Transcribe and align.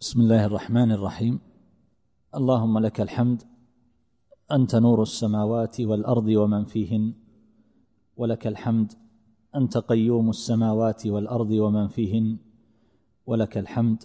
بسم 0.00 0.20
الله 0.20 0.44
الرحمن 0.44 0.92
الرحيم. 0.92 1.40
اللهم 2.34 2.78
لك 2.78 3.00
الحمد 3.00 3.42
أنت 4.52 4.76
نور 4.76 5.02
السماوات 5.02 5.80
والأرض 5.80 6.26
ومن 6.26 6.64
فيهن. 6.64 7.12
ولك 8.16 8.46
الحمد 8.46 8.92
أنت 9.56 9.78
قيوم 9.78 10.30
السماوات 10.30 11.06
والأرض 11.06 11.50
ومن 11.50 11.88
فيهن. 11.88 12.38
ولك 13.26 13.58
الحمد 13.58 14.04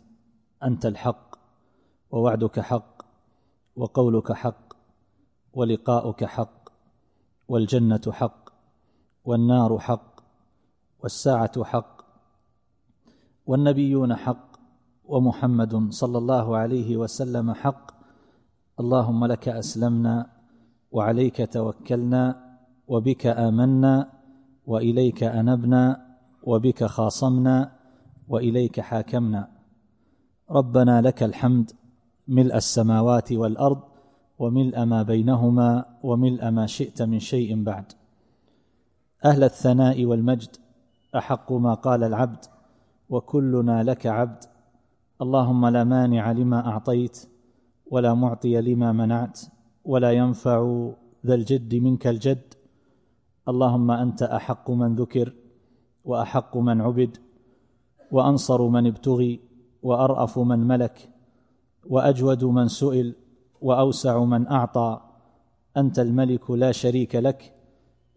أنت 0.64 0.86
الحق 0.86 1.36
ووعدك 2.12 2.60
حق 2.60 3.06
وقولك 3.76 4.32
حق 4.32 4.74
ولقاؤك 5.54 6.26
حق 6.26 6.70
والجنة 7.48 8.12
حق 8.12 8.50
والنار 9.26 9.80
حق 9.80 10.22
والساعة 11.00 11.64
حق 11.64 12.02
والنبيون 13.46 14.16
حق 14.16 14.53
ومحمد 15.06 15.92
صلى 15.92 16.18
الله 16.18 16.58
عليه 16.58 16.98
وسلم 16.98 17.54
حق. 17.54 17.92
اللهم 18.80 19.26
لك 19.26 19.50
أسلمنا 19.50 20.30
وعليك 20.92 21.54
توكلنا 21.54 22.24
وبك 22.88 23.28
آمنا 23.28 24.10
وإليك 24.66 25.24
أنبنا 25.24 26.06
وبك 26.44 26.84
خاصمنا 26.84 27.72
وإليك 28.28 28.80
حاكمنا. 28.80 29.48
ربنا 30.52 31.02
لك 31.02 31.24
الحمد 31.24 31.72
ملء 32.28 32.56
السماوات 32.56 33.32
والأرض 33.32 33.82
وملء 34.40 34.86
ما 34.86 35.04
بينهما 35.04 35.86
وملء 36.04 36.50
ما 36.50 36.66
شئت 36.66 37.02
من 37.02 37.20
شيء 37.20 37.64
بعد. 37.64 37.86
أهل 39.26 39.44
الثناء 39.44 40.06
والمجد 40.06 40.56
أحق 41.16 41.52
ما 41.52 41.74
قال 41.74 42.04
العبد 42.04 42.46
وكلنا 43.10 43.84
لك 43.84 44.06
عبد. 44.06 44.44
اللهم 45.22 45.68
لا 45.68 45.84
مانع 45.84 46.32
لما 46.32 46.68
أعطيت 46.68 47.30
ولا 47.86 48.14
معطي 48.14 48.62
لما 48.62 48.92
منعت 48.92 49.40
ولا 49.86 50.12
ينفع 50.12 50.90
ذا 51.26 51.36
الجد 51.36 51.76
منك 51.76 52.08
الجد. 52.08 52.54
اللهم 53.48 53.92
أنت 53.92 54.24
أحق 54.24 54.72
من 54.72 54.96
ذكر 54.96 55.34
وأحق 56.06 56.58
من 56.58 56.82
عبد 56.82 57.18
وأنصر 58.12 58.68
من 58.68 58.88
ابتغي 58.88 59.40
وأرأف 59.84 60.40
من 60.40 60.60
ملك 60.60 61.10
وأجود 61.90 62.44
من 62.44 62.68
سئل 62.68 63.16
وأوسع 63.62 64.24
من 64.24 64.48
أعطى. 64.48 65.02
أنت 65.78 66.00
الملك 66.00 66.52
لا 66.52 66.72
شريك 66.72 67.16
لك 67.16 67.54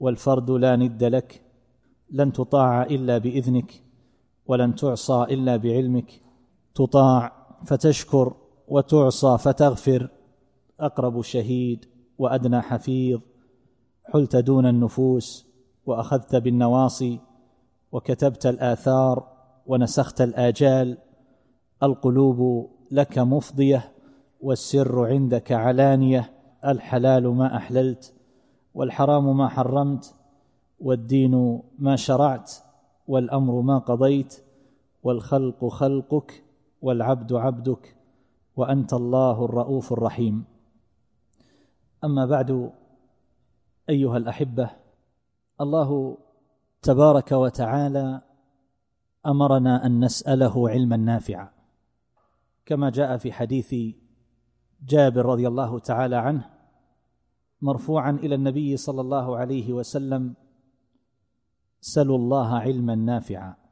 والفرد 0.00 0.50
لا 0.50 0.76
ند 0.76 1.04
لك. 1.04 1.42
لن 2.10 2.32
تطاع 2.32 2.82
إلا 2.82 3.18
بإذنك 3.18 3.82
ولن 4.46 4.74
تعصى 4.74 5.26
إلا 5.30 5.56
بعلمك. 5.56 6.25
تطاع 6.76 7.32
فتشكر 7.64 8.34
وتعصى 8.68 9.38
فتغفر. 9.38 10.08
أقرب 10.80 11.22
شهيد 11.22 11.84
وأدنى 12.18 12.60
حفيظ. 12.60 13.20
حلت 14.04 14.36
دون 14.36 14.66
النفوس 14.66 15.46
وأخذت 15.86 16.36
بالنواصي. 16.36 17.20
وكتبت 17.92 18.46
الآثار 18.46 19.32
ونسخت 19.66 20.20
الآجال. 20.20 20.98
القلوب 21.82 22.70
لك 22.90 23.18
مفضية 23.18 23.92
والسر 24.40 25.04
عندك 25.06 25.52
علانية. 25.52 26.32
الحلال 26.66 27.28
ما 27.28 27.56
أحللت 27.56 28.14
والحرام 28.74 29.36
ما 29.36 29.48
حرمت. 29.48 30.14
والدين 30.80 31.62
ما 31.78 31.96
شرعت 31.96 32.52
والأمر 33.06 33.60
ما 33.60 33.78
قضيت. 33.78 34.42
والخلق 35.02 35.68
خلقك 35.68 36.45
والعبد 36.86 37.32
عبدك 37.32 37.96
وأنت 38.56 38.92
الله 38.92 39.44
الرؤوف 39.44 39.92
الرحيم. 39.92 40.44
أما 42.04 42.26
بعد 42.26 42.72
أيها 43.90 44.16
الأحبة 44.16 44.70
الله 45.60 46.18
تبارك 46.82 47.32
وتعالى 47.32 48.22
أمرنا 49.26 49.86
أن 49.86 50.04
نسأله 50.04 50.70
علما 50.70 50.96
نافعا. 50.96 51.48
كما 52.66 52.90
جاء 52.90 53.16
في 53.16 53.32
حديث 53.32 53.74
جابر 54.82 55.26
رضي 55.26 55.48
الله 55.48 55.78
تعالى 55.78 56.16
عنه 56.16 56.50
مرفوعا 57.62 58.10
إلى 58.10 58.34
النبي 58.34 58.76
صلى 58.76 59.00
الله 59.00 59.36
عليه 59.36 59.72
وسلم 59.72 60.34
سلوا 61.80 62.18
الله 62.18 62.54
علما 62.54 62.94
نافعا. 62.94 63.65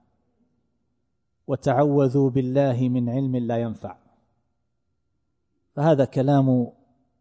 وتعوذوا 1.46 2.30
بالله 2.30 2.88
من 2.88 3.08
علم 3.08 3.36
لا 3.36 3.56
ينفع. 3.56 3.96
فهذا 5.76 6.04
كلام 6.04 6.72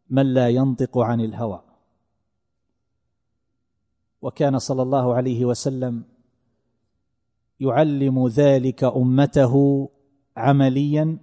من 0.10 0.34
لا 0.34 0.50
ينطق 0.50 0.98
عن 0.98 1.22
الهوى. 1.22 1.64
وكان 4.22 4.60
صلى 4.60 4.82
الله 4.82 5.14
عليه 5.14 5.46
وسلم 5.46 6.04
يعلم 7.60 8.28
ذلك 8.28 8.84
أمته 8.84 9.54
عمليا 10.38 11.18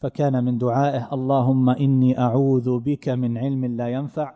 فكان 0.00 0.44
من 0.44 0.58
دعائه 0.58 1.08
اللهم 1.12 1.70
إني 1.70 2.18
أعوذ 2.18 2.78
بك 2.78 3.08
من 3.08 3.38
علم 3.38 3.64
لا 3.64 3.88
ينفع 3.88 4.34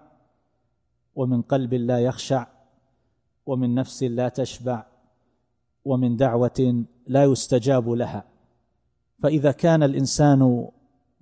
ومن 1.15 1.43
قلب 1.43 1.75
لا 1.75 1.99
يخشع 1.99 2.47
ومن 3.47 3.75
نفس 3.75 4.03
لا 4.03 4.29
تشبع 4.29 4.87
ومن 5.87 6.17
دعوة 6.17 6.85
لا 7.07 7.25
يستجاب 7.25 7.89
لها. 7.89 8.25
فإذا 9.19 9.53
كان 9.53 9.83
الإنسان 9.83 10.69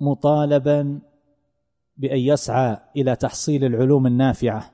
مطالبا 0.00 1.00
بأن 1.96 2.18
يسعى 2.18 2.76
إلى 2.96 3.16
تحصيل 3.16 3.64
العلوم 3.64 4.06
النافعة 4.06 4.70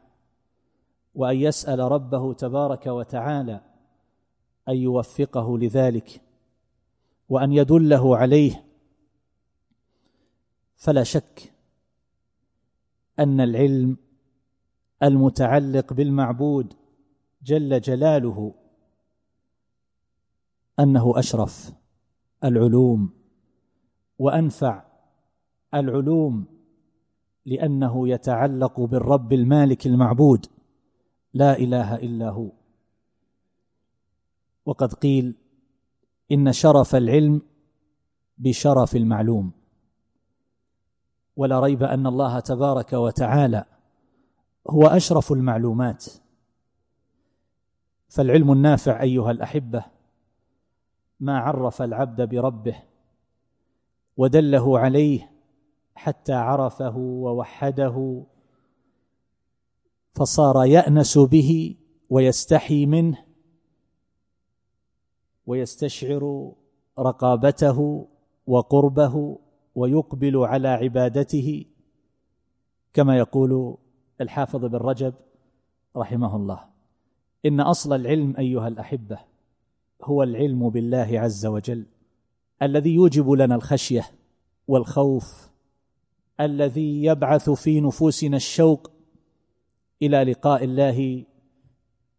وأن 1.15 1.37
يسأل 1.37 1.79
ربه 1.79 2.33
تبارك 2.33 2.87
وتعالى 2.87 3.61
أن 4.69 4.77
يوفقه 4.77 5.59
لذلك 5.59 6.21
وأن 7.29 7.53
يدله 7.53 8.17
عليه 8.17 8.65
فلا 10.77 11.03
شك 11.03 11.53
أن 13.19 13.41
العلم 13.41 13.97
المتعلق 15.03 15.93
بالمعبود 15.93 16.75
جل 17.43 17.81
جلاله 17.81 18.55
أنه 20.81 21.19
أشرف 21.19 21.73
العلوم 22.45 23.11
وأنفع 24.19 24.85
العلوم 25.75 26.45
لأنه 27.47 28.09
يتعلق 28.09 28.81
بالرب 28.81 29.33
المالك 29.33 29.87
المعبود. 29.87 30.47
لا 31.35 31.59
إله 31.59 31.97
إلا 31.97 32.31
هو. 32.31 32.53
وقد 34.67 34.95
قيل 34.95 35.35
إن 36.33 36.53
شرف 36.53 36.95
العلم 36.95 37.43
بشرف 38.39 38.97
المعلوم. 38.97 39.53
ولا 41.37 41.61
ريب 41.61 41.83
أن 41.83 42.07
الله 42.07 42.41
تبارك 42.41 42.93
وتعالى 42.93 43.65
هو 44.71 44.87
أشرف 44.87 45.33
المعلومات. 45.33 46.07
فالعلم 48.09 48.53
النافع 48.53 49.03
أيها 49.03 49.31
الأحبة 49.31 49.85
ما 51.21 51.39
عرف 51.39 51.83
العبد 51.83 52.29
بربه 52.29 52.83
ودله 54.17 54.79
عليه 54.79 55.33
حتى 55.95 56.33
عرفه 56.33 56.97
ووحده 56.97 58.25
فصار 60.15 60.65
يأنس 60.65 61.19
به 61.19 61.77
ويستحي 62.11 62.87
منه 62.87 63.25
ويستشعر 65.47 66.53
رقابته 66.99 68.09
وقربه 68.47 69.39
ويقبل 69.75 70.37
على 70.37 70.69
عبادته 70.69 71.67
كما 72.93 73.19
يقول 73.19 73.77
الحافظ 74.21 74.65
بن 74.65 74.77
رجب 74.77 75.15
رحمه 75.97 76.37
الله. 76.37 76.65
إن 77.47 77.61
أصل 77.61 77.93
العلم 77.93 78.37
أيها 78.39 78.69
الأحبة 78.69 79.30
هو 80.05 80.23
العلم 80.23 80.71
بالله 80.71 81.21
عز 81.21 81.47
وجل 81.47 81.87
الذي 82.63 82.95
يوجب 82.95 83.31
لنا 83.31 83.55
الخشية 83.55 84.07
والخوف 84.69 85.51
الذي 86.41 87.05
يبعث 87.05 87.51
في 87.51 87.81
نفوسنا 87.81 88.37
الشوق 88.37 88.91
إلى 90.03 90.25
لقاء 90.25 90.65
الله 90.65 91.25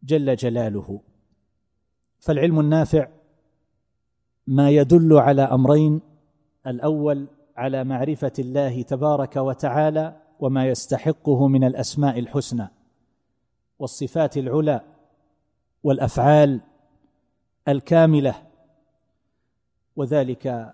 جل 0.04 0.36
جلاله. 0.36 1.02
فالعلم 2.20 2.60
النافع 2.60 3.08
ما 4.48 4.70
يدل 4.70 5.14
على 5.14 5.42
أمرين 5.42 6.02
الأول 6.68 7.28
على 7.58 7.84
معرفة 7.84 8.32
الله 8.40 8.82
تبارك 8.82 9.36
وتعالى 9.36 10.22
وما 10.40 10.68
يستحقه 10.68 11.48
من 11.48 11.64
الأسماء 11.64 12.20
الحسنى 12.20 12.68
والصفات 13.80 14.38
العلى 14.38 14.82
والأفعال 15.84 16.62
الكاملة 17.68 18.48
وذلك 19.96 20.74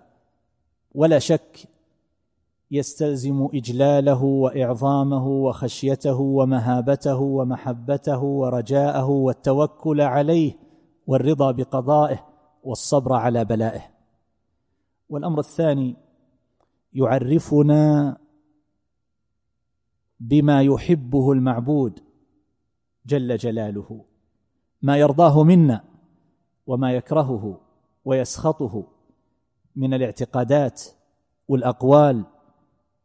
ولا 0.94 1.18
شك 1.18 1.68
يستلزم 2.70 3.48
إجلاله 3.54 4.24
وإعظامه 4.24 5.26
وخشيته 5.26 6.20
ومهابته 6.20 7.18
ومحبته 7.20 8.22
ورجاءه 8.22 9.06
والتوكل 9.06 10.00
عليه 10.00 10.52
والرضا 11.06 11.50
بقضائه 11.50 12.26
والصبر 12.64 13.12
على 13.12 13.44
بلائه. 13.44 13.90
والأمر 15.08 15.38
الثاني 15.38 15.96
يعرفنا 16.92 18.16
بما 20.20 20.62
يحبه 20.62 21.32
المعبود 21.32 22.00
جل 23.06 23.36
جلاله 23.36 24.04
ما 24.82 24.96
يرضاه 24.96 25.42
منا. 25.42 25.84
وما 26.68 26.92
يكرهه 26.92 27.60
ويسخطه 28.04 28.84
من 29.76 29.94
الاعتقادات 29.94 30.82
والأقوال 31.48 32.24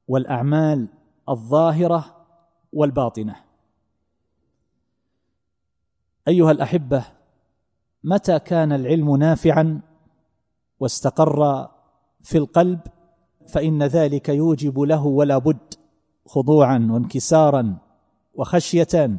والأعمال 0.08 0.88
الظاهرة 1.30 2.26
والباطنة. 2.74 3.36
أيها 6.28 6.52
الأحبة 6.52 7.06
متى 8.04 8.40
كان 8.40 8.72
العلم 8.72 9.16
نافعا 9.16 9.82
واستقر 10.80 11.70
في 12.22 12.38
القلب 12.38 12.80
فإن 13.48 13.84
ذلك 13.84 14.30
يوجب 14.30 14.80
له 14.80 15.06
ولا 15.06 15.38
بد 15.38 15.74
خضوعا 16.26 16.88
وانكسارا 16.92 17.78
وخشيه 18.36 19.18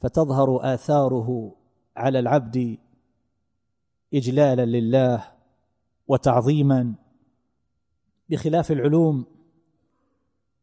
فتظهر 0.00 0.74
آثاره 0.74 1.52
على 1.96 2.18
العبد 2.18 2.78
إجلالا 4.14 4.66
لله 4.66 5.32
وتعظيما 6.08 6.94
بخلاف 8.30 8.72
العلوم 8.72 9.26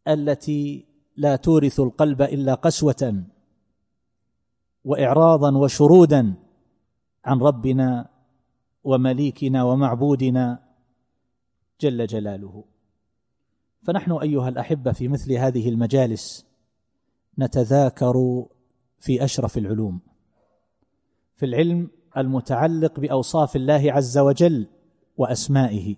التي 0.08 0.86
لا 1.18 1.36
تورث 1.36 1.80
القلب 1.80 2.22
إلا 2.22 2.54
قسوة 2.54 3.24
وإعراضا 4.84 5.58
وشرودا 5.58 6.34
عن 7.26 7.40
ربنا 7.40 8.10
ومليكنا 8.84 9.64
ومعبودنا 9.64 10.64
جل 11.82 12.06
جلاله. 12.06 12.64
فنحن 13.84 14.12
أيها 14.12 14.50
الأحبة 14.50 14.92
في 14.92 15.08
مثل 15.08 15.34
هذه 15.34 15.70
المجالس 15.70 16.46
نتذاكر 17.40 18.46
في 19.00 19.24
أشرف 19.24 19.58
العلوم. 19.58 20.00
في 21.36 21.46
العلم 21.46 21.90
المتعلق 22.18 23.00
بأوصاف 23.00 23.56
الله 23.56 23.92
عز 23.92 24.18
وجل 24.18 24.68
وأسمائه. 25.18 25.96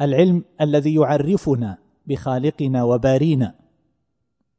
العلم 0.00 0.44
الذي 0.60 0.94
يعرفنا 0.94 1.78
بخالقنا 2.06 2.84
وبارينا 2.84 3.54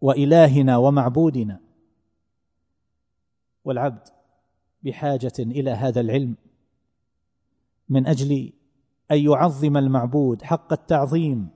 وإلهنا 0.02 0.78
ومعبودنا. 0.78 1.60
والعبد 3.66 4.08
بحاجة 4.84 5.34
إلى 5.40 5.72
هذا 5.72 6.02
العلم 6.02 6.36
من 7.90 8.08
أجل 8.08 8.54
أن 9.12 9.18
يعظم 9.18 9.78
المعبود 9.78 10.42
حق 10.42 10.74
التعظيم 10.74 11.50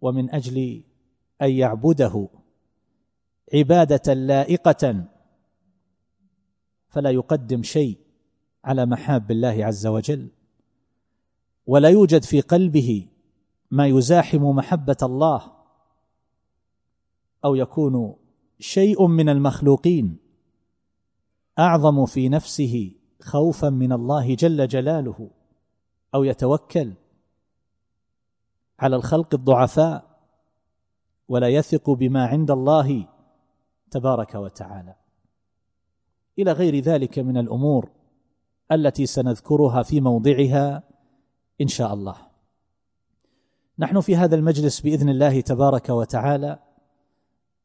ومن 0.00 0.34
أجل 0.34 0.82
أن 1.42 1.50
يعبده 1.50 2.28
عبادة 3.54 4.14
لائقة 4.14 5.04
فلا 6.96 7.10
يقدم 7.10 7.62
شيء 7.62 7.98
على 8.64 8.86
محاب 8.86 9.30
الله 9.30 9.64
عز 9.64 9.86
وجل. 9.86 10.28
ولا 11.66 11.88
يوجد 11.88 12.22
في 12.22 12.40
قلبه 12.40 13.08
ما 13.70 13.86
يزاحم 13.86 14.42
محبة 14.42 14.96
الله 15.02 15.52
أو 17.44 17.54
يكون 17.54 18.16
شيء 18.58 19.06
من 19.06 19.28
المخلوقين 19.28 20.18
أعظم 21.58 22.06
في 22.06 22.28
نفسه 22.28 22.92
خوفا 23.20 23.70
من 23.70 23.92
الله 23.92 24.34
جل 24.34 24.68
جلاله 24.68 25.30
أو 26.14 26.24
يتوكل 26.24 26.92
على 28.78 28.96
الخلق 28.96 29.34
الضعفاء 29.34 30.20
ولا 31.28 31.48
يثق 31.48 31.90
بما 31.90 32.26
عند 32.26 32.50
الله 32.50 33.08
تبارك 33.90 34.34
وتعالى. 34.34 35.05
إلى 36.38 36.52
غير 36.52 36.80
ذلك 36.80 37.18
من 37.18 37.36
الأمور 37.36 37.90
التي 38.72 39.06
سنذكرها 39.06 39.82
في 39.82 40.00
موضعها 40.00 40.82
إن 41.60 41.68
شاء 41.68 41.94
الله. 41.94 42.16
نحن 43.78 44.00
في 44.00 44.16
هذا 44.16 44.36
المجلس 44.36 44.80
بإذن 44.80 45.08
الله 45.08 45.40
تبارك 45.40 45.88
وتعالى 45.88 46.58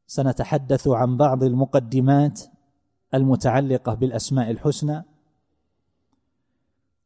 سنتحدث 0.08 0.88
عن 0.88 1.18
بعض 1.18 1.44
المقدمات 1.44 2.42
المتعلقة 3.14 3.94
بالأسماء 3.94 4.52
الحسنى 4.52 5.04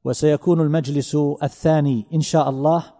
وسيكون 0.03 0.61
المجلس 0.61 1.15
الثاني 1.43 2.05
إن 2.13 2.21
شاء 2.21 2.49
الله 2.49 2.93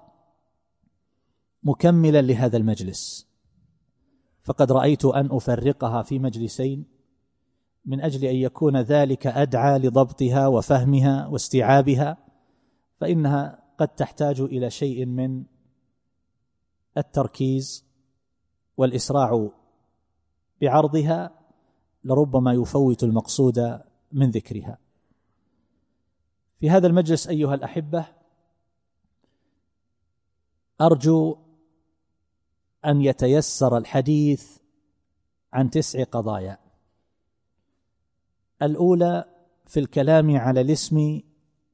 مكملا 1.64 2.22
لهذا 2.22 2.58
المجلس. 2.58 3.28
فقد 4.44 4.72
رأيت 4.72 5.06
أن 5.06 5.30
أفرقها 5.32 6.04
في 6.04 6.20
مجلسين. 6.20 6.95
من 7.86 8.02
أجل 8.02 8.26
أن 8.26 8.36
يكون 8.36 8.78
ذلك 8.78 9.28
أدعى 9.28 9.80
لضبطها 9.80 10.48
وفهمها 10.48 11.28
واستيعابها 11.28 12.18
فإنها 13.00 13.64
قد 13.78 13.88
تحتاج 13.88 14.42
إلى 14.42 14.70
شيء 14.70 15.06
من 15.06 15.44
التركيز 16.98 17.86
والإسراع 18.78 19.50
بعرضها 20.62 21.40
لربما 22.04 22.54
يفوت 22.54 23.04
المقصود 23.04 23.82
من 24.12 24.32
ذكرها. 24.32 24.78
في 26.58 26.70
هذا 26.70 26.88
المجلس 26.88 27.28
أيها 27.28 27.56
الأحبة 27.56 28.06
أرجو 30.82 31.38
أن 32.86 33.02
يتيسر 33.02 33.78
الحديث 33.78 34.58
عن 35.54 35.70
تسع 35.70 36.04
قضايا. 36.04 36.65
الأولى 38.62 39.26
في 39.66 39.80
الكلام 39.80 40.38
على 40.38 40.62
الاسم 40.62 41.22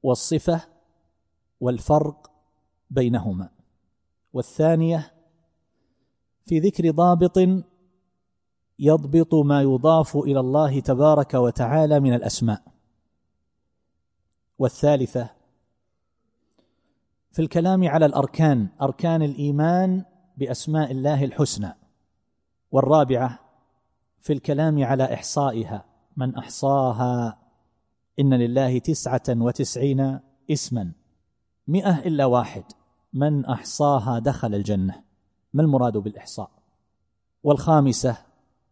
والصفة 0.04 0.62
والفرق 1.60 2.32
بينهما. 2.90 3.50
والثانية 4.34 5.14
في 6.46 6.60
ذكر 6.60 6.92
ضابط 6.92 7.40
يضبط 8.80 9.34
ما 9.34 9.62
يضاف 9.62 10.18
إلى 10.18 10.40
الله 10.40 10.80
تبارك 10.80 11.34
وتعالى 11.34 12.00
من 12.00 12.14
الأسماء. 12.14 12.64
والثالثة 14.60 15.30
في 17.32 17.42
الكلام 17.42 17.88
على 17.88 18.06
الأركان 18.06 18.68
أركان 18.82 19.22
الإيمان 19.22 20.06
بأسماء 20.38 20.92
الله 20.92 21.24
الحسنى. 21.24 21.74
والرابعة 22.72 23.40
في 24.20 24.34
الكلام 24.34 24.84
على 24.84 25.14
إحصائها. 25.14 25.91
من 26.22 26.36
أحصاها. 26.36 27.38
إن 28.20 28.34
لله 28.34 28.80
تسعة 28.80 29.24
وتسعين 29.30 30.20
اسما. 30.52 30.92
مئة 31.68 32.00
إلا 32.00 32.26
واحد. 32.26 32.64
من 33.14 33.46
أحصاها 33.46 34.20
دخل 34.20 34.56
الجنة. 34.56 35.04
ما 35.54 35.62
المراد 35.62 35.98
بالإحصاء؟ 35.98 36.52
والخامسة 37.44 38.18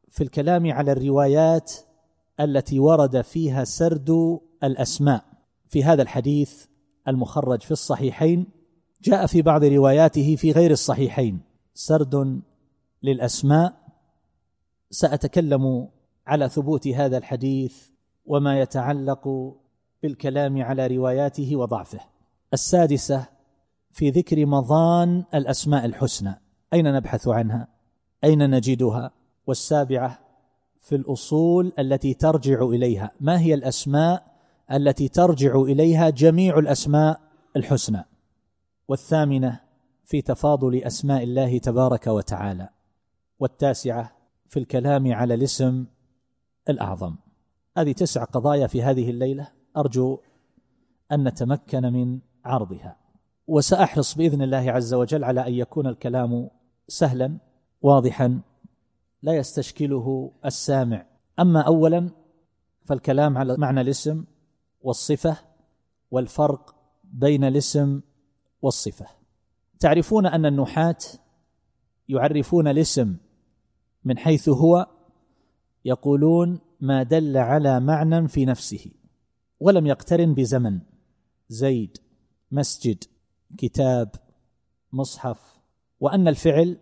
في 0.09 0.23
الكلام 0.23 0.71
على 0.71 0.91
الروايات 0.91 1.73
التي 2.39 2.79
ورد 2.79 3.21
فيها 3.21 3.63
سرد 3.63 4.39
الأسماء. 4.63 5.25
في 5.67 5.83
هذا 5.83 6.01
الحديث 6.01 6.65
المخرج 7.07 7.61
في 7.61 7.71
الصحيحين 7.71 8.47
جاء 9.01 9.25
في 9.25 9.41
بعض 9.41 9.63
رواياته 9.63 10.35
في 10.35 10.51
غير 10.51 10.71
الصحيحين. 10.71 11.41
سرد 11.73 12.41
للأسماء. 13.03 13.73
سأتكلم 14.91 15.89
على 16.29 16.49
ثبوت 16.49 16.87
هذا 16.87 17.17
الحديث 17.17 17.89
وما 18.25 18.59
يتعلق 18.59 19.53
بالكلام 20.03 20.63
على 20.63 20.87
رواياته 20.87 21.55
وضعفه. 21.55 21.99
السادسة 22.53 23.25
في 23.91 24.09
ذكر 24.09 24.45
مضان 24.45 25.23
الأسماء 25.33 25.85
الحسنى. 25.85 26.41
أين 26.73 26.93
نبحث 26.93 27.27
عنها؟ 27.27 27.67
أين 28.23 28.49
نجدها؟ 28.49 29.11
والسابعة 29.47 30.19
في 30.79 30.95
الأصول 30.95 31.73
التي 31.79 32.13
ترجع 32.13 32.61
إليها. 32.61 33.11
ما 33.19 33.39
هي 33.39 33.53
الأسماء 33.53 34.23
التي 34.71 35.07
ترجع 35.07 35.55
إليها 35.61 36.09
جميع 36.09 36.59
الأسماء 36.59 37.19
الحسنى؟ 37.55 38.05
والثامنة 38.87 39.59
في 40.05 40.21
تفاضل 40.21 40.83
أسماء 40.83 41.23
الله 41.23 41.57
تبارك 41.57 42.07
وتعالى. 42.07 42.69
والتاسعة 43.39 44.11
في 44.49 44.59
الكلام 44.59 45.13
على 45.13 45.33
الاسم 45.33 45.85
الأعظم. 46.69 47.15
هذه 47.77 47.91
تسع 47.91 48.23
قضايا 48.23 48.67
في 48.67 48.83
هذه 48.83 49.09
الليلة. 49.09 49.47
أرجو 49.77 50.19
أن 51.11 51.27
نتمكن 51.27 51.93
من 51.93 52.19
عرضها. 52.45 52.97
وسأحرص 53.47 54.15
بإذن 54.15 54.41
الله 54.41 54.71
عز 54.71 54.93
وجل 54.93 55.23
على 55.23 55.47
أن 55.47 55.53
يكون 55.53 55.87
الكلام 55.87 56.49
سهلا 56.87 57.37
واضحا 57.81 58.41
لا 59.21 59.33
يستشكله 59.33 60.31
السامع. 60.45 61.05
أما 61.39 61.61
اولا 61.61 62.09
فالكلام 62.85 63.37
على 63.37 63.57
معنى 63.57 63.81
الاسم 63.81 64.23
والصفة 64.81 65.37
والفرق 66.11 66.75
بين 67.03 67.43
الاسم 67.43 68.01
والصفة. 68.61 69.05
تعرفون 69.79 70.25
أن 70.25 70.45
النحاة 70.45 70.97
يعرفون 72.09 72.67
الاسم 72.67 73.17
من 74.03 74.17
حيث 74.17 74.49
هو 74.49 74.87
يقولون 75.85 76.59
ما 76.81 77.03
دل 77.03 77.37
على 77.37 77.79
معنى 77.79 78.27
في 78.27 78.45
نفسه 78.45 78.91
ولم 79.59 79.87
يقترن 79.87 80.33
بزمن. 80.33 80.79
زيد 81.49 81.97
مسجد 82.51 83.03
كتاب 83.57 84.09
مصحف. 84.93 85.59
وأن 85.99 86.27
الفعل 86.27 86.77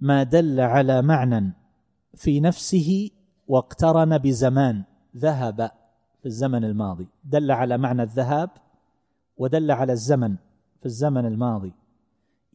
ما 0.00 0.22
دل 0.22 0.60
على 0.60 1.02
معنى 1.02 1.52
في 2.14 2.40
نفسه 2.40 3.10
واقترن 3.48 4.18
بزمان 4.18 4.84
ذهب 5.16 5.70
في 6.20 6.26
الزمن 6.26 6.64
الماضي. 6.64 7.08
دل 7.24 7.50
على 7.50 7.78
معنى 7.78 8.02
الذهاب 8.02 8.50
ودل 9.36 9.70
على 9.70 9.92
الزمن 9.92 10.36
في 10.80 10.86
الزمن 10.86 11.26
الماضي. 11.26 11.72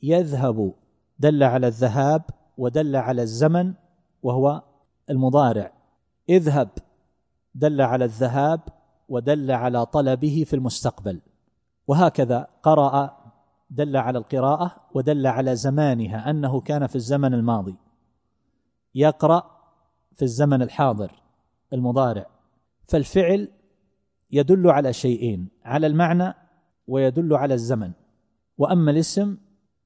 يذهب 0.03 0.73
دل 1.19 1.43
على 1.43 1.67
الذهاب 1.67 2.21
ودل 2.57 2.95
على 2.95 3.21
الزمن 3.21 3.73
وهو 4.23 4.63
المضارع. 5.11 5.73
اذهب. 6.29 6.69
دل 7.55 7.81
على 7.81 8.05
الذهاب 8.05 8.61
ودل 9.09 9.51
على 9.51 9.85
طلبه 9.85 10.43
في 10.47 10.55
المستقبل. 10.55 11.21
وهكذا 11.87 12.47
قرأ 12.63 13.17
دل 13.69 13.97
على 13.97 14.17
القراءة 14.17 14.75
ودل 14.93 15.27
على 15.27 15.55
زمانها 15.55 16.29
أنه 16.29 16.61
كان 16.61 16.87
في 16.87 16.95
الزمن 16.95 17.33
الماضي. 17.33 17.75
يقرأ 18.95 19.43
في 20.15 20.21
الزمن 20.21 20.61
الحاضر 20.61 21.11
المضارع. 21.73 22.25
فالفعل 22.87 23.47
يدل 24.31 24.69
على 24.69 24.93
شيئين 24.93 25.49
على 25.65 25.87
المعنى 25.87 26.33
ويدل 26.87 27.35
على 27.35 27.53
الزمن. 27.53 27.91
وأما 28.57 28.91
الاسم 28.91 29.37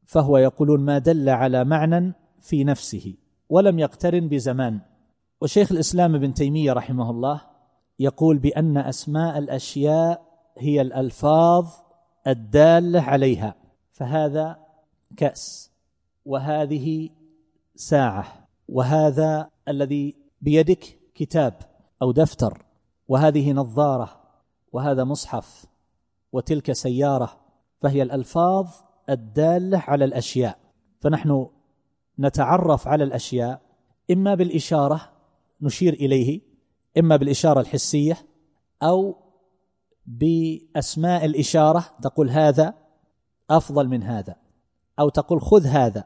فهو 0.05 0.37
يقولون 0.37 0.79
ما 0.79 0.97
دل 0.97 1.29
على 1.29 1.63
معنى 1.63 2.13
في 2.41 2.63
نفسه 2.63 3.15
ولم 3.49 3.79
يقترن 3.79 4.27
بزمان. 4.27 4.81
وشيخ 5.41 5.71
الإسلام 5.71 6.15
ابن 6.15 6.33
تيمية 6.33 6.73
رحمه 6.73 7.09
الله 7.09 7.41
يقول 7.99 8.37
بأن 8.37 8.77
أسماء 8.77 9.37
الأشياء 9.37 10.25
هي 10.57 10.81
الألفاظ 10.81 11.67
الدالة 12.27 13.01
عليها 13.01 13.55
فهذا 13.91 14.59
كأس 15.17 15.71
وهذه 16.25 17.09
ساعة 17.75 18.47
وهذا 18.69 19.49
الذي 19.67 20.15
بيدك 20.41 20.99
كتاب 21.15 21.53
أو 22.01 22.11
دفتر 22.11 22.65
وهذه 23.07 23.51
نظارة 23.51 24.21
وهذا 24.71 25.03
مصحف 25.03 25.65
وتلك 26.31 26.71
سيارة 26.71 27.37
فهي 27.81 28.01
الألفاظ 28.01 28.67
الدالة 29.09 29.77
على 29.77 30.05
الأشياء. 30.05 30.57
فنحن 30.99 31.47
نتعرف 32.19 32.87
على 32.87 33.03
الأشياء 33.03 33.61
إما 34.11 34.35
بالإشارة 34.35 35.14
نشير 35.61 35.93
إليه 35.93 36.41
إما 36.97 37.15
بالإشارة 37.15 37.59
الحسية 37.59 38.17
أو 38.83 39.15
بأسماء 40.05 41.25
الإشارة 41.25 41.85
تقول 42.01 42.29
هذا 42.29 42.73
أفضل 43.49 43.87
من 43.87 44.03
هذا 44.03 44.35
أو 44.99 45.09
تقول 45.09 45.41
خذ 45.41 45.65
هذا. 45.65 46.03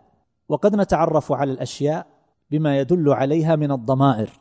وقد 0.49 0.75
نتعرف 0.75 1.31
على 1.31 1.51
الأشياء 1.51 2.07
بما 2.51 2.79
يدل 2.79 3.09
عليها 3.09 3.55
من 3.55 3.71
الضمائر 3.71 4.39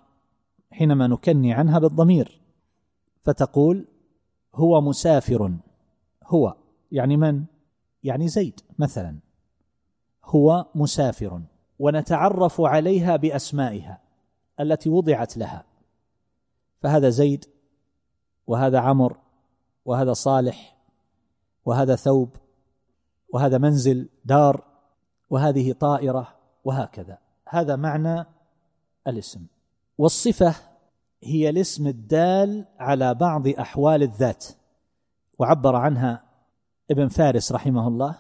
حينما 0.70 1.06
نكني 1.06 1.52
عنها 1.52 1.78
بالضمير. 1.78 2.40
فتقول 3.22 3.88
هو 4.54 4.80
مسافر. 4.80 5.56
هو 6.26 6.56
يعني 6.92 7.16
من؟ 7.16 7.44
يعني 8.02 8.28
زيد 8.28 8.60
مثلا. 8.78 9.18
هو 10.24 10.66
مسافر. 10.74 11.42
ونتعرف 11.78 12.60
عليها 12.60 13.16
بأسمائها. 13.16 14.07
التي 14.60 14.90
وضعت 14.90 15.36
لها. 15.36 15.64
فهذا 16.82 17.08
زيد 17.08 17.44
وهذا 18.46 18.78
عمر 18.78 19.16
وهذا 19.84 20.12
صالح 20.12 20.76
وهذا 21.64 21.96
ثوب 21.96 22.36
وهذا 23.32 23.58
منزل 23.58 24.08
دار 24.24 24.64
وهذه 25.30 25.72
طائرة 25.72 26.36
وهكذا. 26.64 27.18
هذا 27.48 27.76
معنى 27.76 28.26
الاسم. 29.06 29.46
والصفة 29.98 30.54
هي 31.22 31.48
الاسم 31.48 31.86
الدال 31.86 32.66
على 32.78 33.14
بعض 33.14 33.48
أحوال 33.48 34.02
الذات 34.02 34.46
وعبر 35.38 35.76
عنها 35.76 36.22
ابن 36.90 37.08
فارس 37.08 37.52
رحمه 37.52 37.88
الله 37.88 38.18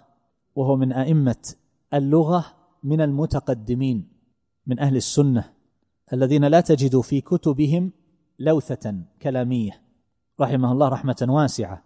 وهو 0.54 0.76
من 0.76 0.92
أئمة 0.92 1.54
اللغة 1.94 2.44
من 2.82 3.00
المتقدمين 3.00 4.08
من 4.66 4.78
أهل 4.78 4.96
السنة. 4.96 5.52
الذين 6.12 6.44
لا 6.44 6.60
تجد 6.60 7.00
في 7.00 7.20
كتبهم 7.20 7.92
لوثة 8.38 8.94
كلامية. 9.22 9.82
رحمه 10.40 10.72
الله 10.72 10.88
رحمة 10.88 11.26
واسعة. 11.28 11.82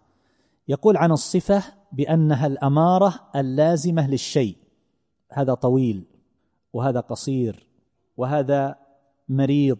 يقول 0.67 0.97
عن 0.97 1.11
الصفة 1.11 1.63
بأنها 1.91 2.47
الأمارة 2.47 3.13
اللازمة 3.35 4.07
للشيء. 4.07 4.57
هذا 5.31 5.53
طويل 5.53 6.05
وهذا 6.73 6.99
قصير 6.99 7.67
وهذا 8.17 8.75
مريض 9.29 9.77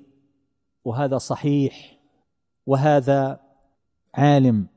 وهذا 0.85 1.17
صحيح 1.17 1.99
وهذا 2.65 3.39
عالم 4.13 4.67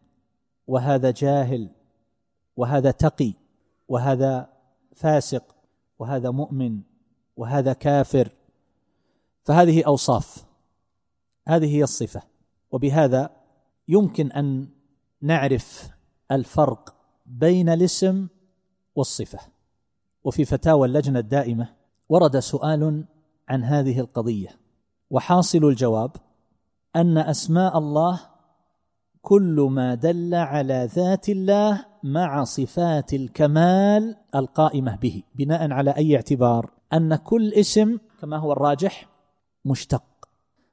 وهذا 0.67 1.11
جاهل 1.11 1.71
وهذا 2.57 2.91
تقي 2.91 3.33
وهذا 3.89 4.49
فاسق 4.95 5.57
وهذا 5.99 6.31
مؤمن 6.31 6.81
وهذا 7.37 7.73
كافر. 7.73 8.29
فهذه 9.47 9.83
أوصاف. 9.87 10.45
هذه 11.49 11.77
هي 11.77 11.83
الصفة. 11.83 12.23
وبهذا 12.71 13.31
يمكن 13.89 14.33
أن 14.33 14.69
نعرف 15.23 15.91
الفرق 16.33 16.97
بين 17.27 17.69
الاسم 17.69 18.27
والصفة. 18.95 19.39
وفي 20.25 20.45
فتاوى 20.45 20.89
اللجنة 20.89 21.19
الدائمة 21.19 21.69
ورد 22.09 22.39
سؤال 22.39 23.05
عن 23.49 23.65
هذه 23.65 24.01
القضية. 24.01 24.49
وحاصل 25.11 25.65
الجواب 25.65 26.11
أن 26.97 27.19
أسماء 27.19 27.79
الله 27.79 28.21
كل 29.23 29.69
ما 29.71 29.95
دل 29.95 30.35
على 30.35 30.89
ذات 30.95 31.29
الله 31.29 31.87
مع 32.03 32.45
صفات 32.45 33.15
الكمال 33.15 34.17
القائمة 34.35 34.97
به. 34.97 35.23
بناء 35.35 35.73
على 35.73 35.91
أي 35.91 36.17
اعتبار؟ 36.17 36.71
أن 36.93 37.17
كل 37.17 37.53
اسم 37.53 37.99
كما 38.21 38.37
هو 38.37 38.53
الراجح 38.53 39.16
مشتق. 39.67 40.29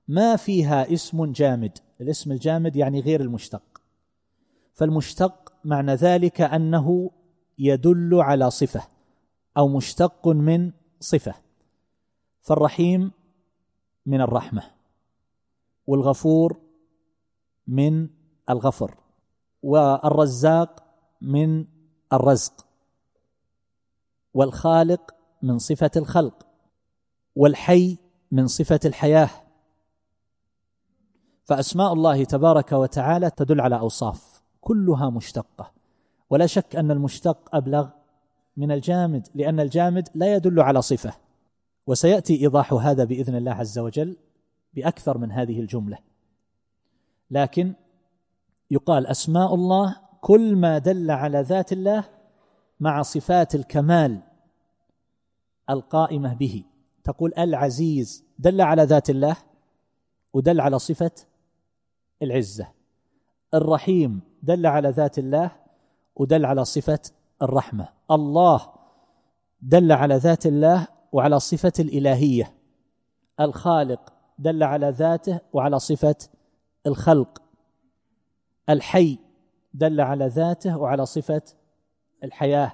ما 0.08 0.36
فيها 0.36 0.94
اسم 0.94 1.32
جامد. 1.32 1.78
الاسم 2.02 2.32
الجامد 2.32 2.76
يعني 2.76 3.00
غير 3.00 3.22
المشتق. 3.22 3.82
فالمشتق 4.74 5.54
معنى 5.66 5.94
ذلك 5.94 6.42
أنه 6.42 7.12
يدل 7.60 8.16
على 8.22 8.52
صفة 8.52 8.88
أو 9.58 9.68
مشتق 9.68 10.28
من 10.28 10.72
صفة. 11.00 11.34
فالرحيم 12.42 13.12
من 14.06 14.22
الرحمة 14.22 14.64
والغفور 15.88 16.58
من 17.68 18.10
الغفر 18.50 18.98
والرزاق 19.64 20.84
من 21.22 21.66
الرزق 22.14 22.66
والخالق 24.34 25.16
من 25.42 25.60
صفة 25.60 25.92
الخلق 25.96 26.48
والحي 27.36 27.98
من 28.34 28.48
صفة 28.48 28.80
الحياة. 28.86 29.30
فأسماء 31.44 31.94
الله 31.94 32.24
تبارك 32.24 32.72
وتعالى 32.72 33.30
تدل 33.30 33.62
على 33.62 33.80
أوصاف 33.80 34.42
كلها 34.62 35.10
مشتقة. 35.10 35.72
ولا 36.30 36.46
شك 36.46 36.76
أن 36.76 36.92
المشتق 36.92 37.56
أبلغ 37.56 37.90
من 38.58 38.72
الجامد 38.72 39.28
لأن 39.36 39.60
الجامد 39.60 40.10
لا 40.16 40.36
يدل 40.36 40.60
على 40.60 40.82
صفة. 40.82 41.14
وسيأتي 41.88 42.42
إيضاح 42.42 42.74
هذا 42.74 43.04
بإذن 43.04 43.36
الله 43.36 43.52
عز 43.52 43.80
وجل 43.80 44.18
بأكثر 44.74 45.18
من 45.18 45.32
هذه 45.32 45.60
الجملة. 45.60 45.98
لكن 47.32 47.74
يقال 48.72 49.08
أسماء 49.08 49.56
الله 49.56 49.98
كل 50.22 50.56
ما 50.56 50.78
دل 50.78 51.12
على 51.12 51.42
ذات 51.42 51.74
الله 51.74 52.04
مع 52.80 53.02
صفات 53.02 53.56
الكمال 53.56 54.22
القائمة 55.70 56.34
به. 56.34 56.64
تقول 57.04 57.34
العزيز 57.38 58.24
دل 58.40 58.62
على 58.62 58.84
ذات 58.84 59.10
الله 59.10 59.38
ودل 60.34 60.62
على 60.62 60.80
صفة 60.80 61.12
العزة. 62.22 62.68
الرحيم 63.54 64.22
دل 64.44 64.66
على 64.66 64.90
ذات 64.90 65.20
الله 65.20 65.52
ودل 66.16 66.46
على 66.46 66.66
صفة 66.66 67.00
الرحمة. 67.42 67.90
الله 68.12 68.74
دل 69.62 69.92
على 69.92 70.16
ذات 70.16 70.46
الله 70.46 70.88
وعلى 71.12 71.40
صفة 71.40 71.74
الإلهية. 71.80 72.54
الخالق 73.40 74.14
دل 74.40 74.64
على 74.64 74.90
ذاته 74.90 75.40
وعلى 75.54 75.80
صفة 75.80 76.16
الخلق. 76.88 77.42
الحي 78.70 79.18
دل 79.74 80.02
على 80.02 80.28
ذاته 80.28 80.78
وعلى 80.78 81.06
صفة 81.06 81.42
الحياة. 82.24 82.74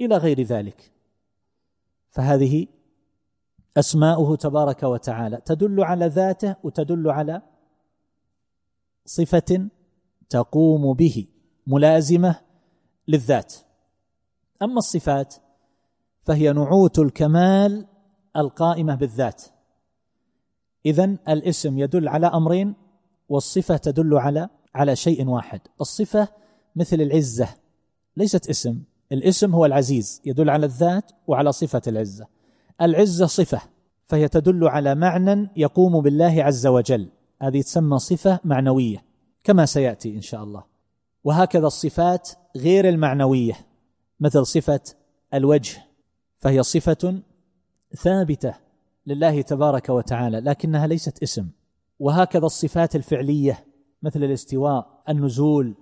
إلى 0.00 0.16
غير 0.16 0.42
ذلك. 0.42 0.93
فهذه 2.14 2.66
أسماؤه 3.76 4.36
تبارك 4.36 4.82
وتعالى. 4.82 5.42
تدل 5.44 5.84
على 5.84 6.06
ذاته 6.06 6.56
وتدل 6.62 7.10
على 7.10 7.42
صفة 9.06 9.68
تقوم 10.30 10.94
به 10.94 11.26
ملازمة 11.66 12.40
للذات. 13.08 13.54
أما 14.62 14.78
الصفات 14.78 15.34
فهي 16.22 16.52
نعوت 16.52 16.98
الكمال 16.98 17.86
القائمة 18.36 18.94
بالذات. 18.94 19.42
اذا 20.86 21.04
الاسم 21.04 21.78
يدل 21.78 22.08
على 22.08 22.26
أمرين 22.26 22.74
والصفة 23.28 23.76
تدل 23.76 24.14
على 24.14 24.48
على 24.74 24.96
شيء 24.96 25.28
واحد. 25.28 25.60
الصفة 25.80 26.28
مثل 26.76 27.00
العزة 27.00 27.48
ليست 28.16 28.50
اسم. 28.50 28.82
الاسم 29.14 29.54
هو 29.54 29.66
العزيز 29.66 30.22
يدل 30.24 30.50
على 30.50 30.66
الذات 30.66 31.12
وعلى 31.26 31.52
صفة 31.52 31.82
العزة. 31.86 32.26
العزة 32.80 33.26
صفة 33.26 33.60
فهي 34.06 34.28
تدل 34.28 34.68
على 34.68 34.94
معنى 34.94 35.50
يقوم 35.56 36.00
بالله 36.00 36.44
عز 36.44 36.66
وجل. 36.66 37.08
هذه 37.42 37.60
تسمى 37.62 37.98
صفة 37.98 38.40
معنوية 38.44 39.04
كما 39.44 39.66
سيأتي 39.66 40.16
إن 40.16 40.20
شاء 40.20 40.44
الله. 40.44 40.64
وهكذا 41.24 41.66
الصفات 41.66 42.30
غير 42.56 42.88
المعنوية 42.88 43.54
مثل 44.20 44.46
صفة 44.46 44.80
الوجه 45.34 45.82
فهي 46.38 46.62
صفة 46.62 47.22
ثابتة 47.96 48.54
لله 49.06 49.42
تبارك 49.42 49.88
وتعالى 49.88 50.40
لكنها 50.40 50.86
ليست 50.86 51.22
اسم. 51.22 51.48
وهكذا 51.98 52.46
الصفات 52.46 52.96
الفعلية 52.96 53.64
مثل 54.02 54.24
الاستواء 54.24 55.02
النزول 55.08 55.74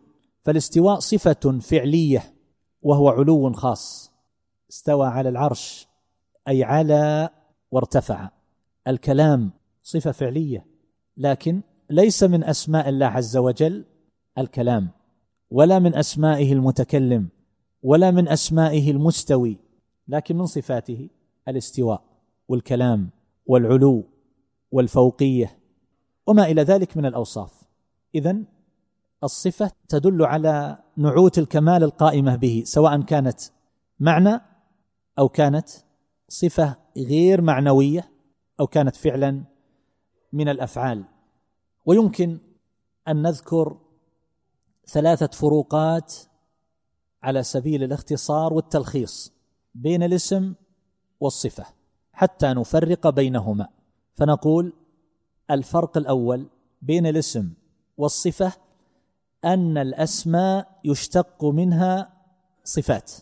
فالاستواء 0.44 0.98
صفة 0.98 1.58
فعلية. 1.60 2.31
وهو 2.82 3.08
علو 3.08 3.52
خاص. 3.52 4.12
استوى 4.70 5.06
على 5.06 5.28
العرش 5.28 5.88
أي 6.48 6.64
على 6.64 7.28
وارتفع. 7.70 8.30
الكلام 8.88 9.50
صفة 9.82 10.12
فعلية 10.12 10.66
لكن 11.16 11.62
ليس 11.90 12.22
من 12.22 12.44
أسماء 12.44 12.88
الله 12.88 13.06
عز 13.06 13.36
وجل 13.36 13.84
الكلام 14.38 14.88
ولا 15.50 15.78
من 15.78 15.94
أسمائه 15.94 16.52
المتكلم 16.52 17.28
ولا 17.82 18.10
من 18.10 18.28
أسمائه 18.28 18.90
المستوي 18.90 19.58
لكن 20.08 20.36
من 20.36 20.46
صفاته 20.46 21.08
الاستواء 21.48 22.02
والكلام 22.48 23.10
والعلو 23.46 24.04
والفوقية 24.70 25.58
وما 26.26 26.46
إلى 26.46 26.62
ذلك 26.62 26.96
من 26.96 27.06
الأوصاف. 27.06 27.62
اذا 28.14 28.36
الصفة 29.24 29.70
تدل 29.88 30.24
على 30.24 30.78
نعوت 30.96 31.38
الكمال 31.38 31.82
القائمة 31.82 32.36
به 32.36 32.62
سواء 32.66 33.00
كانت 33.02 33.40
معنى 34.00 34.40
أو 35.18 35.28
كانت 35.28 35.68
صفة 36.28 36.76
غير 36.96 37.40
معنوية 37.40 38.10
أو 38.60 38.66
كانت 38.66 38.96
فعلا 38.96 39.44
من 40.32 40.48
الأفعال. 40.48 41.04
ويمكن 41.86 42.38
أن 43.08 43.22
نذكر 43.22 43.78
ثلاثة 44.86 45.26
فروقات 45.26 46.14
على 47.22 47.42
سبيل 47.42 47.82
الاختصار 47.82 48.52
والتلخيص 48.52 49.32
بين 49.74 50.02
الاسم 50.02 50.54
والصفة 51.20 51.66
حتى 52.12 52.46
نفرق 52.46 53.08
بينهما. 53.08 53.68
فنقول 54.14 54.72
الفرق 55.50 55.96
الأول 55.96 56.50
بين 56.82 57.06
الاسم 57.06 57.52
والصفة 57.96 58.52
أن 59.44 59.78
الأسماء 59.78 60.81
يشتق 60.85 61.44
منها 61.44 62.12
صفات. 62.64 63.12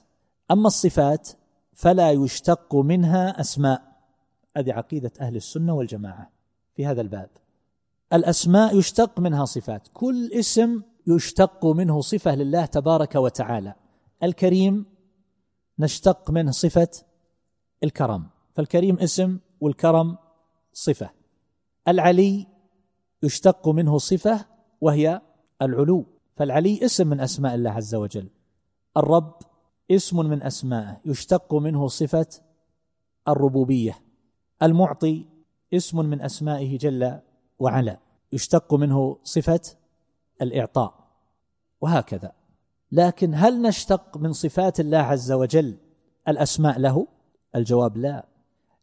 أما 0.51 0.67
الصفات 0.67 1.29
فلا 1.75 2.11
يشتق 2.11 2.77
منها 2.77 3.41
أسماء. 3.41 3.83
هذه 4.57 4.73
عقيدة 4.73 5.13
أهل 5.21 5.37
السنة 5.37 5.75
والجماعة 5.75 6.31
في 6.75 6.87
هذا 6.87 7.01
الباب. 7.01 7.31
الأسماء 8.13 8.79
يشتق 8.79 9.21
منها 9.21 9.45
صفات. 9.45 9.89
كل 9.95 10.33
اسم 10.33 10.83
يشتق 11.07 11.67
منه 11.67 12.01
صفة 12.01 12.35
لله 12.35 12.65
تبارك 12.67 13.15
وتعالى. 13.15 13.75
الكريم 14.23 14.87
نشتق 15.79 16.31
منه 16.31 16.51
صفة 16.51 16.89
الكرم. 17.85 18.27
فالكريم 18.55 18.99
اسم 18.99 19.39
والكرم 19.61 20.19
صفة. 20.73 21.11
العلي 21.89 22.47
يشتق 23.23 23.69
منه 23.69 23.99
صفة 23.99 24.47
وهي 24.81 25.21
العلو 25.63 26.07
فالعلي 26.37 26.85
اسم 26.85 27.07
من 27.07 27.21
أسماء 27.21 27.55
الله 27.55 27.71
عز 27.71 27.95
وجل. 27.95 28.29
الرب 28.97 29.35
اسم 29.91 30.27
من 30.27 30.43
اسمائه 30.43 31.01
يشتق 31.05 31.55
منه 31.55 31.87
صفة 31.87 32.27
الربوبية. 33.29 33.99
المعطي 34.63 35.27
اسم 35.75 36.05
من 36.05 36.21
أسمائه 36.23 36.79
جل 36.79 37.19
وعلا 37.59 37.99
يشتق 38.33 38.75
منه 38.75 39.19
صفة 39.25 39.61
الإعطاء. 40.43 40.95
وهكذا. 41.81 42.33
لكن 42.93 43.35
هل 43.35 43.63
نشتق 43.63 44.17
من 44.17 44.33
صفات 44.33 44.81
الله 44.81 44.99
عز 44.99 45.33
وجل 45.33 45.77
الأسماء 46.29 46.79
له؟ 46.79 47.07
الجواب 47.57 47.97
لا 47.97 48.27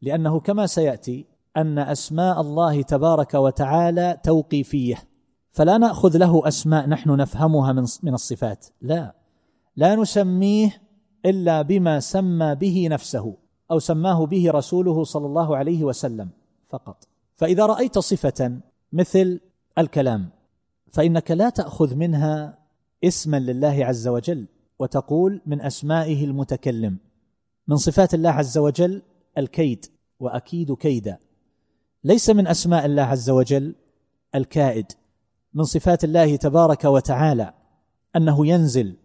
لأنه 0.01 0.39
كما 0.39 0.67
سيأتي 0.67 1.25
أن 1.57 1.79
أسماء 1.79 2.41
الله 2.41 2.81
تبارك 2.81 3.33
وتعالى 3.33 4.17
توقيفية. 4.23 5.03
فلا 5.57 5.77
نأخذ 5.77 6.17
له 6.17 6.47
أسماء 6.47 6.87
نحن 6.87 7.15
نفهمها 7.15 7.73
من 7.73 7.85
من 8.03 8.13
الصفات. 8.13 8.65
لا. 8.81 9.15
لا 9.75 9.95
نسميه 9.95 10.81
إلا 11.25 11.61
بما 11.61 11.99
سمى 11.99 12.55
به 12.55 12.87
نفسه 12.91 13.33
أو 13.71 13.79
سماه 13.79 14.25
به 14.25 14.51
رسوله 14.51 15.03
صلى 15.03 15.25
الله 15.25 15.57
عليه 15.57 15.83
وسلم 15.83 16.29
فقط. 16.69 17.07
فإذا 17.35 17.65
رأيت 17.65 17.99
صفة 17.99 18.59
مثل 18.93 19.39
الكلام 19.77 20.29
فإنك 20.91 21.31
لا 21.31 21.49
تأخذ 21.49 21.95
منها 21.95 22.57
اسما 23.03 23.39
لله 23.39 23.85
عز 23.85 24.07
وجل 24.07 24.45
وتقول 24.79 25.41
من 25.45 25.61
أسمائه 25.61 26.25
المتكلم. 26.25 26.97
من 27.67 27.77
صفات 27.77 28.13
الله 28.13 28.29
عز 28.29 28.57
وجل 28.57 29.01
الكيد 29.37 29.85
وأكيد 30.19 30.73
كيدا. 30.73 31.17
ليس 32.03 32.29
من 32.29 32.47
أسماء 32.47 32.85
الله 32.85 33.03
عز 33.03 33.29
وجل 33.29 33.75
الكائد. 34.35 34.91
من 35.57 35.63
صفات 35.63 36.03
الله 36.03 36.35
تبارك 36.35 36.85
وتعالى 36.85 37.53
أنه 38.15 38.47
ينزل 38.47 38.95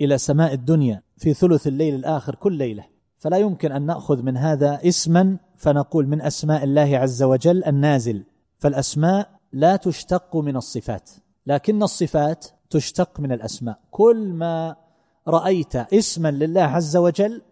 إلى 0.00 0.18
سماء 0.18 0.52
الدنيا 0.54 1.02
في 1.16 1.34
ثلث 1.34 1.66
الليل 1.66 1.94
الآخر 1.94 2.34
كل 2.34 2.52
ليلة. 2.52 2.84
فلا 3.18 3.36
يمكن 3.36 3.72
أن 3.72 3.86
نأخذ 3.86 4.22
من 4.22 4.36
هذا 4.36 4.80
اسما 4.84 5.38
فنقول 5.56 6.06
من 6.06 6.22
أسماء 6.22 6.64
الله 6.64 6.98
عز 6.98 7.22
وجل 7.22 7.64
النازل. 7.64 8.24
فالأسماء 8.58 9.30
لا 9.52 9.76
تشتق 9.76 10.36
من 10.36 10.56
الصفات 10.56 11.10
لكن 11.46 11.82
الصفات 11.82 12.46
تشتق 12.70 13.20
من 13.20 13.32
الأسماء. 13.32 13.78
كل 13.90 14.32
ما 14.32 14.76
رأيت 15.28 15.76
اسما 15.76 16.30
لله 16.30 16.62
عز 16.62 16.96
وجل 16.96 17.42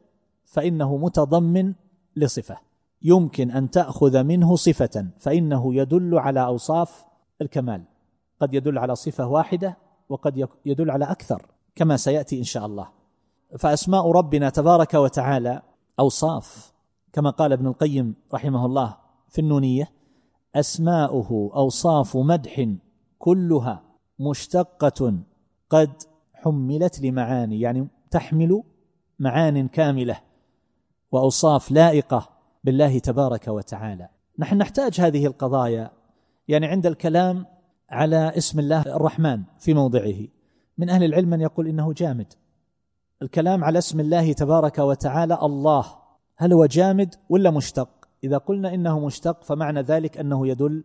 فإنه 0.45 0.97
متضمن 0.97 1.73
لصفة. 2.17 2.57
يمكن 3.03 3.51
أن 3.51 3.71
تأخذ 3.71 4.23
منه 4.23 4.57
صفة 4.57 5.07
فإنه 5.19 5.75
يدل 5.75 6.19
على 6.19 6.47
أوصاف 6.47 7.05
الكمال. 7.43 7.83
قد 8.40 8.55
يدل 8.55 8.79
على 8.79 8.94
صفة 8.94 9.27
واحدة 9.27 9.77
وقد 10.09 10.49
يدل 10.66 10.90
على 10.90 11.05
أكثر 11.05 11.46
كما 11.75 11.96
سيأتي 11.96 12.38
إن 12.38 12.44
شاء 12.44 12.66
الله. 12.66 12.88
فأسماء 13.59 14.11
ربنا 14.11 14.51
تبارك 14.51 14.94
وتعالى 14.94 15.62
أوصاف. 16.01 16.72
كما 17.12 17.31
قال 17.31 17.53
ابن 17.53 17.66
القيم 17.66 18.14
رحمه 18.35 18.66
الله 18.66 18.96
في 19.29 19.40
النونية 19.40 19.92
أسماؤه 20.55 21.51
أوصاف 21.57 22.16
مدح 22.16 22.66
كلها 23.18 23.83
مشتقة 24.18 25.18
قد 25.70 26.03
حملت 26.35 27.01
لمعاني 27.01 27.61
يعني 27.61 27.88
تحمل 28.11 28.62
معان 29.18 29.68
كاملة 29.68 30.20
وأوصاف 31.12 31.70
لائقة 31.70 32.29
بالله 32.64 32.99
تبارك 32.99 33.49
وتعالى. 33.49 34.09
نحن 34.38 34.59
نحتاج 34.59 35.01
هذه 35.01 35.27
القضايا 35.27 35.90
يعني 36.49 36.66
عند 36.66 36.87
الكلام 36.87 37.46
على 37.90 38.33
اسم 38.37 38.59
الله 38.59 38.83
الرحمن 38.83 39.42
في 39.59 39.75
موضعه. 39.75 40.29
من 40.79 40.90
أهل 40.90 41.05
العلم 41.05 41.31
من 41.31 41.40
يقول 41.40 41.68
إنه 41.68 41.92
جامد. 41.92 42.33
الكلام 43.22 43.64
على 43.64 43.79
اسم 43.79 44.01
الله 44.01 44.33
تبارك 44.33 44.79
وتعالى 44.79 45.38
الله. 45.42 45.85
هل 46.37 46.53
هو 46.53 46.66
جامد 46.66 47.14
ولا 47.29 47.51
مشتق؟ 47.51 48.09
إذا 48.25 48.38
قلنا 48.38 48.75
إنه 48.75 48.99
مشتق 48.99 49.44
فمعنى 49.44 49.81
ذلك 49.81 50.18
أنه 50.18 50.49
يدل 50.49 50.85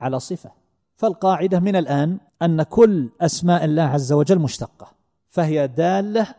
على 0.00 0.20
صفة. 0.20 0.52
فالقاعدة 0.96 1.60
من 1.60 1.76
الآن 1.76 2.18
أن 2.42 2.62
كل 2.62 3.10
أسماء 3.20 3.64
الله 3.64 3.82
عز 3.82 4.12
وجل 4.12 4.38
مشتقة. 4.38 4.92
فهي 5.28 5.68
دالة 5.68 6.34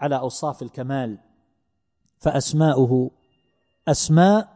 على 0.00 0.18
أوصاف 0.18 0.62
الكمال. 0.62 1.18
فأسماؤه 2.18 3.10
أسماء 3.88 4.48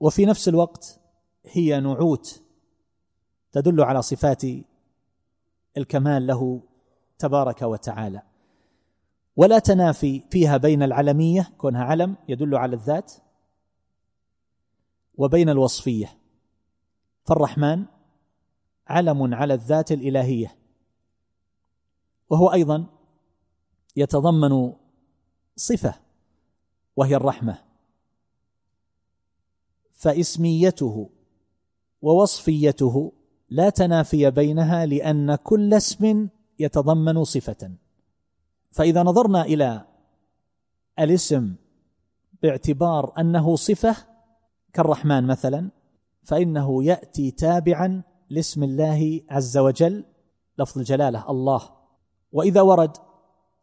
وفي 0.00 0.26
نفس 0.26 0.48
الوقت 0.48 1.00
هي 1.44 1.80
نعوت. 1.80 2.42
تدل 3.56 3.80
على 3.80 4.02
صفات 4.02 4.42
الكمال 5.76 6.26
له 6.26 6.62
تبارك 7.18 7.62
وتعالى. 7.62 8.22
ولا 9.36 9.58
تنافي 9.58 10.22
فيها 10.30 10.56
بين 10.56 10.82
العلمية 10.82 11.52
كونها 11.58 11.84
علم 11.84 12.16
يدل 12.28 12.54
على 12.54 12.76
الذات 12.76 13.12
وبين 15.14 15.48
الوصفية. 15.48 16.18
فالرحمن 17.24 17.84
علم 18.86 19.34
على 19.34 19.54
الذات 19.54 19.92
الإلهية. 19.92 20.56
وهو 22.30 22.52
أيضا 22.52 22.86
يتضمن 23.96 24.72
صفة 25.56 25.94
وهي 26.96 27.16
الرحمة. 27.16 27.62
فاسميته 29.92 31.10
ووصفيته 32.02 33.12
لا 33.48 33.70
تنافي 33.70 34.30
بينها 34.30 34.86
لأن 34.86 35.34
كل 35.34 35.74
اسم 35.74 36.28
يتضمن 36.58 37.24
صفة. 37.24 37.70
فإذا 38.70 39.02
نظرنا 39.02 39.42
إلى 39.42 39.84
الاسم 40.98 41.54
باعتبار 42.42 43.12
أنه 43.18 43.56
صفة 43.56 43.96
كالرحمن 44.72 45.26
مثلا 45.26 45.70
فإنه 46.22 46.84
يأتي 46.84 47.30
تابعا 47.30 48.02
لاسم 48.30 48.62
الله 48.62 49.20
عز 49.30 49.58
وجل 49.58 50.04
لفظ 50.58 50.78
الجلالة 50.78 51.30
الله. 51.30 51.60
وإذا 52.32 52.60
ورد 52.60 52.96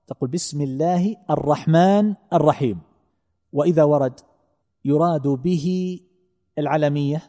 تقول 0.07 0.29
بسم 0.29 0.61
الله 0.61 1.15
الرحمن 1.29 2.15
الرحيم. 2.33 2.81
وإذا 3.53 3.83
ورد 3.83 4.19
يراد 4.85 5.27
به 5.27 5.99
العلمية 6.57 7.21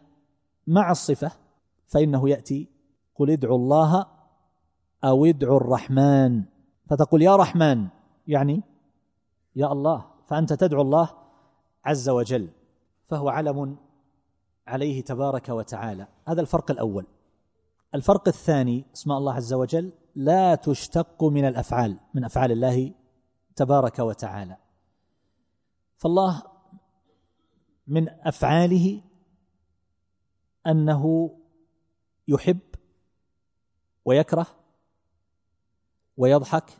مع 0.66 0.90
الصفة 0.90 1.43
فإنه 1.94 2.28
يأتي 2.28 2.68
قل 3.14 3.30
ادعوا 3.30 3.56
الله 3.56 4.06
أو 5.04 5.24
ادعوا 5.24 5.56
الرحمن. 5.56 6.44
فتقول 6.90 7.22
يا 7.22 7.36
رحمن 7.36 7.88
يعني 8.26 8.62
يا 9.56 9.72
الله 9.72 10.06
فأنت 10.26 10.52
تدعو 10.52 10.82
الله 10.82 11.10
عز 11.84 12.08
وجل 12.08 12.50
فهو 13.06 13.28
علم 13.28 13.76
عليه 14.66 15.02
تبارك 15.04 15.48
وتعالى. 15.48 16.06
هذا 16.28 16.40
الفرق 16.40 16.70
الأول. 16.70 17.06
الفرق 17.94 18.28
الثاني 18.28 18.84
اسماء 18.94 19.18
الله 19.18 19.32
عز 19.34 19.52
وجل 19.52 19.92
لا 20.14 20.54
تشتق 20.54 21.24
من 21.24 21.44
الأفعال 21.44 21.98
من 22.14 22.24
أفعال 22.24 22.52
الله 22.52 22.94
تبارك 23.56 23.98
وتعالى. 23.98 24.56
فالله 25.96 26.42
من 27.86 28.08
أفعاله 28.08 29.02
أنه 30.66 31.30
يحب 32.28 32.58
ويكره 34.04 34.46
ويضحك 36.16 36.78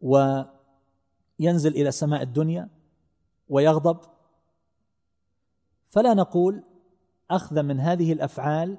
وينزل 0.00 1.76
إلى 1.76 1.90
سماء 1.90 2.22
الدنيا 2.22 2.68
ويغضب. 3.48 4.00
فلا 5.88 6.14
نقول 6.14 6.62
اخذا 7.30 7.62
من 7.62 7.80
هذه 7.80 8.12
الأفعال 8.12 8.78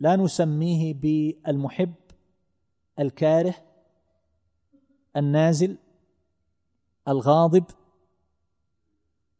لا 0.00 0.16
نسميه 0.16 0.94
بالمحب 0.94 1.94
الكاره 2.98 3.54
النازل 5.16 5.78
الغاضب 7.08 7.64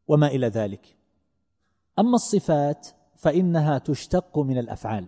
وما 0.09 0.27
إلى 0.27 0.47
ذلك. 0.47 0.97
أما 1.99 2.15
الصفات 2.15 2.89
فإنها 3.17 3.79
تشتق 3.79 4.39
من 4.39 4.59
الأفعال. 4.59 5.07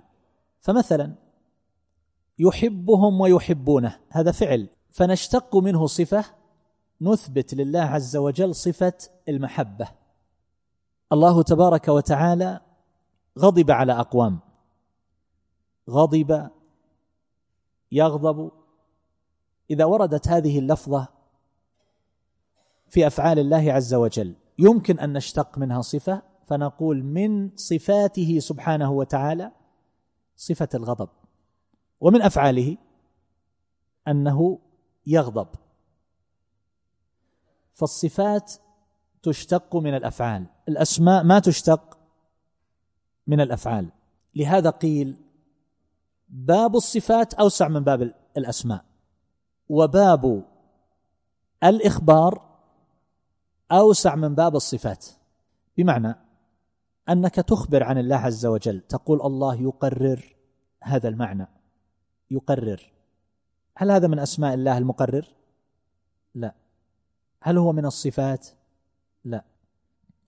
فمثلا 0.61 1.15
يحبهم 2.39 3.21
ويحبونه 3.21 3.99
هذا 4.11 4.33
فعل. 4.33 4.69
فنشتق 4.91 5.57
منه 5.57 5.87
صفة 5.87 6.25
نثبت 7.01 7.55
لله 7.55 7.81
عز 7.81 8.17
وجل 8.17 8.55
صفة 8.55 8.93
المحبة. 9.29 9.89
الله 11.13 11.43
تبارك 11.43 11.89
وتعالى 11.89 12.61
غضب 13.39 13.71
على 13.71 13.93
أقوام. 13.93 14.39
غضب 15.91 16.51
يغضب. 17.93 18.51
إذا 19.71 19.85
وردت 19.85 20.29
هذه 20.29 20.59
اللفظة 20.59 21.09
في 22.89 23.07
أفعال 23.07 23.39
الله 23.39 23.73
عز 23.73 23.95
وجل 23.95 24.35
يمكن 24.59 24.99
أن 24.99 25.13
نشتق 25.13 25.59
منها 25.59 25.81
صفة 25.81 26.23
فنقول 26.49 27.05
من 27.05 27.57
صفاته 27.57 28.39
سبحانه 28.39 28.91
وتعالى 28.91 29.53
صفة 30.37 30.69
الغضب 30.75 31.09
ومن 32.01 32.23
أفعاله 32.23 32.77
أنه 34.09 34.59
يغضب. 35.07 35.49
فالصفات 37.73 38.53
تشتق 39.23 39.77
من 39.77 39.95
الأفعال 39.95 40.47
الأسماء 40.69 41.25
ما 41.25 41.39
تشتق 41.39 41.99
من 43.27 43.41
الأفعال. 43.41 43.89
لهذا 44.35 44.71
قيل 44.71 45.17
باب 46.29 46.77
الصفات 46.77 47.35
أوسع 47.35 47.69
من 47.69 47.85
باب 47.85 48.15
الأسماء 48.37 48.85
وباب 49.69 50.45
الإخبار 51.65 52.49
أوسع 53.73 54.15
من 54.15 54.35
باب 54.35 54.57
الصفات. 54.57 55.07
بمعنى 55.77 56.28
أنك 57.09 57.35
تخبر 57.35 57.83
عن 57.83 57.99
الله 57.99 58.17
عز 58.17 58.47
وجل. 58.47 58.81
تقول 58.81 59.23
الله 59.23 59.63
يقرر 59.63 60.37
هذا 60.83 61.09
المعنى. 61.09 61.47
يقرر. 62.31 62.93
هل 63.77 63.91
هذا 63.91 64.07
من 64.07 64.19
أسماء 64.19 64.55
الله 64.55 64.79
المقرر؟ 64.79 65.27
لا. 66.35 66.55
هل 67.43 67.59
هو 67.59 67.73
من 67.73 67.85
الصفات؟ 67.87 68.49
لا. 69.25 69.45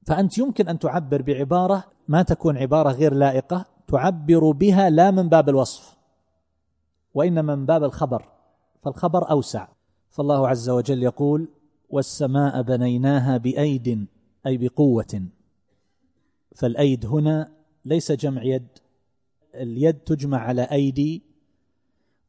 فأنت 0.07 0.39
يمكن 0.39 0.69
أن 0.69 0.79
تعبر 0.79 1.23
بعبارة 1.23 1.85
ما 2.09 2.23
تكون 2.23 2.59
عبارة 2.59 2.91
غير 2.91 3.15
لائقة 3.15 3.65
تعبر 3.89 4.51
بها 4.51 4.91
لا 4.91 5.11
من 5.11 5.29
باب 5.29 5.49
الوصف 5.49 5.97
وإنما 7.15 7.55
من 7.55 7.67
باب 7.67 7.85
الخبر. 7.85 8.29
فالخبر 8.83 9.31
أوسع. 9.31 9.69
فالله 10.11 10.49
عز 10.49 10.71
وجل 10.71 11.03
يقول 11.03 11.49
والسماء 11.91 12.63
بنيناها 12.63 13.37
بأيد 13.37 14.07
أي 14.47 14.59
بقوة. 14.59 15.27
فالأيد 16.57 17.07
هنا 17.07 17.53
ليس 17.85 18.13
جمع 18.13 18.43
يد 18.43 18.69
اليد 19.55 19.95
تجمع 19.95 20.39
على 20.39 20.63
أيدي 20.63 21.23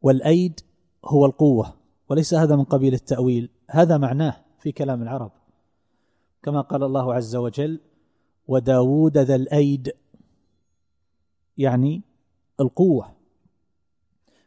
والأيد 0.01 0.59
هو 1.05 1.25
القوة 1.25 1.73
وليس 2.09 2.33
هذا 2.33 2.55
من 2.55 2.63
قبيل 2.63 2.93
التأويل. 2.93 3.49
هذا 3.69 3.97
معناه 3.97 4.43
في 4.59 4.71
كلام 4.71 5.01
العرب. 5.01 5.31
كما 6.43 6.61
قال 6.61 6.83
الله 6.83 7.13
عز 7.13 7.35
وجل 7.35 7.79
وداود 8.47 9.17
ذا 9.17 9.35
الأيد 9.35 9.93
يعني 11.57 12.01
القوة. 12.59 13.11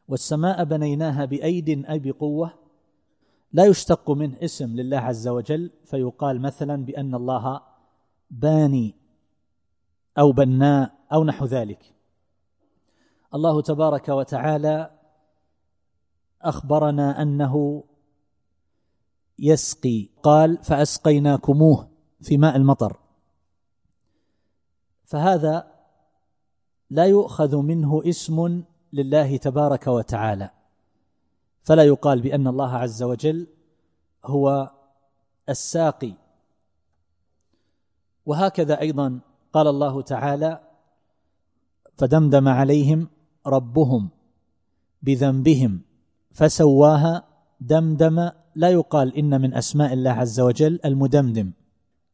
والسماء 0.08 0.64
بنيناها 0.64 1.24
بأيد 1.24 1.84
أي 1.84 1.98
بقوة 1.98 2.52
لا 3.52 3.64
يشتق 3.64 4.10
منه 4.10 4.36
اسم 4.42 4.76
لله 4.76 4.98
عز 4.98 5.28
وجل 5.28 5.70
فيقال 5.84 6.40
مثلا 6.40 6.84
بأن 6.84 7.14
الله 7.14 7.60
باني. 8.30 8.94
أو 10.18 10.32
بناء 10.32 10.94
أو 11.12 11.24
نحو 11.24 11.44
ذلك. 11.44 11.94
الله 13.34 13.62
تبارك 13.62 14.08
وتعالى 14.08 14.90
أخبرنا 16.42 17.22
أنه 17.22 17.84
يسقي. 19.38 20.08
قال 20.22 20.58
فأسقيناكموه 20.64 21.88
في 22.22 22.38
ماء 22.38 22.56
المطر. 22.56 22.96
فهذا 25.04 25.74
لا 26.90 27.04
يؤخذ 27.04 27.56
منه 27.56 28.02
اسم 28.04 28.64
لله 28.92 29.36
تبارك 29.36 29.86
وتعالى. 29.86 30.50
فلا 31.62 31.82
يقال 31.82 32.20
بأن 32.20 32.46
الله 32.46 32.76
عز 32.76 33.02
وجل 33.02 33.46
هو 34.24 34.70
الساقي. 35.48 36.14
وهكذا 38.26 38.80
أيضا 38.80 39.20
قال 39.54 39.66
الله 39.70 40.02
تعالى 40.02 40.52
فدمدم 41.98 42.46
عليهم 42.48 43.00
ربهم 43.46 44.02
بذنبهم 45.02 45.72
فسواها 46.34 47.12
دمدم 47.60 48.30
لا 48.54 48.68
يقال 48.70 49.16
إن 49.16 49.40
من 49.40 49.54
أسماء 49.54 49.92
الله 49.92 50.10
عز 50.10 50.40
وجل 50.40 50.80
المدمدم. 50.84 51.52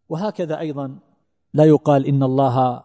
وهكذا 0.08 0.58
أيضا 0.58 0.98
لا 1.54 1.64
يقال 1.64 2.06
إن 2.06 2.22
الله 2.22 2.84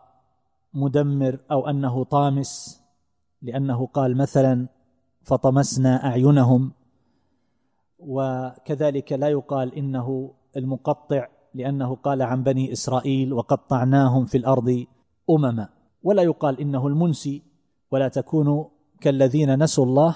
مدمر 0.73 1.39
أو 1.51 1.67
أنه 1.67 2.03
طامس 2.03 2.81
لأنه 3.41 3.87
قال 3.87 4.17
مثلا 4.17 4.67
فطمسنا 5.23 6.05
أعينهم. 6.05 6.71
وكذلك 7.99 9.11
لا 9.13 9.29
يقال 9.29 9.75
إنه 9.75 10.33
المقطع 10.57 11.34
لأنه 11.55 11.95
قال 11.95 12.21
عن 12.21 12.43
بني 12.43 12.71
إسرائيل 12.71 13.33
وقطعناهم 13.33 14.25
في 14.25 14.37
الأرض 14.37 14.85
أمما. 15.29 15.69
ولا 16.03 16.23
يقال 16.23 16.59
إنه 16.59 16.87
المنسي 16.87 17.43
ولا 17.91 18.07
تكونوا 18.07 18.65
كالذين 19.01 19.63
نسوا 19.63 19.85
الله 19.85 20.15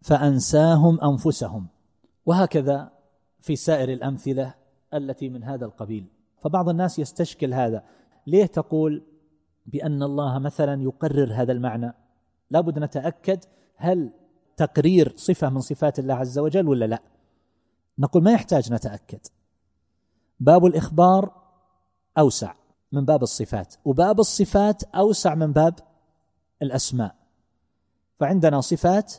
فأنساهم 0.00 1.00
أنفسهم. 1.00 1.66
وهكذا 2.26 2.90
في 3.40 3.56
سائر 3.56 3.92
الأمثلة 3.92 4.54
التي 4.94 5.28
من 5.28 5.44
هذا 5.44 5.64
القبيل. 5.66 6.06
فبعض 6.38 6.68
الناس 6.68 6.98
يستشكل 6.98 7.54
هذا. 7.54 7.84
ليه 8.26 8.46
تقول 8.46 9.02
بأن 9.66 10.02
الله 10.02 10.38
مثلا 10.38 10.82
يقرر 10.82 11.32
هذا 11.34 11.52
المعنى؟ 11.52 11.92
لابد 12.50 12.78
نتأكد 12.78 13.44
هل 13.76 14.12
تقرير 14.56 15.12
صفة 15.16 15.50
من 15.50 15.60
صفات 15.60 15.98
الله 15.98 16.14
عز 16.14 16.38
وجل 16.38 16.68
ولا 16.68 16.84
لا. 16.84 17.02
نقول 17.98 18.22
ما 18.22 18.32
يحتاج 18.32 18.72
نتأكد. 18.72 19.20
باب 20.42 20.66
الإخبار 20.66 21.42
أوسع 22.18 22.54
من 22.92 23.04
باب 23.04 23.22
الصفات 23.22 23.74
وباب 23.84 24.20
الصفات 24.20 24.82
أوسع 24.84 25.34
من 25.34 25.52
باب 25.52 25.74
الأسماء. 26.62 27.16
فعندنا 28.20 28.60
صفات 28.60 29.14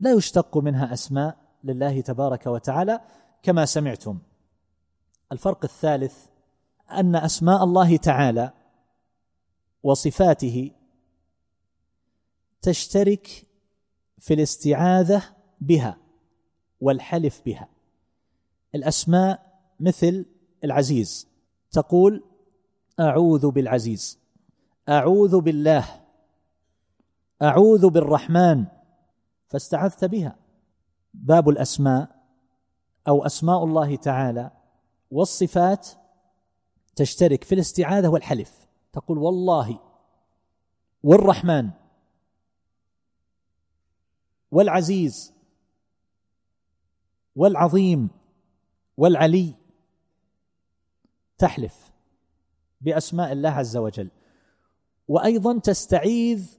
لا 0.00 0.12
يشتق 0.12 0.56
منها 0.56 0.92
أسماء 0.92 1.36
لله 1.64 2.00
تبارك 2.00 2.46
وتعالى 2.46 3.00
كما 3.42 3.64
سمعتم. 3.64 4.18
الفرق 5.32 5.64
الثالث 5.64 6.26
أن 6.90 7.16
أسماء 7.16 7.64
الله 7.64 7.96
تعالى 7.96 8.52
وصفاته 9.82 10.70
تشترك 12.62 13.46
في 14.18 14.34
الاستعاذة 14.34 15.22
بها 15.60 15.98
والحلف 16.80 17.42
بها. 17.46 17.68
الأسماء 18.74 19.45
مثل 19.80 20.26
العزيز. 20.64 21.28
تقول 21.70 22.24
أعوذ 23.00 23.50
بالعزيز. 23.50 24.18
أعوذ 24.88 25.40
بالله. 25.40 26.00
أعوذ 27.42 27.90
بالرحمن. 27.90 28.64
فاستعذت 29.48 30.04
بها. 30.04 30.36
باب 31.14 31.48
الأسماء 31.48 32.22
أو 33.08 33.26
أسماء 33.26 33.64
الله 33.64 33.96
تعالى 33.96 34.50
والصفات 35.10 35.88
تشترك 36.96 37.44
في 37.44 37.54
الاستعاذة 37.54 38.08
والحلف. 38.08 38.66
تقول 38.92 39.18
والله 39.18 39.80
والرحمن 41.02 41.70
والعزيز 44.50 45.32
والعظيم 47.36 48.08
والعلي 48.96 49.54
تحلف 51.38 51.92
بأسماء 52.80 53.32
الله 53.32 53.48
عز 53.48 53.76
وجل. 53.76 54.10
وأيضا 55.08 55.58
تستعيذ 55.58 56.58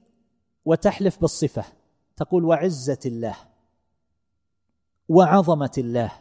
وتحلف 0.64 1.20
بالصفة. 1.20 1.64
تقول 2.16 2.44
وعزة 2.44 2.98
الله 3.06 3.36
وعظمة 5.08 5.72
الله. 5.78 6.12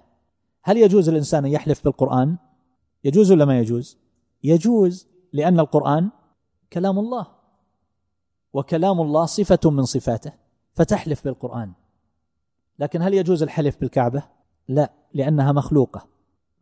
هل 0.64 0.78
يجوز 0.78 1.10
الإنسان 1.10 1.46
أن 1.46 1.52
يحلف 1.52 1.84
بالقرآن؟ 1.84 2.38
يجوز 3.04 3.32
ولا 3.32 3.46
ما 3.46 3.60
يجوز؟ 3.60 3.98
يجوز 4.44 5.08
لأن 5.34 5.60
القرآن 5.60 6.10
كلام 6.74 7.00
الله. 7.00 7.28
وكلام 8.54 9.02
الله 9.02 9.26
صفة 9.26 9.70
من 9.70 9.84
صفاته 9.84 10.34
فتحلف 10.74 11.24
بالقرآن. 11.24 11.74
لكن 12.80 13.02
هل 13.02 13.14
يجوز 13.14 13.44
الحلف 13.44 13.80
بالكعبة؟ 13.80 14.24
لا 14.68 14.94
لأنها 15.14 15.52
مخلوقة. 15.52 16.08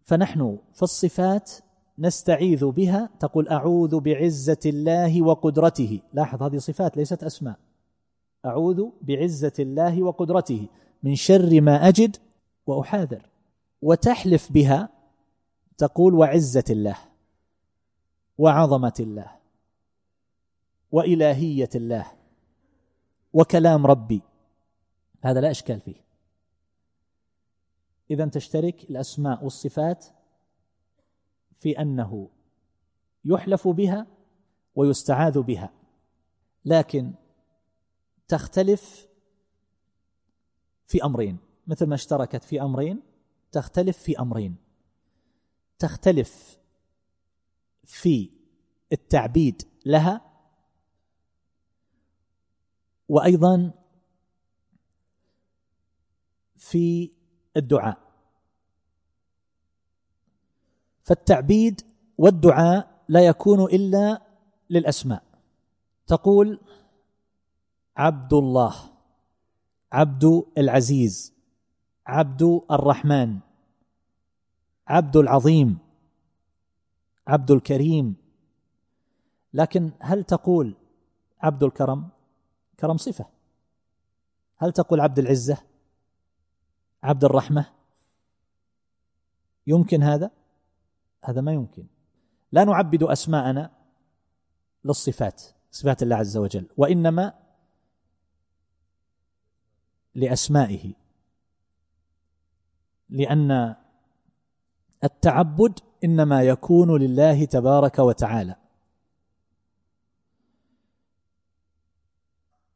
فنحن 0.04 0.60
في 0.74 0.84
الصفات 0.84 1.52
نستعيذ 2.00 2.66
بها 2.66 3.10
تقول 3.20 3.48
أعوذ 3.48 4.00
بعزة 4.00 4.60
الله 4.66 5.22
وقدرته. 5.22 6.02
لاحظ 6.14 6.44
هذه 6.44 6.58
صفات 6.58 6.98
ليست 6.98 7.24
أسماء. 7.24 7.60
أعوذ 8.46 8.90
بعزة 9.02 9.54
الله 9.60 10.04
وقدرته. 10.04 10.68
من 11.04 11.16
شر 11.16 11.62
ما 11.62 11.88
أجد 11.88 12.18
وأحاذر. 12.68 13.30
وتحلف 13.82 14.52
بها 14.52 14.90
تقول 15.78 16.14
وعزة 16.14 16.64
الله 16.70 16.98
وعظمة 18.38 18.94
الله 19.00 19.32
وإلهية 20.92 21.70
الله 21.76 22.06
وكلام 23.34 23.86
ربي. 23.86 24.22
هذا 25.24 25.42
لا 25.42 25.52
إشكال 25.52 25.80
فيه. 25.80 26.06
اذا 28.12 28.26
تشترك 28.26 28.84
الأسماء 28.90 29.44
والصفات 29.44 30.06
في 31.58 31.82
أنه 31.82 32.30
يحلف 33.26 33.68
بها 33.68 34.08
ويستعاذ 34.76 35.42
بها 35.42 35.74
لكن 36.66 37.14
تختلف 38.28 39.08
في 40.88 41.04
أمرين. 41.04 41.38
مثل 41.68 41.86
ما 41.86 41.96
اشتركت 41.96 42.44
في 42.44 42.62
أمرين 42.62 43.02
تختلف 43.52 43.98
في 43.98 44.20
أمرين. 44.20 44.56
تختلف 45.80 46.58
في 47.84 48.32
التعبيد 48.92 49.62
لها 49.86 50.22
وأيضا 53.10 53.72
في 56.56 57.12
الدعاء. 57.58 58.05
فالتعبيد 61.06 61.82
والدعاء 62.18 63.04
لا 63.08 63.26
يكون 63.26 63.62
إلا 63.62 64.22
للأسماء. 64.70 65.24
تقول 66.08 66.60
عبد 67.98 68.34
الله 68.34 68.76
عبد 69.92 70.44
العزيز 70.58 71.34
عبد 72.08 72.62
الرحمن 72.72 73.40
عبد 74.88 75.16
العظيم 75.18 75.78
عبد 77.28 77.52
الكريم. 77.52 78.16
لكن 79.54 79.92
هل 80.00 80.24
تقول 80.24 80.76
عبد 81.42 81.64
الكرم؟ 81.64 82.10
كرم 82.80 82.98
صفة. 82.98 83.26
هل 84.58 84.72
تقول 84.72 85.00
عبد 85.00 85.20
العزة؟ 85.20 85.58
عبد 87.04 87.24
الرحمة؟ 87.24 87.66
يمكن 89.68 90.04
هذا؟ 90.04 90.32
هذا 91.26 91.42
ما 91.42 91.54
يمكن. 91.54 91.86
لا 92.52 92.64
نعبد 92.64 93.04
أسماءنا 93.04 93.72
للصفات 94.86 95.44
صفات 95.72 96.04
الله 96.04 96.16
عز 96.16 96.38
وجل 96.38 96.68
وإنما 96.78 97.34
لأسمائه 100.16 100.94
لأن 103.10 103.76
التعبد 105.04 105.80
إنما 106.04 106.44
يكون 106.44 107.02
لله 107.02 107.46
تبارك 107.46 108.00
وتعالى. 108.00 108.56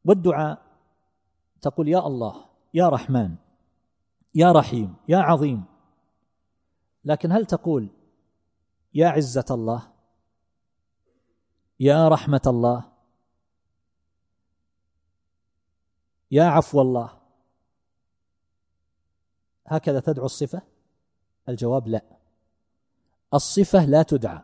والدعاء 0.05 0.61
تقول 1.61 1.87
يا 1.87 2.07
الله 2.07 2.45
يا 2.73 2.89
رحمن 2.89 3.35
يا 4.35 4.51
رحيم 4.51 4.95
يا 5.07 5.17
عظيم. 5.17 5.63
لكن 7.05 7.31
هل 7.31 7.45
تقول 7.45 7.89
يا 8.93 9.07
عزة 9.07 9.45
الله 9.51 9.91
يا 11.79 12.07
رحمة 12.07 12.41
الله 12.47 12.91
يا 16.31 16.43
عفو 16.43 16.81
الله. 16.81 17.19
هكذا 19.67 19.99
تدعو 19.99 20.25
الصفة؟ 20.25 20.61
الجواب 21.49 21.87
لا. 21.87 22.01
الصفة 23.33 23.85
لا 23.85 24.03
تدعى. 24.03 24.43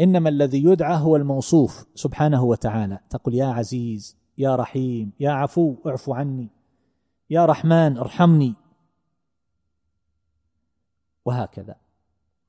إنما 0.00 0.28
الذي 0.28 0.64
يدعى 0.64 0.96
هو 0.96 1.16
الموصوف 1.16 1.86
سبحانه 1.94 2.44
وتعالى. 2.44 2.98
تقول 3.10 3.34
يا 3.34 3.46
عزيز 3.46 4.16
يا 4.38 4.56
رحيم 4.56 5.12
يا 5.20 5.30
عفو 5.30 5.76
اعف 5.86 6.10
عني. 6.10 6.48
يا 7.30 7.46
رحمن 7.46 7.98
ارحمني. 7.98 8.54
وهكذا. 11.24 11.76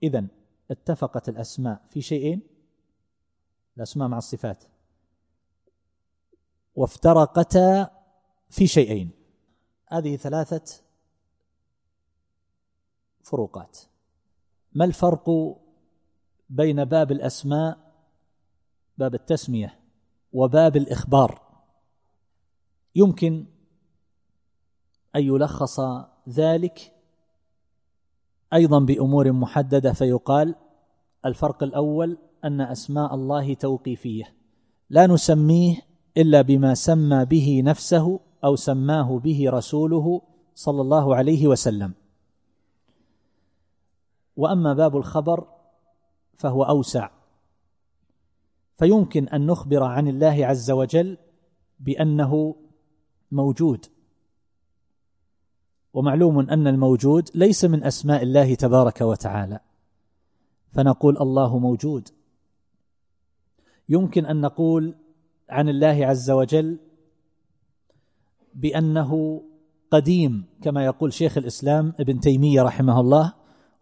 اذا 0.03 0.27
اتفقت 0.71 1.29
الأسماء 1.29 1.85
في 1.89 2.01
شيئين؟ 2.01 2.41
الأسماء 3.77 4.07
مع 4.07 4.17
الصفات. 4.17 4.63
وافترقتا 6.75 7.89
في 8.49 8.67
شيئين. 8.67 9.11
هذه 9.87 10.15
ثلاثة 10.15 10.83
فروقات. 13.23 13.79
ما 14.73 14.85
الفرق 14.85 15.29
بين 16.49 16.85
باب 16.85 17.11
الأسماء 17.11 17.93
باب 18.97 19.15
التسمية 19.15 19.79
وباب 20.33 20.77
الإخبار؟ 20.77 21.41
يمكن 22.95 23.45
أن 25.15 25.23
يلخص 25.23 25.79
ذلك 26.29 26.92
أيضا 28.53 28.79
بأمور 28.79 29.31
محددة 29.31 29.93
فيقال 29.93 30.55
الفرق 31.25 31.63
الأول 31.63 32.17
أن 32.45 32.61
أسماء 32.61 33.15
الله 33.15 33.53
توقيفية. 33.53 34.35
لا 34.89 35.07
نسميه 35.07 35.75
إلا 36.17 36.41
بما 36.41 36.73
سمى 36.73 37.25
به 37.25 37.61
نفسه 37.65 38.19
أو 38.43 38.55
سماه 38.55 39.19
به 39.19 39.45
رسوله 39.49 40.21
صلى 40.55 40.81
الله 40.81 41.15
عليه 41.15 41.47
وسلم. 41.47 41.93
وأما 44.35 44.73
باب 44.73 44.97
الخبر 44.97 45.47
فهو 46.33 46.63
أوسع. 46.63 47.09
فيمكن 48.77 49.27
أن 49.27 49.45
نخبر 49.45 49.83
عن 49.83 50.07
الله 50.07 50.45
عز 50.45 50.71
وجل 50.71 51.17
بأنه 51.79 52.55
موجود. 53.31 53.85
ومعلوم 55.93 56.39
أن 56.39 56.67
الموجود 56.67 57.29
ليس 57.35 57.65
من 57.65 57.83
أسماء 57.83 58.23
الله 58.23 58.55
تبارك 58.55 59.01
وتعالى. 59.01 59.59
فنقول 60.71 61.17
الله 61.17 61.59
موجود. 61.59 62.09
يمكن 63.89 64.25
أن 64.25 64.41
نقول 64.41 64.95
عن 65.49 65.69
الله 65.69 66.05
عز 66.05 66.31
وجل 66.31 66.79
بأنه 68.55 69.41
قديم 69.91 70.45
كما 70.61 70.85
يقول 70.85 71.13
شيخ 71.13 71.37
الإسلام 71.37 71.93
ابن 71.99 72.19
تيمية 72.19 72.61
رحمه 72.61 72.99
الله 72.99 73.33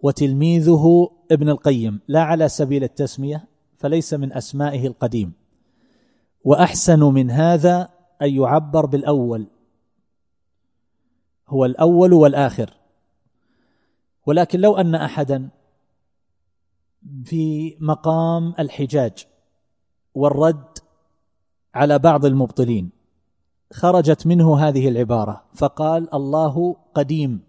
وتلميذه 0.01 1.09
ابن 1.31 1.49
القيم. 1.49 1.99
لا 2.07 2.21
على 2.21 2.49
سبيل 2.49 2.83
التسمية 2.83 3.47
فليس 3.77 4.13
من 4.13 4.33
أسمائه 4.33 4.87
القديم. 4.87 5.33
وأحسن 6.43 7.03
من 7.03 7.31
هذا 7.31 7.89
أن 8.21 8.29
يعبر 8.29 8.85
بالأول. 8.85 9.47
هو 11.51 11.65
الأول 11.65 12.13
والآخر. 12.13 12.73
ولكن 14.25 14.59
لو 14.59 14.77
أن 14.77 14.95
أحدا 14.95 15.49
في 17.25 17.77
مقام 17.79 18.53
الحجاج 18.59 19.27
والرد 20.13 20.77
على 21.73 21.99
بعض 21.99 22.25
المبطلين 22.25 22.89
خرجت 23.73 24.27
منه 24.27 24.59
هذه 24.59 24.89
العبارة 24.89 25.43
فقال 25.53 26.13
الله 26.13 26.75
قديم 26.95 27.43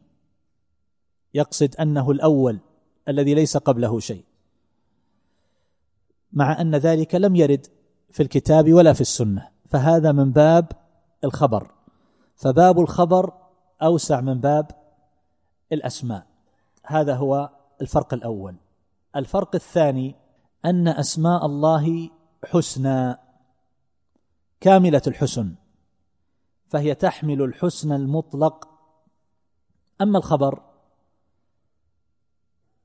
يقصد 1.34 1.76
أنه 1.76 2.10
الأول 2.10 2.58
الذي 3.08 3.34
ليس 3.34 3.56
قبله 3.56 4.00
شيء 4.00 4.24
مع 6.32 6.60
أن 6.60 6.74
ذلك 6.74 7.14
لم 7.14 7.36
يرد 7.36 7.66
في 8.10 8.22
الكتاب 8.22 8.72
ولا 8.72 8.92
في 8.92 9.00
السنة 9.00 9.48
فهذا 9.68 10.12
من 10.12 10.32
باب 10.32 10.72
الخبر. 11.24 11.70
فباب 12.36 12.80
الخبر 12.80 13.32
أوسع 13.82 14.20
من 14.20 14.40
باب 14.40 14.70
الأسماء. 15.72 16.26
هذا 16.86 17.14
هو 17.14 17.50
الفرق 17.80 18.14
الأول. 18.14 18.56
الفرق 19.16 19.54
الثاني 19.54 20.14
أن 20.64 20.88
أسماء 20.88 21.46
الله 21.46 22.10
حسنى 22.44 23.16
كاملة 24.60 25.02
الحسن 25.06 25.54
فهي 26.68 26.94
تحمل 26.94 27.42
الحسن 27.42 27.92
المطلق. 27.92 28.68
أما 30.00 30.18
الخبر 30.18 30.62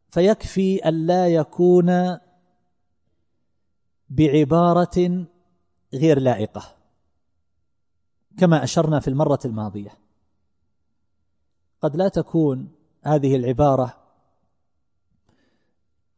فيكفي 0.09 0.89
ألا 0.89 1.27
يكون 1.27 2.17
بعبارة 4.09 5.25
غير 5.93 6.19
لائقة 6.19 6.75
كما 8.37 8.63
أشرنا 8.63 8.99
في 8.99 9.07
المرة 9.07 9.39
الماضية. 9.45 10.06
قد 11.81 11.95
لا 11.95 12.07
تكون 12.07 12.71
هذه 13.03 13.35
العبارة 13.35 13.97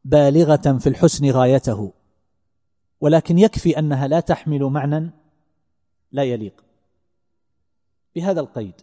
بالغة 0.05 0.77
في 0.79 0.89
الحسن 0.89 1.31
غايته 1.31 1.93
ولكن 3.01 3.39
يكفي 3.39 3.79
أنها 3.79 4.07
لا 4.07 4.19
تحمل 4.19 4.63
معنى 4.63 5.11
لا 6.11 6.23
يليق 6.23 6.63
بهذا 8.15 8.39
القيد. 8.39 8.81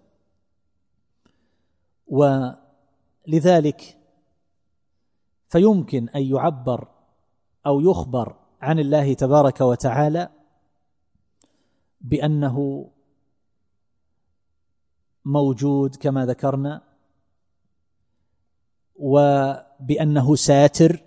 ولذلك 2.07 3.99
فيمكن 5.49 6.09
أن 6.09 6.23
يعبر 6.23 6.89
أو 7.67 7.81
يخبر 7.81 8.37
عن 8.61 8.79
الله 8.79 9.15
تبارك 9.15 9.61
وتعالى 9.61 10.29
بأنه 12.01 12.89
موجود 15.27 15.97
كما 15.97 16.27
ذكرنا 16.27 16.83
وبأنه 18.97 20.37
ساتر 20.37 21.03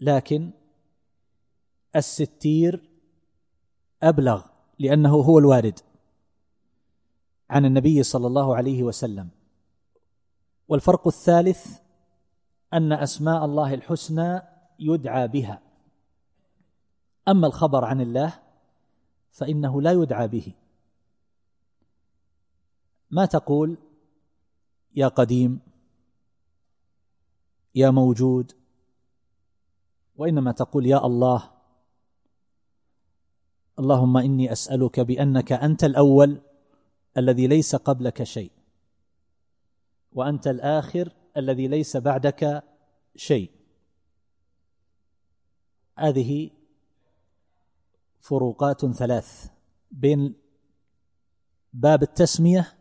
لكن 0.00 0.50
الستير 1.96 2.90
أبلغ 4.02 4.46
لأنه 4.78 5.14
هو 5.14 5.38
الوارد 5.38 5.80
عن 7.50 7.64
النبي 7.64 8.02
صلى 8.02 8.26
الله 8.26 8.56
عليه 8.56 8.82
وسلم. 8.82 9.28
والفرق 10.68 11.06
الثالث 11.06 11.80
أن 12.72 12.92
أسماء 12.92 13.44
الله 13.44 13.74
الحسنى 13.74 14.42
يدعى 14.78 15.28
بها. 15.28 15.62
أما 17.28 17.46
الخبر 17.46 17.84
عن 17.84 18.00
الله 18.00 18.38
فإنه 19.32 19.82
لا 19.82 19.92
يدعى 19.92 20.28
به. 20.28 20.54
ما 23.10 23.26
تقول 23.26 23.76
يا 24.94 25.08
قديم 25.08 25.60
يا 27.74 27.90
موجود 27.90 28.52
وإنما 30.16 30.52
تقول 30.52 30.86
يا 30.86 31.06
الله؟ 31.06 31.50
اللهم 33.78 34.16
إني 34.16 34.52
أسألك 34.52 35.00
بأنك 35.00 35.52
أنت 35.52 35.84
الأول 35.84 36.40
الذي 37.16 37.46
ليس 37.46 37.76
قبلك 37.76 38.22
شيء 38.22 38.50
وأنت 40.12 40.46
الآخر 40.46 41.12
الذي 41.36 41.68
ليس 41.68 41.96
بعدك 41.96 42.62
شيء. 43.16 43.50
هذه 45.98 46.50
فروقات 48.20 48.86
ثلاث 48.86 49.50
بين 49.90 50.34
باب 51.72 52.02
التسمية 52.02 52.75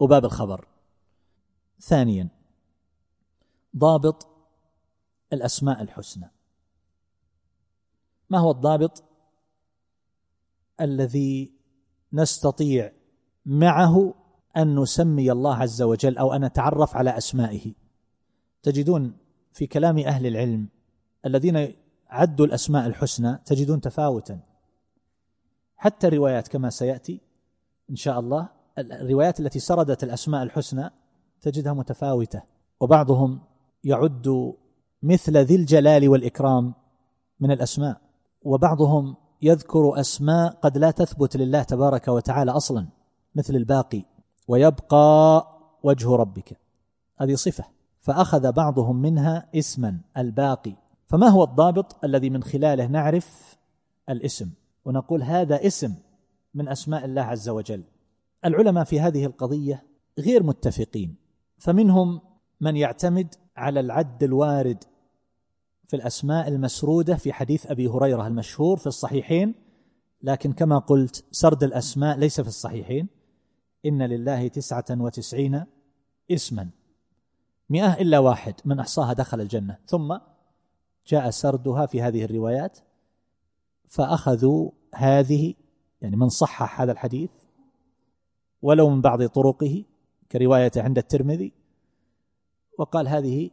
وباب 0.00 0.24
الخبر. 0.24 0.66
ثانيا 1.80 2.28
ضابط 3.76 4.28
الأسماء 5.32 5.82
الحسنى. 5.82 6.30
ما 8.30 8.38
هو 8.38 8.50
الضابط 8.50 9.04
الذي 10.80 11.52
نستطيع 12.12 12.92
معه 13.46 14.14
أن 14.56 14.78
نسمي 14.78 15.32
الله 15.32 15.56
عز 15.56 15.82
وجل 15.82 16.18
أو 16.18 16.32
أن 16.32 16.44
نتعرف 16.44 16.96
على 16.96 17.18
أسمائه؟ 17.18 17.74
تجدون 18.62 19.16
في 19.52 19.66
كلام 19.66 19.98
أهل 19.98 20.26
العلم 20.26 20.68
الذين 21.26 21.74
عدوا 22.08 22.46
الأسماء 22.46 22.86
الحسنى 22.86 23.38
تجدون 23.46 23.80
تفاوتا. 23.80 24.40
حتى 25.76 26.06
الروايات 26.06 26.48
كما 26.48 26.70
سيأتي 26.70 27.20
إن 27.90 27.96
شاء 27.96 28.20
الله 28.20 28.59
الروايات 28.78 29.40
التي 29.40 29.58
سردت 29.58 30.04
الأسماء 30.04 30.42
الحسنى 30.42 30.90
تجدها 31.40 31.72
متفاوتة 31.72 32.42
وبعضهم 32.80 33.40
يعد 33.84 34.54
مثل 35.02 35.36
ذي 35.36 35.54
الجلال 35.54 36.08
والإكرام 36.08 36.74
من 37.40 37.50
الأسماء 37.50 38.00
وبعضهم 38.42 39.16
يذكر 39.42 40.00
أسماء 40.00 40.52
قد 40.52 40.78
لا 40.78 40.90
تثبت 40.90 41.36
لله 41.36 41.62
تبارك 41.62 42.08
وتعالى 42.08 42.50
أصلا 42.50 42.86
مثل 43.34 43.56
الباقي 43.56 44.04
ويبقى 44.48 45.46
وجه 45.82 46.16
ربك. 46.16 46.58
هذه 47.20 47.34
صفة. 47.34 47.64
فأخذ 48.00 48.52
بعضهم 48.52 48.96
منها 48.96 49.48
اسما 49.54 50.00
الباقي. 50.16 50.74
فما 51.06 51.28
هو 51.28 51.44
الضابط 51.44 52.04
الذي 52.04 52.30
من 52.30 52.42
خلاله 52.42 52.86
نعرف 52.86 53.58
الاسم؟ 54.08 54.50
ونقول 54.84 55.22
هذا 55.22 55.66
اسم 55.66 55.94
من 56.54 56.68
أسماء 56.68 57.04
الله 57.04 57.22
عز 57.22 57.48
وجل. 57.48 57.84
العلماء 58.44 58.84
في 58.84 59.00
هذه 59.00 59.26
القضية 59.26 59.86
غير 60.18 60.42
متفقين 60.42 61.16
فمنهم 61.58 62.20
من 62.60 62.76
يعتمد 62.76 63.34
على 63.56 63.80
العد 63.80 64.22
الوارد 64.22 64.84
في 65.86 65.96
الأسماء 65.96 66.48
المسرودة 66.48 67.16
في 67.16 67.32
حديث 67.32 67.66
أبي 67.66 67.86
هريرة 67.86 68.26
المشهور 68.26 68.76
في 68.76 68.86
الصحيحين 68.86 69.54
لكن 70.22 70.52
كما 70.52 70.78
قلت 70.78 71.24
سرد 71.30 71.64
الأسماء 71.64 72.18
ليس 72.18 72.40
في 72.40 72.48
الصحيحين. 72.48 73.08
إن 73.86 74.02
لله 74.02 74.48
تسعة 74.48 74.84
وتسعين 74.90 75.64
اسما. 76.30 76.70
مئة 77.70 77.92
إلا 77.92 78.18
واحد 78.18 78.54
من 78.64 78.80
أحصاها 78.80 79.12
دخل 79.12 79.40
الجنة. 79.40 79.78
ثم 79.86 80.18
جاء 81.06 81.30
سردها 81.30 81.86
في 81.86 82.02
هذه 82.02 82.24
الروايات 82.24 82.78
فأخذوا 83.88 84.70
هذه 84.94 85.54
يعني 86.00 86.16
من 86.16 86.28
صحح 86.28 86.80
هذا 86.80 86.92
الحديث 86.92 87.30
ولو 88.62 88.90
من 88.90 89.00
بعض 89.00 89.26
طرقه 89.26 89.84
كرواية 90.32 90.72
عند 90.76 90.98
الترمذي 90.98 91.52
وقال 92.78 93.08
هذه 93.08 93.50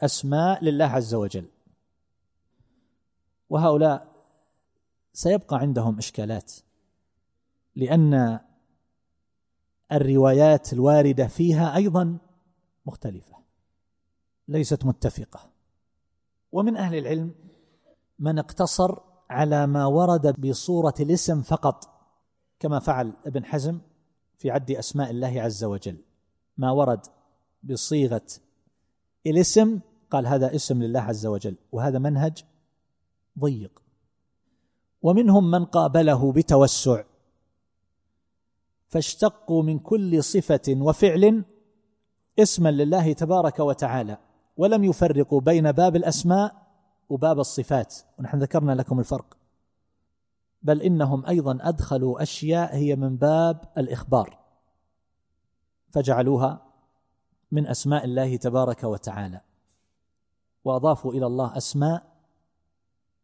أسماء 0.00 0.64
لله 0.64 0.84
عز 0.84 1.14
وجل. 1.14 1.48
وهؤلاء 3.50 4.10
سيبقى 5.12 5.58
عندهم 5.58 5.98
إشكالات 5.98 6.52
لأن 7.76 8.40
الروايات 9.92 10.72
الواردة 10.72 11.26
فيها 11.26 11.76
أيضا 11.76 12.18
مختلفة 12.86 13.36
ليست 14.48 14.84
متفقة. 14.84 15.50
ومن 16.52 16.76
أهل 16.76 16.98
العلم 16.98 17.34
من 18.18 18.38
اقتصر 18.38 18.98
على 19.30 19.66
ما 19.66 19.86
ورد 19.86 20.40
بصورة 20.40 20.94
الاسم 21.00 21.42
فقط 21.42 22.00
كما 22.58 22.78
فعل 22.78 23.12
ابن 23.26 23.44
حزم 23.44 23.80
في 24.40 24.50
عد 24.50 24.70
أسماء 24.70 25.10
الله 25.10 25.42
عز 25.42 25.64
وجل. 25.64 25.96
ما 26.56 26.70
ورد 26.70 27.00
بصيغة 27.62 28.26
الاسم 29.26 29.80
قال 30.10 30.26
هذا 30.26 30.54
اسم 30.54 30.82
لله 30.82 31.00
عز 31.00 31.26
وجل 31.26 31.56
وهذا 31.72 31.98
منهج 31.98 32.44
ضيق. 33.38 33.82
ومنهم 35.02 35.50
من 35.50 35.64
قابله 35.64 36.32
بتوسع 36.32 37.02
فاشتقوا 38.86 39.62
من 39.62 39.78
كل 39.78 40.24
صفة 40.24 40.60
وفعل 40.68 41.44
اسما 42.38 42.70
لله 42.70 43.12
تبارك 43.12 43.58
وتعالى 43.58 44.18
ولم 44.56 44.84
يفرقوا 44.84 45.40
بين 45.40 45.72
باب 45.72 45.96
الأسماء 45.96 46.66
وباب 47.08 47.40
الصفات. 47.40 47.94
ونحن 48.18 48.38
ذكرنا 48.38 48.72
لكم 48.72 48.98
الفرق. 49.00 49.39
بل 50.62 50.82
إنهم 50.82 51.26
أيضا 51.26 51.58
أدخلوا 51.60 52.22
أشياء 52.22 52.76
هي 52.76 52.96
من 52.96 53.16
باب 53.16 53.72
الإخبار 53.78 54.38
فجعلوها 55.90 56.66
من 57.50 57.66
أسماء 57.66 58.04
الله 58.04 58.36
تبارك 58.36 58.84
وتعالى 58.84 59.40
وأضافوا 60.64 61.12
إلى 61.12 61.26
الله 61.26 61.56
أسماء 61.56 62.10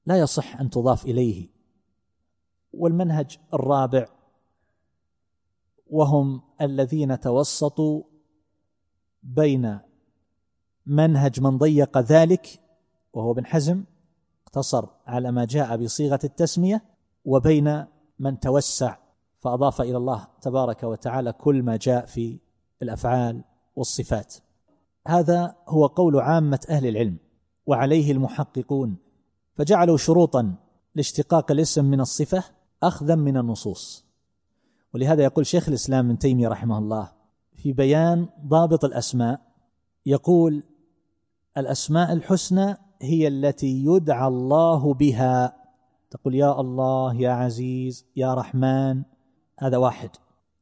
لا 0.06 0.18
يصح 0.18 0.60
أن 0.60 0.70
تضاف 0.70 1.04
إليه 1.04 1.48
والمنهج 2.72 3.38
الرابع 3.54 4.08
وهم 5.90 6.42
الذين 6.60 7.20
توسطوا 7.20 8.02
بين 9.22 9.78
منهج 10.86 11.40
من 11.40 11.58
ضيق 11.58 11.98
ذلك 11.98 12.60
وهو 13.12 13.32
ابن 13.32 13.46
حزم 13.46 13.84
اقتصر 14.46 14.88
على 15.06 15.32
ما 15.32 15.44
جاء 15.44 15.76
بصيغة 15.76 16.20
التسمية 16.24 16.95
وبين 17.26 17.84
من 18.18 18.40
توسع 18.40 18.96
فأضاف 19.38 19.80
إلى 19.80 19.96
الله 19.96 20.26
تبارك 20.40 20.82
وتعالى 20.82 21.32
كل 21.32 21.62
ما 21.62 21.76
جاء 21.76 22.06
في 22.06 22.38
الأفعال 22.82 23.44
والصفات. 23.76 24.34
هذا 25.06 25.56
هو 25.68 25.86
قول 25.86 26.20
عامة 26.20 26.60
أهل 26.70 26.86
العلم 26.86 27.16
وعليه 27.66 28.12
المحققون 28.12 28.96
فجعلوا 29.54 29.96
شروطا 29.96 30.54
لاشتقاق 30.94 31.52
الاسم 31.52 31.84
من 31.84 32.00
الصفة 32.00 32.44
اخذا 32.82 33.14
من 33.14 33.36
النصوص. 33.36 34.04
ولهذا 34.94 35.22
يقول 35.22 35.46
شيخ 35.46 35.68
الإسلام 35.68 36.06
ابن 36.06 36.18
تيمية 36.18 36.48
رحمه 36.48 36.78
الله 36.78 37.12
في 37.54 37.72
بيان 37.72 38.28
ضابط 38.46 38.84
الأسماء 38.84 39.40
يقول 40.06 40.62
الأسماء 41.56 42.12
الحسنى 42.12 42.76
هي 43.02 43.28
التي 43.28 43.84
يدعى 43.84 44.28
الله 44.28 44.94
بها 44.94 45.65
تقول 46.10 46.34
يا 46.34 46.60
الله 46.60 47.14
يا 47.14 47.30
عزيز 47.30 48.06
يا 48.16 48.34
رحمن. 48.34 49.02
هذا 49.58 49.76
واحد. 49.76 50.10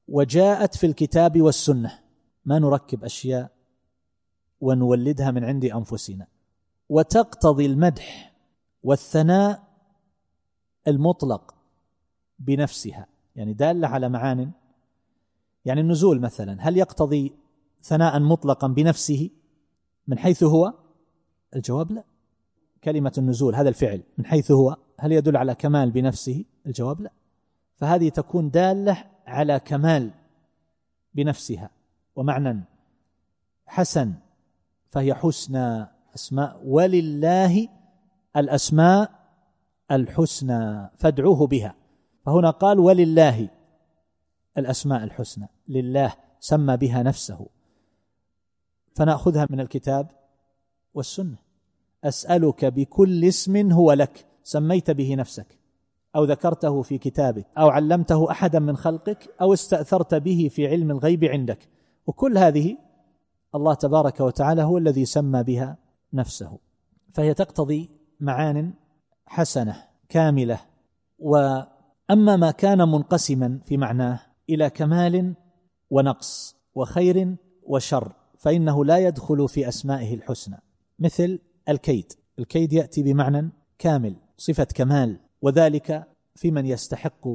وجاءت 0.09 0.77
في 0.77 0.87
الكتاب 0.87 1.43
والسنة. 1.43 1.99
ما 2.45 2.59
نركب 2.59 3.05
أشياء 3.05 3.51
ونولدها 4.61 5.31
من 5.31 5.45
عند 5.45 5.65
أنفسنا. 5.65 6.27
وتقتضي 6.89 7.67
المدح 7.67 8.35
والثناء 8.83 9.63
المطلق 10.89 11.55
بنفسها. 12.39 13.07
يعني 13.37 13.53
دالة 13.53 13.89
على 13.89 14.09
معان. 14.09 14.51
يعني 15.65 15.81
النزول 15.81 16.21
مثلا. 16.21 16.57
هل 16.61 16.77
يقتضي 16.77 17.33
ثناء 17.83 18.21
مطلقا 18.21 18.69
بنفسه؟ 18.69 19.31
من 20.09 20.19
حيث 20.19 20.43
هو؟ 20.43 20.75
الجواب 21.57 21.93
لا. 21.93 22.05
كلمة 22.85 23.13
النزول 23.19 23.55
هذا 23.55 23.69
الفعل. 23.69 24.03
من 24.19 24.27
حيث 24.27 24.51
هو؟ 24.51 24.77
هل 24.99 25.13
يدل 25.13 25.37
على 25.37 25.55
كمال 25.55 25.91
بنفسه؟ 25.91 26.45
الجواب 26.67 27.01
لا. 27.01 27.11
فهذه 27.77 28.09
تكون 28.09 28.51
دالة 28.51 29.05
على 29.27 29.61
كمال 29.61 30.11
بنفسها. 31.15 31.71
ومعنى 32.17 32.61
حسن 33.67 34.15
فهي 34.91 35.15
حسنى 35.15 35.87
أسماء. 36.15 36.61
ولله 36.65 37.69
الأسماء 38.37 39.11
الحسنى 39.91 40.91
فادعوه 40.99 41.47
بها. 41.47 41.75
فهنا 42.27 42.51
قال 42.51 42.79
ولله 42.79 43.49
الأسماء 44.59 45.05
الحسنى. 45.05 45.49
لله 45.69 46.15
سمى 46.41 46.77
بها 46.77 47.03
نفسه. 47.03 47.47
فنأخذها 48.95 49.47
من 49.51 49.61
الكتاب 49.61 50.11
والسنة. 50.95 51.37
أسألك 52.05 52.65
بكل 52.65 53.25
اسم 53.25 53.73
هو 53.73 53.93
لك. 53.93 54.27
سميت 54.45 54.91
به 54.91 55.15
نفسك 55.15 55.59
أو 56.17 56.25
ذكرته 56.25 56.83
في 56.83 56.99
كتابك 56.99 57.47
أو 57.59 57.69
علمته 57.69 58.31
أحدا 58.31 58.59
من 58.59 58.77
خلقك 58.77 59.35
أو 59.41 59.53
استأثرت 59.53 60.15
به 60.15 60.49
في 60.51 60.67
علم 60.67 60.91
الغيب 60.91 61.25
عندك. 61.25 61.69
وكل 62.07 62.39
هذه 62.39 62.77
الله 63.55 63.75
تبارك 63.75 64.21
وتعالى 64.21 64.63
هو 64.63 64.79
الذي 64.79 65.05
سمى 65.05 65.43
بها 65.43 65.77
نفسه. 66.13 66.59
فهي 67.13 67.35
تقتضي 67.35 67.91
معان 68.21 68.73
حسنة 69.27 69.85
كاملة. 70.09 70.61
وأما 71.19 72.37
ما 72.37 72.51
كان 72.51 72.79
منقسما 72.79 73.61
في 73.65 73.77
معناه 73.77 74.21
إلى 74.51 74.71
كمال 74.71 75.35
ونقص 75.91 76.57
وخير 76.75 77.37
وشر 77.63 78.13
فإنه 78.39 78.85
لا 78.85 78.99
يدخل 78.99 79.49
في 79.49 79.69
أسمائه 79.69 80.15
الحسنى. 80.15 80.57
مثل 80.99 81.39
الكيد 81.69 82.13
الكيد 82.39 82.73
يأتي 82.73 83.03
بمعنى 83.03 83.51
كامل. 83.79 84.24
صفة 84.37 84.65
كمال 84.65 85.19
وذلك 85.43 86.09
في 86.35 86.51
من 86.51 86.67
يستحق 86.67 87.29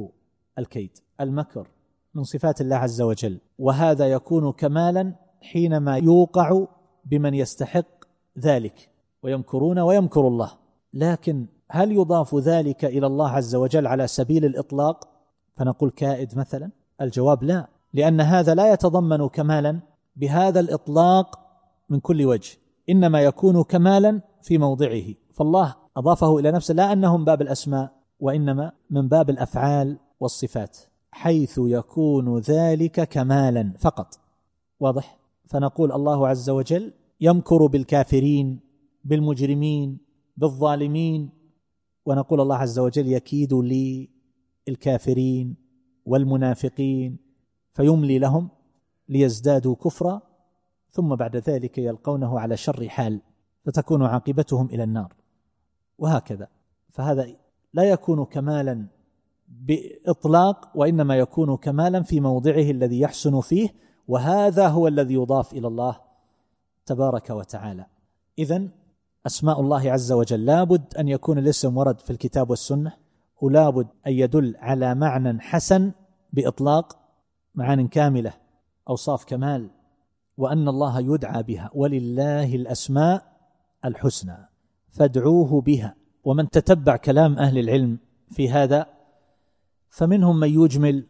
الكيد 0.58 0.98
المكر 1.20 1.68
من 2.14 2.24
صفات 2.24 2.60
الله 2.60 2.76
عز 2.76 3.00
وجل. 3.00 3.40
وهذا 3.58 4.06
يكون 4.06 4.52
كمالا 4.52 5.14
حينما 5.40 5.96
يوقع 5.96 6.66
بمن 7.04 7.34
يستحق 7.34 8.04
ذلك 8.38 8.88
ويمكرون 9.22 9.78
ويمكر 9.78 10.28
الله. 10.28 10.52
لكن 10.94 11.46
هل 11.70 11.92
يضاف 11.92 12.34
ذلك 12.34 12.84
إلى 12.84 13.06
الله 13.06 13.30
عز 13.30 13.54
وجل 13.54 13.86
على 13.86 14.06
سبيل 14.06 14.44
الإطلاق؟ 14.44 15.08
فنقول 15.56 15.90
كائد 15.90 16.38
مثلا؟ 16.38 16.70
الجواب 17.00 17.42
لا 17.42 17.68
لأن 17.92 18.20
هذا 18.20 18.54
لا 18.54 18.72
يتضمن 18.72 19.28
كمالا 19.28 19.80
بهذا 20.16 20.60
الإطلاق 20.60 21.38
من 21.88 22.00
كل 22.00 22.26
وجه 22.26 22.58
إنما 22.90 23.20
يكون 23.20 23.62
كمالا 23.62 24.20
في 24.42 24.58
موضعه. 24.58 25.04
فالله 25.34 25.74
أضافه 25.96 26.38
إلى 26.38 26.50
نفسه 26.50 26.74
لا 26.74 26.92
انه 26.92 27.16
من 27.16 27.24
باب 27.24 27.42
الأسماء 27.42 27.92
وإنما 28.20 28.72
من 28.90 29.08
باب 29.08 29.30
الأفعال 29.30 29.98
والصفات 30.20 30.78
حيث 31.12 31.60
يكون 31.64 32.38
ذلك 32.38 33.08
كمالا 33.08 33.72
فقط. 33.78 34.18
واضح؟ 34.80 35.18
فنقول 35.46 35.92
الله 35.92 36.28
عز 36.28 36.50
وجل 36.50 36.92
يمكر 37.20 37.66
بالكافرين 37.66 38.60
بالمجرمين 39.04 39.98
بالظالمين 40.36 41.30
ونقول 42.06 42.40
الله 42.40 42.56
عز 42.56 42.78
وجل 42.78 43.12
يكيد 43.12 43.54
للكافرين 44.68 45.56
والمنافقين 46.06 47.18
فيملي 47.72 48.18
لهم 48.18 48.48
ليزدادوا 49.08 49.74
كفرا 49.74 50.22
ثم 50.90 51.14
بعد 51.14 51.36
ذلك 51.36 51.78
يلقونه 51.78 52.40
على 52.40 52.56
شر 52.56 52.88
حال 52.88 53.20
فتكون 53.64 54.02
عاقبتهم 54.02 54.66
إلى 54.66 54.84
النار. 54.84 55.19
وهكذا. 56.00 56.48
فهذا 56.90 57.26
لا 57.72 57.82
يكون 57.82 58.24
كمالا 58.24 58.86
بإطلاق 59.48 60.70
وإنما 60.74 61.16
يكون 61.16 61.56
كمالا 61.56 62.02
في 62.02 62.20
موضعه 62.20 62.70
الذي 62.70 63.00
يحسن 63.00 63.40
فيه 63.40 63.74
وهذا 64.08 64.68
هو 64.68 64.88
الذي 64.88 65.14
يضاف 65.14 65.52
إلى 65.52 65.68
الله 65.68 66.00
تبارك 66.86 67.30
وتعالى. 67.30 67.86
اذا 68.38 68.68
أسماء 69.26 69.60
الله 69.60 69.92
عز 69.92 70.12
وجل 70.12 70.44
لابد 70.44 70.94
أن 70.98 71.08
يكون 71.08 71.38
الاسم 71.38 71.76
ورد 71.76 72.00
في 72.00 72.10
الكتاب 72.10 72.50
والسنة 72.50 72.92
ولابد 73.40 73.86
أن 74.06 74.12
يدل 74.12 74.56
على 74.58 74.94
معنى 74.94 75.40
حسن 75.40 75.92
بإطلاق 76.32 76.98
معان 77.54 77.88
كاملة 77.88 78.32
أوصاف 78.88 79.24
كمال 79.24 79.70
وأن 80.36 80.68
الله 80.68 81.00
يدعى 81.00 81.42
بها. 81.42 81.70
ولله 81.74 82.54
الأسماء 82.54 83.22
الحسنى. 83.84 84.49
فادعوه 84.90 85.60
بها. 85.60 85.94
ومن 86.24 86.50
تتبع 86.50 86.96
كلام 86.96 87.38
أهل 87.38 87.58
العلم 87.58 87.98
في 88.30 88.50
هذا 88.50 88.86
فمنهم 89.88 90.40
من 90.40 90.62
يجمل 90.62 91.06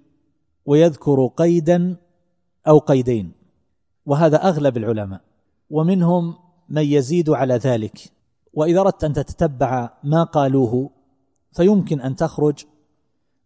ويذكر 0.66 1.26
قيدا 1.26 1.96
أو 2.68 2.78
قيدين. 2.78 3.32
وهذا 4.06 4.36
أغلب 4.36 4.76
العلماء. 4.76 5.20
ومنهم 5.70 6.34
من 6.68 6.82
يزيد 6.82 7.30
على 7.30 7.54
ذلك. 7.54 8.12
وإذا 8.54 8.80
أردت 8.80 9.04
أن 9.04 9.12
تتتبع 9.12 9.98
ما 10.04 10.22
قالوه 10.24 10.90
فيمكن 11.52 12.00
أن 12.00 12.16
تخرج 12.16 12.64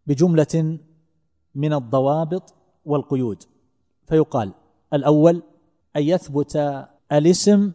بجملة 0.07 0.79
من 1.55 1.73
الضوابط 1.73 2.55
والقيود. 2.85 3.43
فيقال 4.07 4.53
الأول 4.93 5.43
أن 5.97 6.03
يثبت 6.03 6.87
الاسم 7.13 7.73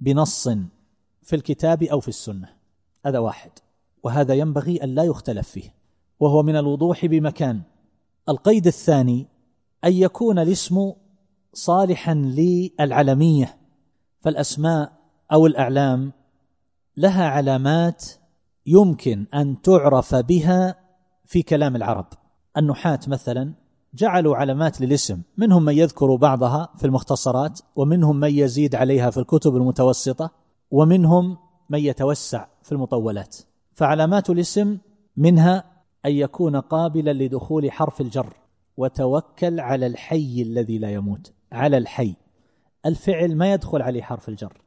بنص. 0.00 0.48
في 1.24 1.36
الكتاب 1.36 1.82
أو 1.82 2.00
في 2.00 2.08
السنة. 2.08 2.48
هذا 3.06 3.18
واحد. 3.18 3.50
وهذا 4.02 4.34
ينبغي 4.34 4.76
أن 4.76 4.88
لا 4.88 5.02
يختلف 5.02 5.48
فيه. 5.48 5.74
وهو 6.20 6.42
من 6.42 6.56
الوضوح 6.56 7.06
بمكان. 7.06 7.62
القيد 8.28 8.66
الثاني 8.66 9.26
أن 9.84 9.92
يكون 9.92 10.38
الاسم 10.38 10.92
صالحا 11.52 12.14
للعلمية. 12.14 13.56
فالأسماء 14.20 14.92
أو 15.32 15.46
الأعلام 15.46 16.12
لها 16.96 17.28
علامات 17.28 18.04
يمكن 18.66 19.26
أن 19.34 19.62
تعرف 19.62 20.14
بها 20.14 20.76
في 21.24 21.42
كلام 21.42 21.76
العرب. 21.76 22.06
النحاة 22.56 23.00
مثلا 23.06 23.54
جعلوا 23.94 24.36
علامات 24.36 24.80
للاسم. 24.80 25.22
منهم 25.36 25.64
من 25.64 25.78
يذكر 25.78 26.16
بعضها 26.16 26.68
في 26.76 26.86
المختصرات 26.86 27.60
ومنهم 27.76 28.20
من 28.20 28.30
يزيد 28.30 28.74
عليها 28.74 29.10
في 29.10 29.20
الكتب 29.20 29.56
المتوسطة. 29.56 30.43
ومنهم 30.70 31.36
من 31.70 31.78
يتوسع 31.78 32.46
في 32.62 32.72
المطولات. 32.72 33.36
فعلامات 33.72 34.30
الاسم 34.30 34.78
منها 35.16 35.64
أن 36.06 36.12
يكون 36.12 36.56
قابلا 36.56 37.12
لدخول 37.12 37.70
حرف 37.72 38.00
الجر 38.00 38.36
وتوكل 38.76 39.60
على 39.60 39.86
الحي 39.86 40.42
الذي 40.42 40.78
لا 40.78 40.90
يموت. 40.90 41.32
على 41.52 41.76
الحي. 41.78 42.14
الفعل 42.86 43.36
ما 43.36 43.52
يدخل 43.52 43.82
عليه 43.82 44.02
حرف 44.02 44.28
الجر. 44.28 44.62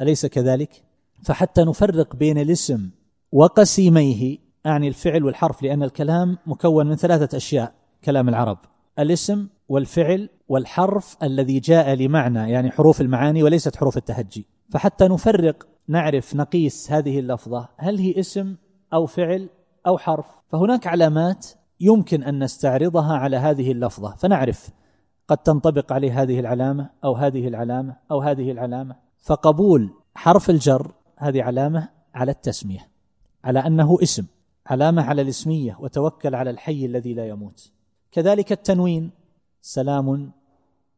أليس 0.00 0.26
كذلك؟ 0.26 0.84
فحتى 1.22 1.64
نفرق 1.64 2.16
بين 2.16 2.38
الاسم 2.38 2.90
وقسيميه 3.32 4.38
أعني 4.66 4.88
الفعل 4.88 5.24
والحرف 5.24 5.62
لأن 5.62 5.82
الكلام 5.82 6.38
مكون 6.46 6.86
من 6.86 6.96
ثلاثة 6.96 7.36
أشياء. 7.36 7.74
كلام 8.04 8.28
العرب. 8.28 8.58
الاسم 8.98 9.46
والفعل 9.68 10.28
والحرف 10.48 11.16
الذي 11.22 11.60
جاء 11.60 11.94
لمعنى 11.94 12.50
يعني 12.50 12.70
حروف 12.70 13.00
المعاني 13.00 13.42
وليست 13.42 13.76
حروف 13.76 13.96
التهجي. 13.96 14.46
فحتى 14.70 15.08
نفرق 15.08 15.66
نعرف 15.88 16.36
نقيس 16.36 16.92
هذه 16.92 17.18
اللفظة. 17.18 17.68
هل 17.76 17.98
هي 17.98 18.20
اسم 18.20 18.56
أو 18.92 19.06
فعل 19.06 19.48
أو 19.86 19.98
حرف؟ 19.98 20.26
فهناك 20.48 20.86
علامات 20.86 21.46
يمكن 21.80 22.22
أن 22.22 22.44
نستعرضها 22.44 23.16
على 23.16 23.36
هذه 23.36 23.72
اللفظة. 23.72 24.14
فنعرف 24.16 24.70
قد 25.28 25.38
تنطبق 25.38 25.92
عليه 25.92 26.22
هذه 26.22 26.40
العلامة 26.40 26.90
أو 27.04 27.14
هذه 27.14 27.48
العلامة 27.48 27.96
أو 28.10 28.20
هذه 28.20 28.50
العلامة. 28.50 28.96
فقبول 29.18 29.90
حرف 30.14 30.50
الجر 30.50 30.92
هذه 31.16 31.42
علامة 31.42 31.88
على 32.14 32.30
التسمية 32.30 32.88
على 33.44 33.58
أنه 33.58 33.98
اسم 34.02 34.26
علامة 34.66 35.02
على 35.02 35.22
الاسمية 35.22 35.76
وتوكل 35.80 36.34
على 36.34 36.50
الحي 36.50 36.86
الذي 36.86 37.14
لا 37.14 37.28
يموت. 37.28 37.72
كذلك 38.12 38.52
التنوين 38.52 39.10
سلام 39.60 40.32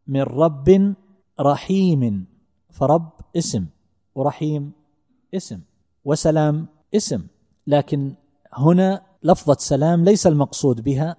من 0.06 0.22
رب 0.22 0.94
رحيم 1.40 2.26
فرب 2.70 3.10
اسم 3.36 3.66
ورحيم 4.14 4.72
اسم 5.34 5.60
وسلام 6.04 6.66
اسم. 6.94 7.26
لكن 7.66 8.14
هنا 8.52 9.02
لفظة 9.22 9.54
سلام 9.54 10.04
ليس 10.04 10.26
المقصود 10.26 10.80
بها 10.80 11.16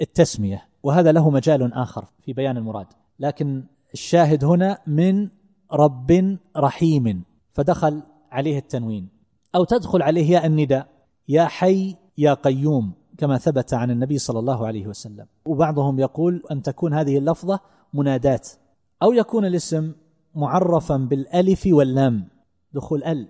التسمية 0.00 0.68
وهذا 0.82 1.12
له 1.12 1.30
مجال 1.30 1.72
آخر 1.72 2.04
في 2.22 2.32
بيان 2.32 2.56
المراد. 2.56 2.86
لكن 3.20 3.64
الشاهد 3.94 4.44
هنا 4.44 4.78
من 4.86 5.28
رب 5.72 6.38
رحيم 6.56 7.22
فدخل 7.52 8.02
عليه 8.30 8.58
التنوين. 8.58 9.08
أو 9.54 9.64
تدخل 9.64 10.02
عليه 10.02 10.30
ياء 10.30 10.46
النداء 10.46 10.88
يا 11.28 11.44
حي 11.44 11.96
يا 12.18 12.34
قيوم 12.34 12.92
كما 13.18 13.38
ثبت 13.38 13.74
عن 13.74 13.90
النبي 13.90 14.18
صلى 14.18 14.38
الله 14.38 14.66
عليه 14.66 14.86
وسلم. 14.86 15.26
وبعضهم 15.46 15.98
يقول 15.98 16.42
أن 16.50 16.62
تكون 16.62 16.94
هذه 16.94 17.18
اللفظة 17.18 17.60
منادات 17.94 18.48
أو 19.02 19.12
يكون 19.12 19.44
الاسم 19.44 19.92
معرفا 20.36 20.96
بالألف 20.96 21.62
واللام. 21.66 22.28
دخول 22.72 23.04
ال. 23.04 23.28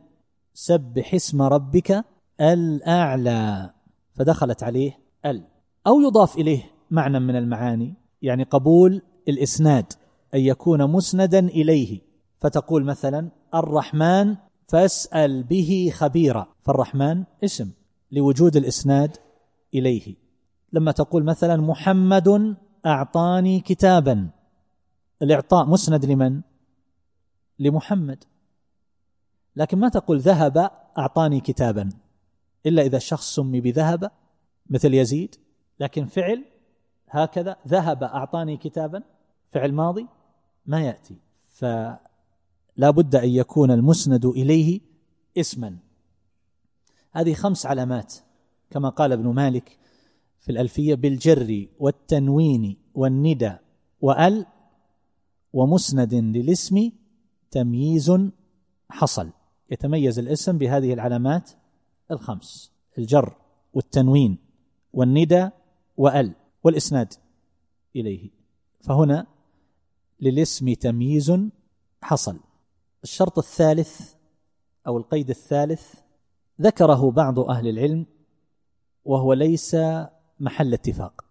سبح 0.54 1.14
اسم 1.14 1.42
ربك 1.42 2.04
الأعلى. 2.40 3.70
فدخلت 4.14 4.62
عليه 4.62 4.98
ال. 5.26 5.42
أو 5.86 6.00
يضاف 6.00 6.38
إليه 6.38 6.62
معنى 6.90 7.20
من 7.20 7.36
المعاني 7.36 7.94
يعني 8.22 8.42
قبول 8.42 9.02
الإسناد 9.28 9.92
أن 10.34 10.40
يكون 10.40 10.90
مسندا 10.90 11.38
إليه. 11.38 12.00
فتقول 12.38 12.84
مثلا 12.84 13.30
الرحمن 13.54 14.36
فاسأل 14.68 15.42
به 15.42 15.90
خبيرا. 15.94 16.46
فالرحمن 16.62 17.24
اسم 17.44 17.70
لوجود 18.12 18.56
الإسناد 18.56 19.16
إليه. 19.74 20.14
لما 20.72 20.92
تقول 20.92 21.24
مثلا 21.24 21.56
محمد 21.56 22.56
أعطاني 22.86 23.60
كتابا. 23.60 24.28
الإعطاء 25.22 25.66
مسند 25.66 26.04
لمن؟ 26.04 26.40
لمحمد. 27.58 28.24
لكن 29.56 29.78
ما 29.78 29.88
تقول 29.88 30.20
ذهب 30.20 30.70
أعطاني 30.98 31.40
كتابا 31.40 31.88
إلا 32.66 32.82
إذا 32.82 32.96
الشخص 32.96 33.34
سمي 33.34 33.60
بذهب 33.60 34.10
مثل 34.70 34.94
يزيد. 34.94 35.34
لكن 35.80 36.06
فعل 36.06 36.44
هكذا 37.08 37.56
ذهب 37.68 38.02
أعطاني 38.04 38.56
كتابا 38.56 39.02
فعل 39.50 39.72
ماضي 39.72 40.06
ما 40.66 40.80
يأتي. 40.80 41.16
فلا 41.48 42.90
بد 42.90 43.16
أن 43.16 43.28
يكون 43.28 43.70
المسند 43.70 44.26
إليه 44.26 44.80
اسما. 45.36 45.76
هذه 47.12 47.34
خمس 47.34 47.66
علامات 47.66 48.14
كما 48.70 48.88
قال 48.88 49.12
ابن 49.12 49.28
مالك 49.28 49.78
في 50.40 50.52
الألفية 50.52 50.94
بالجر 50.94 51.66
والتنوين 51.78 52.76
والندى 52.94 53.52
وأل 54.00 54.46
ومسند 55.52 56.14
للاسم 56.14 56.90
تمييز 57.50 58.12
حصل. 58.90 59.30
يتميز 59.70 60.18
الاسم 60.18 60.58
بهذه 60.58 60.92
العلامات 60.92 61.50
الخمس 62.10 62.72
الجر 62.98 63.34
والتنوين 63.74 64.38
والندى 64.92 65.50
وأل 65.96 66.34
والإسناد 66.64 67.14
إليه. 67.96 68.30
فهنا 68.80 69.26
للاسم 70.20 70.74
تمييز 70.74 71.32
حصل. 72.02 72.40
الشرط 73.04 73.38
الثالث 73.38 74.14
أو 74.86 74.98
القيد 74.98 75.30
الثالث 75.30 75.94
ذكره 76.60 77.10
بعض 77.10 77.38
أهل 77.38 77.68
العلم 77.68 78.06
وهو 79.04 79.32
ليس 79.32 79.76
محل 80.40 80.74
اتفاق 80.74 81.24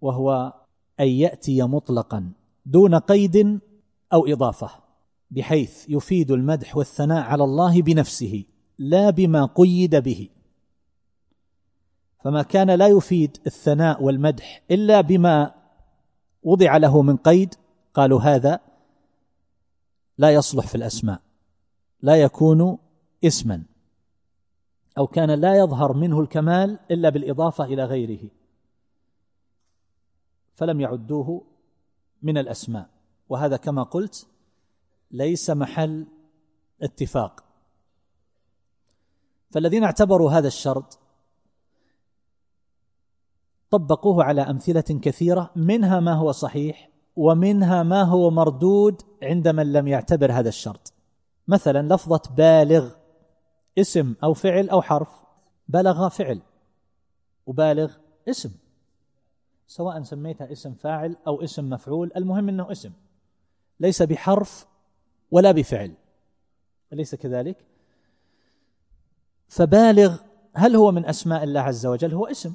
وهو 0.00 0.52
أن 1.00 1.08
يأتي 1.08 1.62
مطلقا 1.62 2.32
دون 2.66 2.94
قيد 2.94 3.60
أو 4.12 4.26
إضافة. 4.26 4.81
بحيث 5.32 5.86
يفيد 5.88 6.30
المدح 6.30 6.76
والثناء 6.76 7.22
على 7.22 7.44
الله 7.44 7.82
بنفسه 7.82 8.44
لا 8.78 9.10
بما 9.10 9.44
قيد 9.44 9.96
به. 9.96 10.28
فما 12.20 12.42
كان 12.42 12.70
لا 12.70 12.88
يفيد 12.88 13.36
الثناء 13.46 14.02
والمدح 14.02 14.62
إلا 14.70 15.00
بما 15.00 15.54
وضع 16.42 16.76
له 16.76 17.02
من 17.02 17.16
قيد 17.16 17.54
قالوا 17.94 18.20
هذا 18.20 18.60
لا 20.18 20.30
يصلح 20.30 20.66
في 20.66 20.74
الأسماء 20.74 21.20
لا 22.02 22.16
يكون 22.16 22.78
اسما 23.24 23.62
أو 24.98 25.06
كان 25.06 25.30
لا 25.30 25.58
يظهر 25.58 25.92
منه 25.92 26.20
الكمال 26.20 26.78
إلا 26.90 27.08
بالإضافة 27.08 27.64
إلى 27.64 27.84
غيره. 27.84 28.30
فلم 30.54 30.80
يعدوه 30.80 31.44
من 32.22 32.38
الأسماء. 32.38 32.88
وهذا 33.28 33.56
كما 33.56 33.82
قلت 33.82 34.26
ليس 35.12 35.50
محل 35.50 36.06
اتفاق. 36.82 37.44
فالذين 39.50 39.84
اعتبروا 39.84 40.30
هذا 40.30 40.46
الشرط 40.46 40.98
طبقوه 43.70 44.24
على 44.24 44.40
أمثلة 44.42 45.00
كثيرة 45.02 45.50
منها 45.56 46.00
ما 46.00 46.14
هو 46.14 46.32
صحيح 46.32 46.90
ومنها 47.16 47.82
ما 47.82 48.02
هو 48.02 48.30
مردود 48.30 49.02
عند 49.22 49.48
من 49.48 49.72
لم 49.72 49.88
يعتبر 49.88 50.32
هذا 50.32 50.48
الشرط. 50.48 50.92
مثلا 51.48 51.94
لفظة 51.94 52.22
بالغ 52.36 52.90
اسم 53.78 54.14
أو 54.24 54.34
فعل 54.34 54.70
أو 54.70 54.82
حرف 54.82 55.22
بلغ 55.68 56.08
فعل 56.08 56.40
وبالغ 57.46 57.92
اسم 58.28 58.50
سواء 59.66 60.02
سميتها 60.02 60.52
اسم 60.52 60.74
فاعل 60.74 61.16
أو 61.26 61.44
اسم 61.44 61.70
مفعول 61.70 62.12
المهم 62.16 62.48
إنه 62.48 62.72
اسم 62.72 62.92
ليس 63.80 64.02
بحرف 64.02 64.66
ولا 65.32 65.52
بفعل. 65.52 65.94
أليس 66.92 67.14
كذلك؟ 67.14 67.66
فبالغ 69.48 70.20
هل 70.54 70.76
هو 70.76 70.92
من 70.92 71.06
أسماء 71.06 71.44
الله 71.44 71.60
عز 71.60 71.86
وجل؟ 71.86 72.14
هو 72.14 72.26
اسم. 72.26 72.54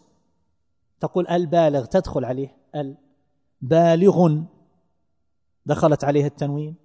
تقول 0.99 1.28
البالغ 1.28 1.86
تدخل 1.86 2.25
عليه 2.25 2.57
البالغ 2.75 4.43
دخلت 5.65 6.03
عليه 6.03 6.25
التنوين. 6.25 6.75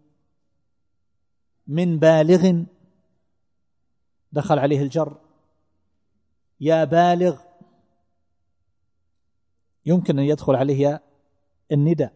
من 1.66 1.99
بالغ 1.99 2.62
دخل 4.32 4.59
عليه 4.59 4.82
الجر. 4.82 5.20
يا 6.61 6.84
بالغ 6.84 7.40
يمكن 9.86 10.18
أن 10.18 10.24
يدخل 10.24 10.55
عليه 10.55 11.03
النداء 11.72 12.12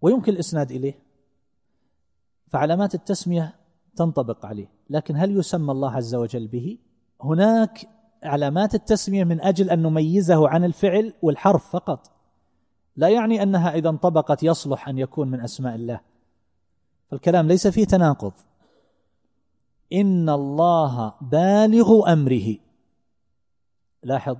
ويمكن 0.00 0.32
الإسناد 0.32 0.70
إليه. 0.70 1.05
فعلامات 2.48 2.94
التسمية 2.94 3.54
تنطبق 3.96 4.46
عليه 4.46 4.70
لكن 4.90 5.16
هل 5.16 5.38
يسمى 5.38 5.72
الله 5.72 5.90
عز 5.90 6.14
وجل 6.14 6.46
به؟ 6.46 6.78
هناك 7.22 7.88
علامات 8.22 8.74
التسمية 8.74 9.24
من 9.24 9.40
أجل 9.40 9.70
أن 9.70 9.82
نميزه 9.82 10.48
عن 10.48 10.64
الفعل 10.64 11.12
والحرف 11.22 11.70
فقط. 11.70 12.10
لا 12.96 13.08
يعني 13.08 13.42
أنها 13.42 13.74
إذا 13.74 13.88
انطبقت 13.88 14.42
يصلح 14.42 14.88
أن 14.88 14.98
يكون 14.98 15.30
من 15.30 15.40
أسماء 15.40 15.74
الله. 15.74 16.00
فالكلام 17.10 17.48
ليس 17.48 17.66
فيه 17.66 17.84
تناقض. 17.84 18.32
إن 19.92 20.28
الله 20.28 21.14
بالغ 21.20 22.12
أمره. 22.12 22.56
لاحظ. 24.02 24.36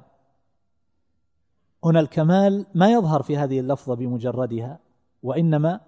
هنا 1.85 2.01
الكمال 2.01 2.67
ما 2.75 2.93
يظهر 2.93 3.23
في 3.23 3.37
هذه 3.37 3.61
اللفظة 3.61 3.95
بمجردها 3.95 4.79
وإنما 5.23 5.81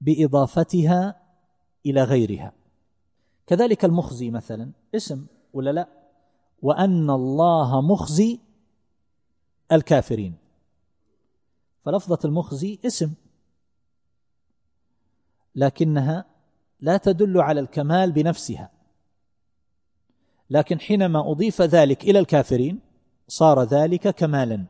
بإضافتها 0.00 1.20
إلى 1.86 2.02
غيرها. 2.02 2.52
كذلك 3.46 3.84
المخزي 3.84 4.30
مثلا 4.30 4.70
اسم 4.94 5.26
ولا 5.52 5.70
لا؟ 5.70 5.88
وأن 6.62 7.10
الله 7.10 7.80
مخزي 7.80 8.40
الكافرين. 9.72 10.36
فلفظة 11.84 12.18
المخزي 12.24 12.78
اسم 12.86 13.12
لكنها 15.54 16.24
لا 16.80 16.96
تدل 16.96 17.40
على 17.40 17.60
الكمال 17.60 18.12
بنفسها. 18.12 18.70
لكن 20.50 20.80
حينما 20.80 21.30
أضيف 21.30 21.62
ذلك 21.62 22.04
إلى 22.04 22.18
الكافرين 22.18 22.80
صار 23.28 23.62
ذلك 23.62 24.08
كمالا. 24.08 24.64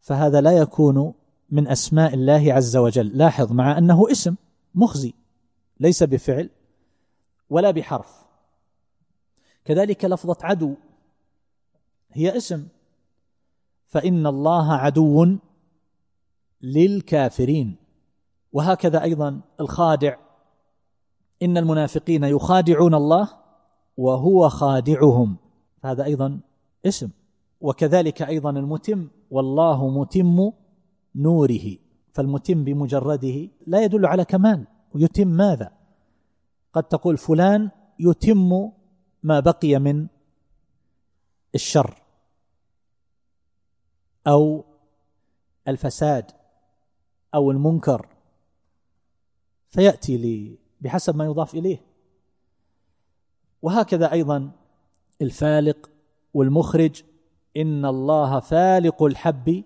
فهذا 0.00 0.40
لا 0.40 0.58
يكون 0.58 1.14
من 1.54 1.68
أسماء 1.68 2.14
الله 2.14 2.52
عز 2.52 2.76
وجل. 2.76 3.18
لاحظ 3.18 3.52
مع 3.52 3.78
أنه 3.78 4.10
اسم 4.10 4.34
مخزي 4.74 5.14
ليس 5.80 6.02
بفعل 6.02 6.50
ولا 7.50 7.70
بحرف. 7.70 8.26
كذلك 9.64 10.04
لفظة 10.04 10.36
عدو 10.42 10.74
هي 12.12 12.36
اسم. 12.36 12.66
فإن 13.86 14.26
الله 14.26 14.72
عدو 14.72 15.36
للكافرين. 16.62 17.76
وهكذا 18.52 19.02
أيضا 19.02 19.40
الخادع. 19.60 20.16
إن 21.42 21.58
المنافقين 21.58 22.24
يخادعون 22.24 22.94
الله 22.94 23.28
وهو 23.96 24.48
خادعهم. 24.48 25.36
هذا 25.84 26.04
أيضا 26.04 26.40
اسم. 26.86 27.10
وكذلك 27.60 28.22
أيضا 28.22 28.50
المتم. 28.50 29.08
والله 29.30 29.88
متم 29.88 30.52
نوره 31.14 31.76
فالمتم 32.12 32.64
بمجرده 32.64 33.48
لا 33.66 33.84
يدل 33.84 34.06
على 34.06 34.24
كمال. 34.24 34.66
ويتم 34.94 35.28
ماذا؟ 35.28 35.72
قد 36.72 36.82
تقول 36.82 37.16
فلان 37.16 37.70
يتم 37.98 38.70
ما 39.22 39.40
بقي 39.40 39.78
من 39.78 40.06
الشر 41.54 42.02
أو 44.26 44.64
الفساد 45.68 46.30
أو 47.34 47.50
المنكر. 47.50 48.08
فيأتي 49.68 50.58
بحسب 50.80 51.16
ما 51.16 51.24
يضاف 51.24 51.54
إليه. 51.54 51.80
وهكذا 53.62 54.12
أيضا 54.12 54.50
الفالق 55.22 55.90
والمخرج. 56.34 57.02
إن 57.56 57.84
الله 57.84 58.40
فالق 58.40 59.02
الحب 59.02 59.64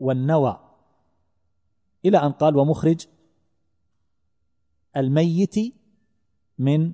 والنوى. 0.00 0.60
إلى 2.04 2.18
أن 2.18 2.32
قال 2.32 2.56
ومخرج 2.56 3.06
الميت 4.96 5.54
من 6.58 6.92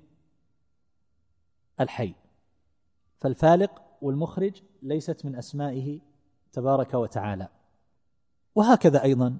الحي. 1.81 2.15
فالفالق 3.21 3.83
والمخرج 4.03 4.63
ليست 4.83 5.25
من 5.25 5.37
أسمائه 5.37 6.01
تبارك 6.53 6.95
وتعالى. 6.95 7.49
وهكذا 8.55 9.03
أيضا 9.03 9.39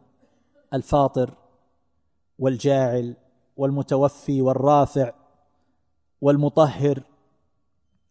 الفاطر 0.75 1.35
والجاعل 2.39 3.17
والمتوفي 3.57 4.43
والرافع 4.43 5.13
والمطهر 6.21 7.03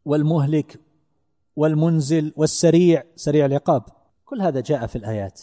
والمهلك 0.05 0.79
والمنزل 1.55 2.33
والسريع 2.35 3.03
سريع 3.15 3.45
العقاب. 3.45 3.83
كل 4.25 4.41
هذا 4.41 4.59
جاء 4.59 4.87
في 4.87 4.95
الآيات 4.95 5.41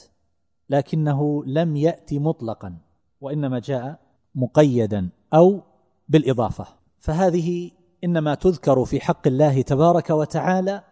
لكنه 0.70 1.44
لم 1.46 1.76
يأتي 1.76 2.18
مطلقا 2.18 2.78
وإنما 3.20 3.58
جاء 3.58 4.00
مقيدا 4.34 5.08
أو 5.34 5.60
بالإضافة. 6.08 6.66
فهذه 6.98 7.70
إنما 8.04 8.34
تذكر 8.34 8.84
في 8.84 9.00
حق 9.00 9.26
الله 9.26 9.62
تبارك 9.62 10.10
وتعالى 10.10 10.82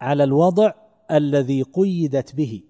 على 0.00 0.24
الوضع 0.24 0.72
الذي 1.10 1.62
قيدت 1.62 2.34
به 2.34 2.62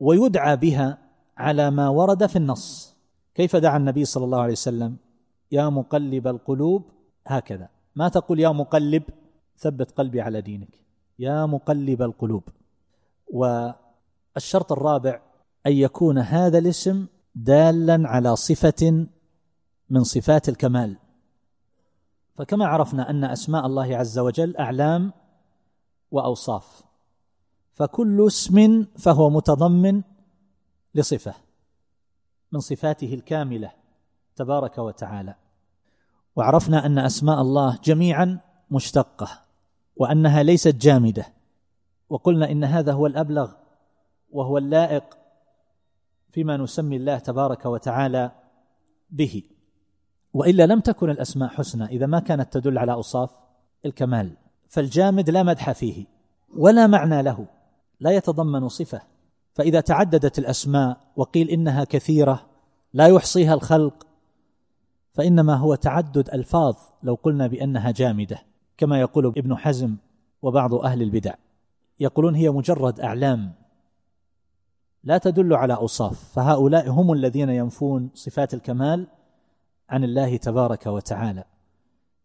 ويدعى 0.00 0.56
بها 0.56 0.98
على 1.36 1.70
ما 1.70 1.88
ورد 1.88 2.26
في 2.26 2.36
النص. 2.36 2.96
كيف 3.34 3.56
دعا 3.56 3.76
النبي 3.76 4.04
صلى 4.04 4.24
الله 4.24 4.40
عليه 4.40 4.52
وسلم؟ 4.52 4.96
يا 5.52 5.68
مقلب 5.68 6.26
القلوب 6.26 6.90
هكذا. 7.26 7.68
ما 7.96 8.08
تقول 8.08 8.40
يا 8.40 8.48
مقلب؟ 8.48 9.02
ثبت 9.56 9.90
قلبي 9.90 10.20
على 10.20 10.40
دينك. 10.40 10.80
يا 11.18 11.46
مقلب 11.46 12.02
القلوب. 12.02 12.42
والشرط 14.34 14.72
الرابع 14.72 15.20
أن 15.66 15.72
يكون 15.72 16.18
هذا 16.18 16.58
الاسم 16.58 17.06
دالا 17.34 18.08
على 18.08 18.36
صفة 18.36 19.06
من 19.90 20.04
صفات 20.04 20.48
الكمال. 20.48 20.96
فكما 22.36 22.66
عرفنا 22.66 23.10
أن 23.10 23.24
أسماء 23.24 23.66
الله 23.66 23.96
عز 23.96 24.18
وجل 24.18 24.56
أعلام 24.56 25.12
وأوصاف 26.10 26.82
فكل 27.72 28.26
اسم 28.26 28.86
فهو 28.98 29.30
متضمن 29.30 30.02
لصفة 30.94 31.34
من 32.52 32.60
صفاته 32.60 33.14
الكاملة 33.14 33.72
تبارك 34.36 34.78
وتعالى. 34.78 35.34
وعرفنا 36.36 36.86
أن 36.86 36.98
أسماء 36.98 37.40
الله 37.40 37.78
جميعا 37.84 38.40
مشتقة 38.70 39.28
وأنها 39.96 40.42
ليست 40.42 40.74
جامدة 40.74 41.26
وقلنا 42.08 42.50
إن 42.50 42.64
هذا 42.64 42.92
هو 42.92 43.06
الأبلغ 43.06 43.52
وهو 44.34 44.58
اللائق 44.58 45.04
فيما 46.30 46.56
نسمي 46.56 46.96
الله 46.96 47.18
تبارك 47.18 47.66
وتعالى 47.66 48.30
به. 49.10 49.42
وإلا 50.32 50.66
لم 50.66 50.80
تكن 50.80 51.10
الأسماء 51.10 51.48
حسنى 51.48 51.84
إذا 51.84 52.06
ما 52.06 52.20
كانت 52.20 52.52
تدل 52.52 52.78
على 52.78 52.92
أوصاف 52.92 53.30
الكمال. 53.86 54.36
فالجامد 54.68 55.30
لا 55.30 55.42
مدح 55.42 55.72
فيه 55.72 56.04
ولا 56.56 56.86
معنى 56.86 57.22
له 57.22 57.46
لا 58.00 58.10
يتضمن 58.10 58.68
صفة. 58.68 59.00
فإذا 59.54 59.80
تعددت 59.80 60.38
الأسماء 60.38 61.00
وقيل 61.16 61.50
إنها 61.50 61.84
كثيرة 61.84 62.46
لا 62.92 63.06
يحصيها 63.06 63.54
الخلق 63.54 64.06
فإنما 65.12 65.54
هو 65.54 65.74
تعدد 65.74 66.28
ألفاظ 66.28 66.76
لو 67.02 67.14
قلنا 67.14 67.46
بأنها 67.46 67.90
جامدة 67.90 68.38
كما 68.76 69.00
يقول 69.00 69.26
ابن 69.26 69.56
حزم 69.56 69.96
وبعض 70.42 70.74
أهل 70.74 71.02
البدع. 71.02 71.34
يقولون 72.00 72.34
هي 72.34 72.50
مجرد 72.50 73.00
أعلام. 73.00 73.52
لا 75.04 75.18
تدل 75.18 75.54
على 75.54 75.74
أوصاف. 75.74 76.32
فهؤلاء 76.32 76.90
هم 76.90 77.12
الذين 77.12 77.48
ينفون 77.48 78.10
صفات 78.14 78.54
الكمال 78.54 79.06
عن 79.90 80.04
الله 80.04 80.36
تبارك 80.36 80.86
وتعالى. 80.86 81.44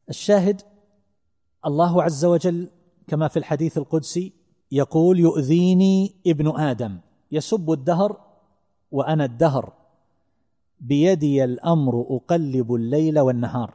الشاهد 0.09 0.61
الله 1.65 2.03
عز 2.03 2.25
وجل 2.25 2.69
كما 3.07 3.27
في 3.27 3.39
الحديث 3.39 3.77
القدسي 3.77 4.33
يقول 4.71 5.19
يؤذيني 5.19 6.15
ابن 6.27 6.59
آدم. 6.59 6.99
يسب 7.31 7.71
الدهر 7.71 8.21
وأنا 8.91 9.25
الدهر. 9.25 9.73
بيدي 10.79 11.43
الأمر 11.43 12.05
أقلب 12.09 12.73
الليل 12.73 13.19
والنهار 13.19 13.73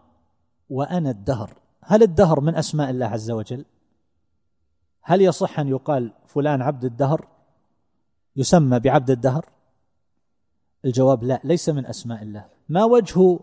وأنا 0.70 1.10
الدهر. 1.10 1.50
هل 1.82 2.02
الدهر 2.02 2.40
من 2.40 2.54
أسماء 2.54 2.90
الله 2.90 3.06
عز 3.06 3.30
وجل؟ 3.30 3.64
هل 5.02 5.20
يصح 5.20 5.60
أن 5.60 5.68
يقال 5.68 6.12
فلان 6.26 6.62
عبد 6.62 6.84
الدهر؟ 6.84 7.33
يسمى 8.36 8.80
بعبد 8.80 9.10
الدهر؟ 9.10 9.44
الجواب 10.84 11.24
لا 11.24 11.40
ليس 11.44 11.68
من 11.68 11.86
أسماء 11.86 12.22
الله. 12.22 12.44
ما 12.68 12.84
وجه 12.84 13.38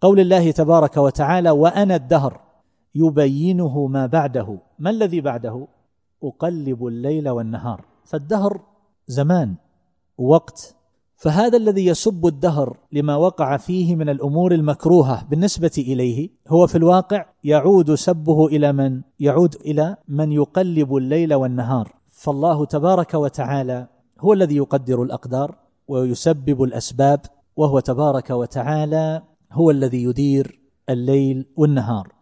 قول 0.00 0.20
الله 0.20 0.50
تبارك 0.50 0.96
وتعالى 0.96 1.50
وأنا 1.50 1.96
الدهر؟ 1.96 2.40
يبينه 2.94 3.86
ما 3.86 4.06
بعده. 4.06 4.58
ما 4.78 4.90
الذي 4.90 5.20
بعده؟ 5.20 5.66
أقلب 6.22 6.86
الليل 6.86 7.28
والنهار. 7.28 7.84
فالدهر 8.04 8.60
زمان 9.06 9.54
وقت. 10.18 10.74
فهذا 11.16 11.56
الذي 11.56 11.86
يسب 11.86 12.26
الدهر 12.26 12.76
لما 12.92 13.16
وقع 13.16 13.56
فيه 13.56 13.96
من 13.96 14.08
الأمور 14.08 14.52
المكروهة 14.52 15.24
بالنسبة 15.24 15.70
إليه 15.78 16.30
هو 16.48 16.66
في 16.66 16.78
الواقع 16.78 17.26
يعود 17.44 17.94
سبه 17.94 18.46
إلى 18.46 18.72
من؟ 18.72 19.02
يعود 19.20 19.54
إلى 19.54 19.96
من 20.08 20.32
يقلب 20.32 20.96
الليل 20.96 21.34
والنهار. 21.34 21.94
فالله 22.08 22.64
تبارك 22.64 23.14
وتعالى 23.14 23.86
هو 24.20 24.32
الذي 24.32 24.56
يقدر 24.56 25.02
الأقدار 25.02 25.54
ويسبب 25.88 26.62
الأسباب 26.62 27.20
وهو 27.56 27.80
تبارك 27.80 28.30
وتعالى 28.30 29.22
هو 29.52 29.70
الذي 29.70 30.02
يدير 30.02 30.60
الليل 30.88 31.46
والنهار. 31.56 32.12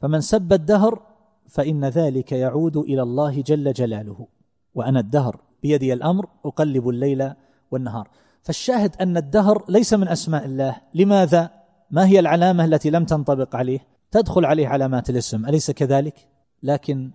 فمن 0.00 0.20
سب 0.20 0.52
الدهر 0.52 1.02
فإن 1.48 1.84
ذلك 1.84 2.32
يعود 2.32 2.76
إلى 2.76 3.02
الله 3.02 3.40
جل 3.40 3.72
جلاله. 3.72 4.26
وأنا 4.74 5.00
الدهر 5.00 5.40
بيدي 5.62 5.92
الأمر 5.92 6.26
أقلب 6.44 6.88
الليل 6.88 7.32
والنهار. 7.70 8.08
فالشاهد 8.42 8.96
أن 9.00 9.16
الدهر 9.16 9.64
ليس 9.68 9.94
من 9.94 10.08
أسماء 10.08 10.44
الله. 10.44 10.76
لماذا؟ 10.94 11.50
ما 11.90 12.06
هي 12.06 12.20
العلامة 12.20 12.64
التي 12.64 12.90
لم 12.90 13.04
تنطبق 13.04 13.56
عليه؟ 13.56 13.80
تدخل 14.10 14.44
عليه 14.44 14.68
علامات 14.68 15.10
الاسم 15.10 15.46
أليس 15.46 15.70
كذلك؟ 15.70 16.28
لكن 16.62 17.10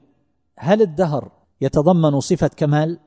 هل 0.58 0.82
الدهر 0.82 1.32
يتضمن 1.62 2.20
صفة 2.20 2.47
كمال؟ 2.47 2.99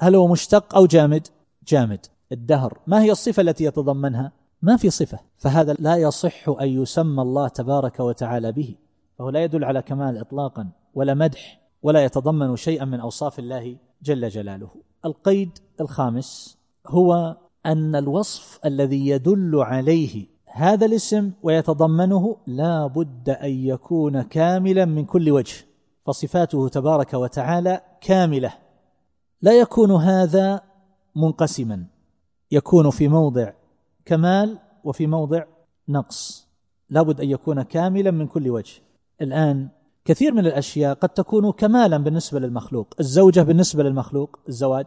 هل 0.00 0.14
هو 0.14 0.28
مشتق 0.28 0.74
أو 0.74 0.86
جامد؟ 0.86 1.26
جامد. 1.68 2.06
الدهر. 2.32 2.78
ما 2.86 3.02
هي 3.02 3.12
الصفة 3.12 3.40
التي 3.40 3.64
يتضمنها؟ 3.64 4.32
ما 4.62 4.76
في 4.76 4.90
صفة. 4.90 5.18
فهذا 5.36 5.72
لا 5.78 5.96
يصح 5.96 6.48
أن 6.48 6.68
يسمى 6.68 7.22
الله 7.22 7.48
تبارك 7.48 8.00
وتعالى 8.00 8.52
به. 8.52 8.74
فهو 9.18 9.30
لا 9.30 9.44
يدل 9.44 9.64
على 9.64 9.82
كمال 9.82 10.18
اطلاقا 10.18 10.68
ولا 10.94 11.14
مدح 11.14 11.60
ولا 11.82 12.04
يتضمن 12.04 12.56
شيئا 12.56 12.84
من 12.84 13.00
أوصاف 13.00 13.38
الله 13.38 13.76
جل 14.02 14.28
جلاله. 14.28 14.70
القيد 15.04 15.58
الخامس 15.80 16.58
هو 16.86 17.36
أن 17.66 17.96
الوصف 17.96 18.58
الذي 18.64 19.08
يدل 19.08 19.56
عليه 19.56 20.26
هذا 20.46 20.86
الاسم 20.86 21.32
ويتضمنه 21.42 22.36
لا 22.46 22.86
بد 22.86 23.30
أن 23.30 23.50
يكون 23.50 24.22
كاملا 24.22 24.84
من 24.84 25.04
كل 25.04 25.30
وجه. 25.30 25.66
فصفاته 26.06 26.68
تبارك 26.68 27.14
وتعالى 27.14 27.80
كاملة. 28.00 28.67
لا 29.42 29.52
يكون 29.52 29.90
هذا 29.92 30.60
منقسما. 31.16 31.84
يكون 32.50 32.90
في 32.90 33.08
موضع 33.08 33.52
كمال 34.04 34.58
وفي 34.84 35.06
موضع 35.06 35.44
نقص. 35.88 36.48
لابد 36.90 37.20
أن 37.20 37.30
يكون 37.30 37.62
كاملا 37.62 38.10
من 38.10 38.26
كل 38.26 38.50
وجه. 38.50 38.82
الآن 39.22 39.68
كثير 40.04 40.32
من 40.32 40.46
الأشياء 40.46 40.94
قد 40.94 41.08
تكون 41.08 41.52
كمالا 41.52 41.96
بالنسبة 41.96 42.40
للمخلوق. 42.40 42.94
الزوجة 43.00 43.40
بالنسبة 43.40 43.82
للمخلوق 43.82 44.38
الزواج 44.48 44.86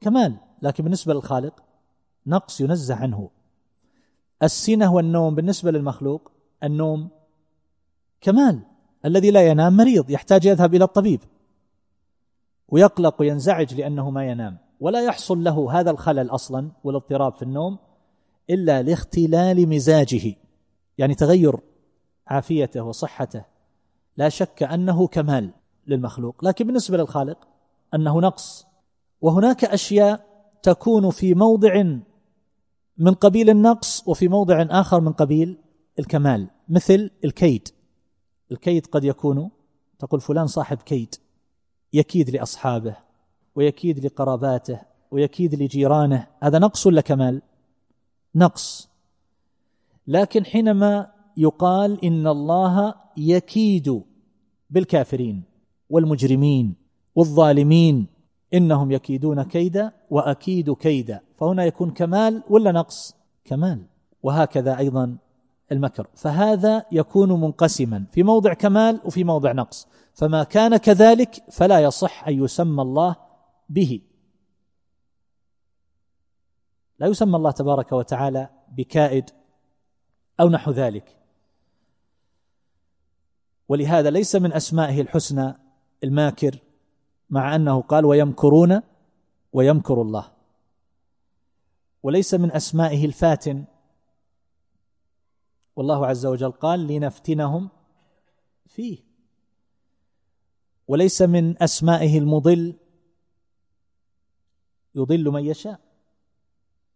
كمال 0.00 0.36
لكن 0.62 0.84
بالنسبة 0.84 1.14
للخالق 1.14 1.62
نقص 2.26 2.60
ينزه 2.60 2.94
عنه. 2.94 3.30
السنة 4.42 4.94
والنوم 4.94 5.34
بالنسبة 5.34 5.70
للمخلوق 5.70 6.30
النوم 6.64 7.08
كمال. 8.20 8.60
الذي 9.04 9.30
لا 9.30 9.48
ينام 9.48 9.76
مريض 9.76 10.10
يحتاج 10.10 10.44
يذهب 10.44 10.74
إلى 10.74 10.84
الطبيب. 10.84 11.20
ويقلق 12.70 13.20
وينزعج 13.20 13.74
لأنه 13.74 14.10
ما 14.10 14.26
ينام. 14.30 14.58
ولا 14.80 15.04
يحصل 15.04 15.44
له 15.44 15.80
هذا 15.80 15.90
الخلل 15.90 16.30
أصلا 16.30 16.70
والاضطراب 16.84 17.34
في 17.34 17.42
النوم 17.42 17.78
إلا 18.50 18.82
لاختلال 18.82 19.68
مزاجه 19.68 20.34
يعني 20.98 21.14
تغير 21.14 21.56
عافيته 22.26 22.82
وصحته. 22.82 23.44
لا 24.16 24.28
شك 24.28 24.62
أنه 24.62 25.06
كمال 25.06 25.50
للمخلوق. 25.86 26.44
لكن 26.44 26.66
بالنسبة 26.66 26.96
للخالق 26.96 27.48
أنه 27.94 28.20
نقص. 28.20 28.66
وهناك 29.20 29.64
أشياء 29.64 30.26
تكون 30.62 31.10
في 31.10 31.34
موضع 31.34 31.82
من 32.98 33.14
قبيل 33.14 33.50
النقص 33.50 34.08
وفي 34.08 34.28
موضع 34.28 34.66
آخر 34.70 35.00
من 35.00 35.12
قبيل 35.12 35.58
الكمال 35.98 36.50
مثل 36.68 37.10
الكيد. 37.24 37.68
الكيد 38.52 38.86
قد 38.86 39.04
يكون 39.04 39.50
تقول 39.98 40.20
فلان 40.20 40.46
صاحب 40.46 40.76
كيد. 40.76 41.14
يكيد 41.92 42.30
لأصحابه 42.30 42.96
ويكيد 43.54 44.06
لقراباته 44.06 44.80
ويكيد 45.10 45.54
لجيرانه. 45.54 46.26
هذا 46.42 46.58
نقص 46.58 46.86
ولا 46.86 47.00
كمال؟ 47.00 47.42
نقص. 48.34 48.88
لكن 50.06 50.44
حينما 50.44 51.12
يقال 51.36 52.04
إن 52.04 52.26
الله 52.26 52.94
يكيد 53.16 54.02
بالكافرين 54.70 55.42
والمجرمين 55.90 56.74
والظالمين 57.14 58.06
إنهم 58.54 58.90
يكيدون 58.90 59.42
كيدا 59.42 59.92
وأكيد 60.10 60.72
كيدا 60.72 61.20
فهنا 61.36 61.64
يكون 61.64 61.90
كمال 61.90 62.42
ولا 62.50 62.72
نقص؟ 62.72 63.14
كمال. 63.44 63.86
وهكذا 64.22 64.78
أيضا 64.78 65.16
المكر. 65.72 66.06
فهذا 66.14 66.86
يكون 66.92 67.40
منقسما 67.40 68.06
في 68.12 68.22
موضع 68.22 68.54
كمال 68.54 69.00
وفي 69.04 69.24
موضع 69.24 69.52
نقص. 69.52 69.88
فما 70.14 70.44
كان 70.44 70.76
كذلك 70.76 71.44
فلا 71.50 71.80
يصح 71.80 72.28
أن 72.28 72.44
يسمى 72.44 72.82
الله 72.82 73.16
به. 73.68 74.02
لا 76.98 77.06
يسمى 77.06 77.36
الله 77.36 77.50
تبارك 77.50 77.92
وتعالى 77.92 78.48
بكائد 78.68 79.30
أو 80.40 80.48
نحو 80.48 80.70
ذلك. 80.70 81.16
ولهذا 83.68 84.10
ليس 84.10 84.36
من 84.36 84.52
أسمائه 84.52 85.00
الحسنى 85.00 85.54
الماكر 86.04 86.58
مع 87.30 87.54
أنه 87.54 87.80
قال 87.80 88.04
ويمكرون 88.04 88.80
ويمكر 89.52 90.02
الله. 90.02 90.32
وليس 92.02 92.34
من 92.34 92.52
أسمائه 92.52 93.04
الفاتن 93.04 93.64
والله 95.76 96.06
عز 96.06 96.26
وجل 96.26 96.50
قال 96.50 96.86
لنفتنهم 96.86 97.68
فيه. 98.66 98.98
وليس 100.88 101.22
من 101.22 101.62
أسمائه 101.62 102.18
المضل 102.18 102.74
يضل 104.94 105.30
من 105.30 105.44
يشاء 105.44 105.80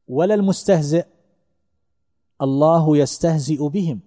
ولا 0.09 0.35
المستهزئ 0.35 1.07
الله 2.43 2.97
يستهزئ 2.97 3.69
بهم. 3.69 4.01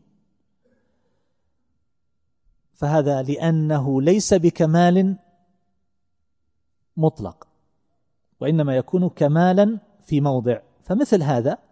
فهذا 2.74 3.22
لأنه 3.24 4.02
ليس 4.02 4.34
بكمال 4.34 5.18
مطلق 6.98 7.48
وإنما 8.40 8.78
يكون 8.78 9.10
كمالا 9.10 9.80
في 10.02 10.22
موضع. 10.22 10.60
فمثل 10.84 11.24
هذا 11.24 11.67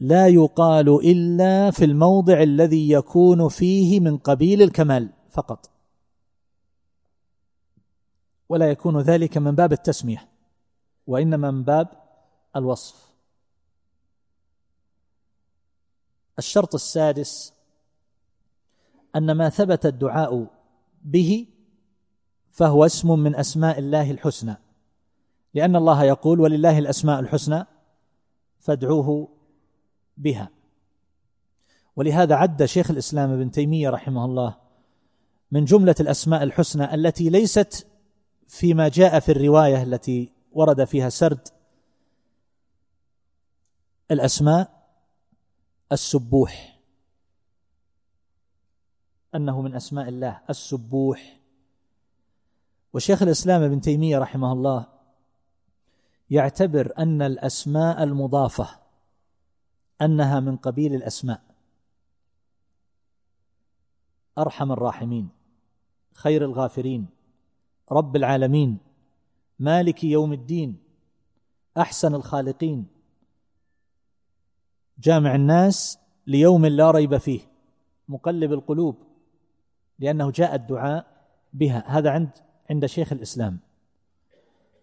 لا 0.00 0.28
يقال 0.28 0.88
إلا 0.88 1.70
في 1.70 1.84
الموضع 1.84 2.42
الذي 2.42 2.90
يكون 2.90 3.48
فيه 3.48 4.00
من 4.00 4.18
قبيل 4.18 4.62
الكمال 4.62 5.10
فقط. 5.30 5.70
ولا 8.48 8.70
يكون 8.70 9.00
ذلك 9.00 9.38
من 9.38 9.54
باب 9.54 9.72
التسمية 9.72 10.28
وإنما 11.06 11.50
من 11.50 11.62
باب 11.62 11.88
الوصف. 12.56 13.10
الشرط 16.38 16.74
السادس 16.74 17.52
أن 19.16 19.32
ما 19.32 19.48
ثبت 19.48 19.86
الدعاء 19.86 20.46
به 21.02 21.46
فهو 22.50 22.86
اسم 22.86 23.18
من 23.18 23.36
أسماء 23.36 23.78
الله 23.78 24.10
الحسنى. 24.10 24.56
لأن 25.54 25.76
الله 25.76 26.04
يقول 26.04 26.40
ولله 26.40 26.78
الأسماء 26.78 27.20
الحسنى 27.20 27.66
فادعوه 28.58 29.28
بها. 30.20 30.50
ولهذا 31.96 32.34
عد 32.34 32.64
شيخ 32.64 32.90
الإسلام 32.90 33.30
ابن 33.30 33.50
تيمية 33.50 33.90
رحمه 33.90 34.24
الله 34.24 34.56
من 35.50 35.64
جملة 35.64 35.94
الأسماء 36.00 36.42
الحسنى 36.42 36.94
التي 36.94 37.30
ليست 37.30 37.86
فيما 38.48 38.88
جاء 38.88 39.20
في 39.20 39.32
الرواية 39.32 39.82
التي 39.82 40.32
ورد 40.52 40.84
فيها 40.84 41.08
سرد 41.08 41.48
الأسماء 44.10 44.86
السبوح 45.92 46.80
أنه 49.34 49.62
من 49.62 49.74
أسماء 49.74 50.08
الله 50.08 50.40
السبوح. 50.50 51.40
وشيخ 52.92 53.22
الإسلام 53.22 53.62
ابن 53.62 53.80
تيمية 53.80 54.18
رحمه 54.18 54.52
الله 54.52 54.86
يعتبر 56.30 56.92
أن 56.98 57.22
الأسماء 57.22 58.02
المضافة 58.02 58.79
أنها 60.02 60.40
من 60.40 60.56
قبيل 60.56 60.94
الأسماء. 60.94 61.42
أرحم 64.38 64.72
الراحمين 64.72 65.28
خير 66.14 66.44
الغافرين 66.44 67.06
رب 67.92 68.16
العالمين 68.16 68.78
مالك 69.58 70.04
يوم 70.04 70.32
الدين 70.32 70.76
أحسن 71.78 72.14
الخالقين. 72.14 72.86
جامع 74.98 75.34
الناس 75.34 75.98
ليوم 76.26 76.66
لا 76.66 76.90
ريب 76.90 77.16
فيه 77.16 77.40
مقلب 78.08 78.52
القلوب 78.52 78.96
لأنه 79.98 80.30
جاء 80.30 80.54
الدعاء 80.54 81.06
بها. 81.52 81.84
هذا 81.86 82.10
عند 82.10 82.30
عند 82.70 82.86
شيخ 82.86 83.12
الإسلام. 83.12 83.58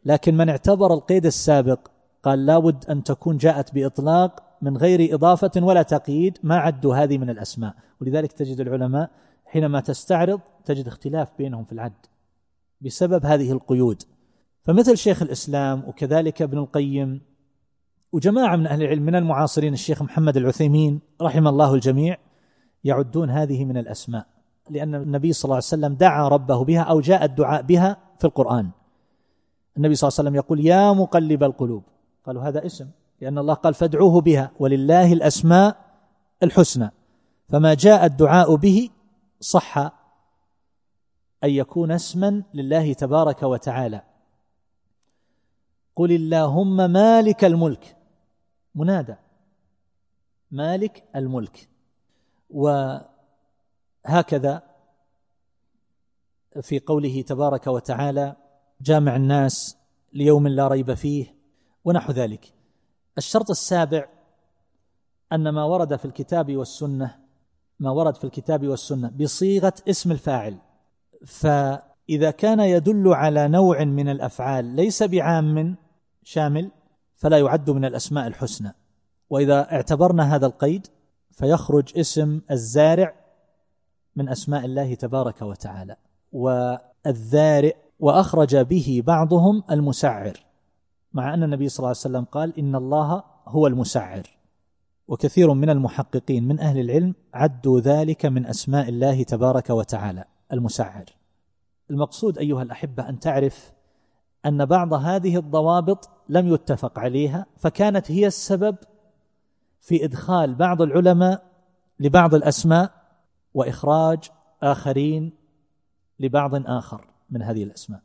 لكن 0.05 0.37
من 0.37 0.49
اعتبر 0.49 0.93
القيد 0.93 1.25
السابق 1.25 1.87
قال 2.23 2.45
لابد 2.45 2.85
أن 2.85 3.03
تكون 3.03 3.37
جاءت 3.37 3.73
بإطلاق 3.73 4.46
من 4.61 4.77
غير 4.77 5.15
إضافة 5.15 5.51
ولا 5.57 5.81
تقييد 5.81 6.37
ما 6.43 6.57
عدوا 6.57 6.95
هذه 6.95 7.17
من 7.17 7.29
الأسماء. 7.29 7.73
ولذلك 8.01 8.31
تجد 8.31 8.59
العلماء 8.59 9.09
حينما 9.45 9.79
تستعرض 9.79 10.39
تجد 10.65 10.87
اختلاف 10.87 11.29
بينهم 11.37 11.63
في 11.63 11.71
العد 11.71 12.05
بسبب 12.81 13.25
هذه 13.25 13.51
القيود. 13.51 14.03
فمثل 14.63 14.97
شيخ 14.97 15.21
الإسلام 15.21 15.83
وكذلك 15.87 16.41
ابن 16.41 16.57
القيم 16.57 17.21
وجماعة 18.11 18.55
من 18.55 18.67
أهل 18.67 18.83
العلم 18.83 19.03
من 19.03 19.15
المعاصرين 19.15 19.73
الشيخ 19.73 20.01
محمد 20.01 20.37
العثيمين 20.37 20.99
رحم 21.21 21.47
الله 21.47 21.73
الجميع 21.73 22.17
يعدون 22.83 23.29
هذه 23.29 23.65
من 23.65 23.77
الأسماء 23.77 24.25
لأن 24.69 24.95
النبي 24.95 25.33
صلى 25.33 25.43
الله 25.45 25.55
عليه 25.55 25.65
وسلم 25.65 25.93
دعا 25.93 26.27
ربه 26.27 26.63
بها 26.63 26.81
أو 26.81 27.01
جاء 27.01 27.25
الدعاء 27.25 27.61
بها 27.61 27.97
في 28.19 28.25
القرآن. 28.25 28.69
النبي 29.77 29.95
صلى 29.95 30.07
الله 30.07 30.19
عليه 30.19 30.29
وسلم 30.29 30.35
يقول 30.35 30.65
يا 30.65 30.93
مقلب 30.93 31.43
القلوب. 31.43 31.83
قالوا 32.25 32.43
هذا 32.43 32.65
اسم. 32.65 32.87
لأن 33.21 33.37
الله 33.37 33.53
قال 33.53 33.73
فادعوه 33.73 34.21
بها 34.21 34.51
ولله 34.59 35.13
الأسماء 35.13 35.77
الحسنى. 36.43 36.91
فما 37.49 37.73
جاء 37.73 38.05
الدعاء 38.05 38.55
به 38.55 38.89
صح 39.39 39.77
أن 41.43 41.49
يكون 41.49 41.91
اسما 41.91 42.43
لله 42.53 42.93
تبارك 42.93 43.43
وتعالى. 43.43 44.01
قل 45.95 46.11
اللهم 46.11 46.91
مالك 46.91 47.45
الملك. 47.45 47.97
منادى. 48.75 49.15
مالك 50.51 51.03
الملك. 51.15 51.69
وهكذا 52.49 53.07
في 56.61 56.79
قوله 56.79 57.21
تبارك 57.21 57.67
وتعالى 57.67 58.35
جامع 58.81 59.15
الناس 59.15 59.77
ليوم 60.13 60.47
لا 60.47 60.67
ريب 60.67 60.93
فيه 60.93 61.35
ونحو 61.85 62.11
ذلك. 62.11 62.56
الشرط 63.17 63.49
السابع 63.49 64.05
أن 65.33 65.49
ما 65.49 65.63
ورد 65.63 65.95
في 65.95 66.05
الكتاب 66.05 66.55
والسنة 66.55 67.15
ما 67.79 67.91
ورد 67.91 68.15
في 68.15 68.23
الكتاب 68.23 68.67
والسنة 68.67 69.09
بصيغة 69.09 69.73
اسم 69.89 70.11
الفاعل. 70.11 70.57
فإذا 71.25 72.31
كان 72.31 72.59
يدل 72.59 73.13
على 73.13 73.47
نوع 73.47 73.83
من 73.83 74.09
الأفعال 74.09 74.65
ليس 74.65 75.03
بعام 75.03 75.75
شامل 76.23 76.71
فلا 77.15 77.39
يعد 77.39 77.69
من 77.69 77.85
الأسماء 77.85 78.27
الحسنى. 78.27 78.73
وإذا 79.29 79.71
اعتبرنا 79.71 80.35
هذا 80.35 80.45
القيد 80.45 80.87
فيخرج 81.31 81.97
اسم 81.99 82.41
الزارع 82.51 83.15
من 84.15 84.29
أسماء 84.29 84.65
الله 84.65 84.95
تبارك 84.95 85.41
وتعالى 85.41 85.95
والذارئ 86.31 87.75
وأخرج 87.99 88.57
به 88.57 89.03
بعضهم 89.05 89.63
المسعر. 89.71 90.46
مع 91.13 91.33
أن 91.33 91.43
النبي 91.43 91.69
صلى 91.69 91.77
الله 91.79 91.87
عليه 91.87 91.97
وسلم 91.97 92.23
قال 92.23 92.59
إن 92.59 92.75
الله 92.75 93.23
هو 93.47 93.67
المسعر. 93.67 94.37
وكثير 95.07 95.53
من 95.53 95.69
المحققين 95.69 96.47
من 96.47 96.59
أهل 96.59 96.79
العلم 96.79 97.15
عدوا 97.33 97.79
ذلك 97.79 98.25
من 98.25 98.45
أسماء 98.45 98.89
الله 98.89 99.23
تبارك 99.23 99.69
وتعالى 99.69 100.25
المسعر. 100.53 101.05
المقصود 101.91 102.37
أيها 102.37 102.63
الأحبة 102.63 103.09
أن 103.09 103.19
تعرف 103.19 103.71
أن 104.45 104.65
بعض 104.65 104.93
هذه 104.93 105.37
الضوابط 105.37 106.09
لم 106.29 106.53
يتفق 106.53 106.99
عليها 106.99 107.45
فكانت 107.57 108.11
هي 108.11 108.27
السبب 108.27 108.75
في 109.81 110.05
إدخال 110.05 110.55
بعض 110.55 110.81
العلماء 110.81 111.43
لبعض 111.99 112.35
الأسماء 112.35 112.91
وإخراج 113.53 114.29
آخرين 114.63 115.33
لبعض 116.19 116.51
آخر 116.55 117.07
من 117.29 117.41
هذه 117.41 117.63
الأسماء. 117.63 118.01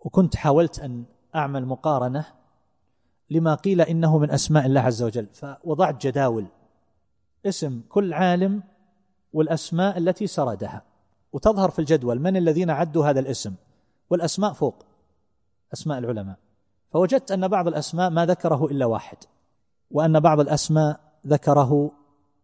وكنت 0.00 0.36
حاولت 0.36 0.80
أن 0.80 1.04
أعمل 1.34 1.66
مقارنة 1.66 2.26
لما 3.30 3.54
قيل 3.54 3.80
إنه 3.80 4.18
من 4.18 4.30
أسماء 4.30 4.66
الله 4.66 4.80
عز 4.80 5.02
وجل 5.02 5.26
فوضعت 5.32 6.06
جداول 6.06 6.46
اسم 7.46 7.80
كل 7.88 8.12
عالم 8.12 8.62
والأسماء 9.32 9.98
التي 9.98 10.26
سردها 10.26 10.82
وتظهر 11.32 11.70
في 11.70 11.78
الجدول 11.78 12.20
من 12.20 12.36
الذين 12.36 12.70
عدوا 12.70 13.06
هذا 13.06 13.20
الاسم 13.20 13.54
والأسماء 14.10 14.52
فوق 14.52 14.74
أسماء 15.72 15.98
العلماء. 15.98 16.36
فوجدت 16.92 17.32
أن 17.32 17.48
بعض 17.48 17.68
الأسماء 17.68 18.10
ما 18.10 18.26
ذكره 18.26 18.64
إلا 18.64 18.86
واحد 18.86 19.16
وأن 19.90 20.20
بعض 20.20 20.40
الأسماء 20.40 21.00
ذكره 21.26 21.90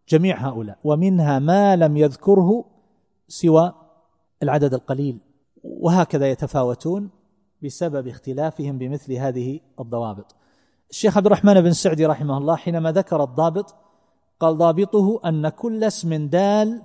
جميع 0.08 0.48
هؤلاء 0.48 0.78
ومنها 0.84 1.38
ما 1.38 1.76
لم 1.76 1.96
يذكره 1.96 2.64
سوى 3.28 3.72
العدد 4.42 4.74
القليل 4.74 5.18
وهكذا 5.64 6.30
يتفاوتون 6.30 7.10
بسبب 7.62 8.08
اختلافهم 8.08 8.78
بمثل 8.78 9.12
هذه 9.12 9.60
الضوابط. 9.80 10.34
الشيخ 10.90 11.16
عبد 11.16 11.26
الرحمن 11.26 11.60
بن 11.60 11.72
سعدي 11.72 12.06
رحمه 12.06 12.38
الله 12.38 12.56
حينما 12.56 12.92
ذكر 12.92 13.24
الضابط 13.24 13.74
قال 14.40 14.58
ضابطه 14.58 15.20
أن 15.24 15.48
كل 15.48 15.84
اسم 15.84 16.28
دال 16.28 16.82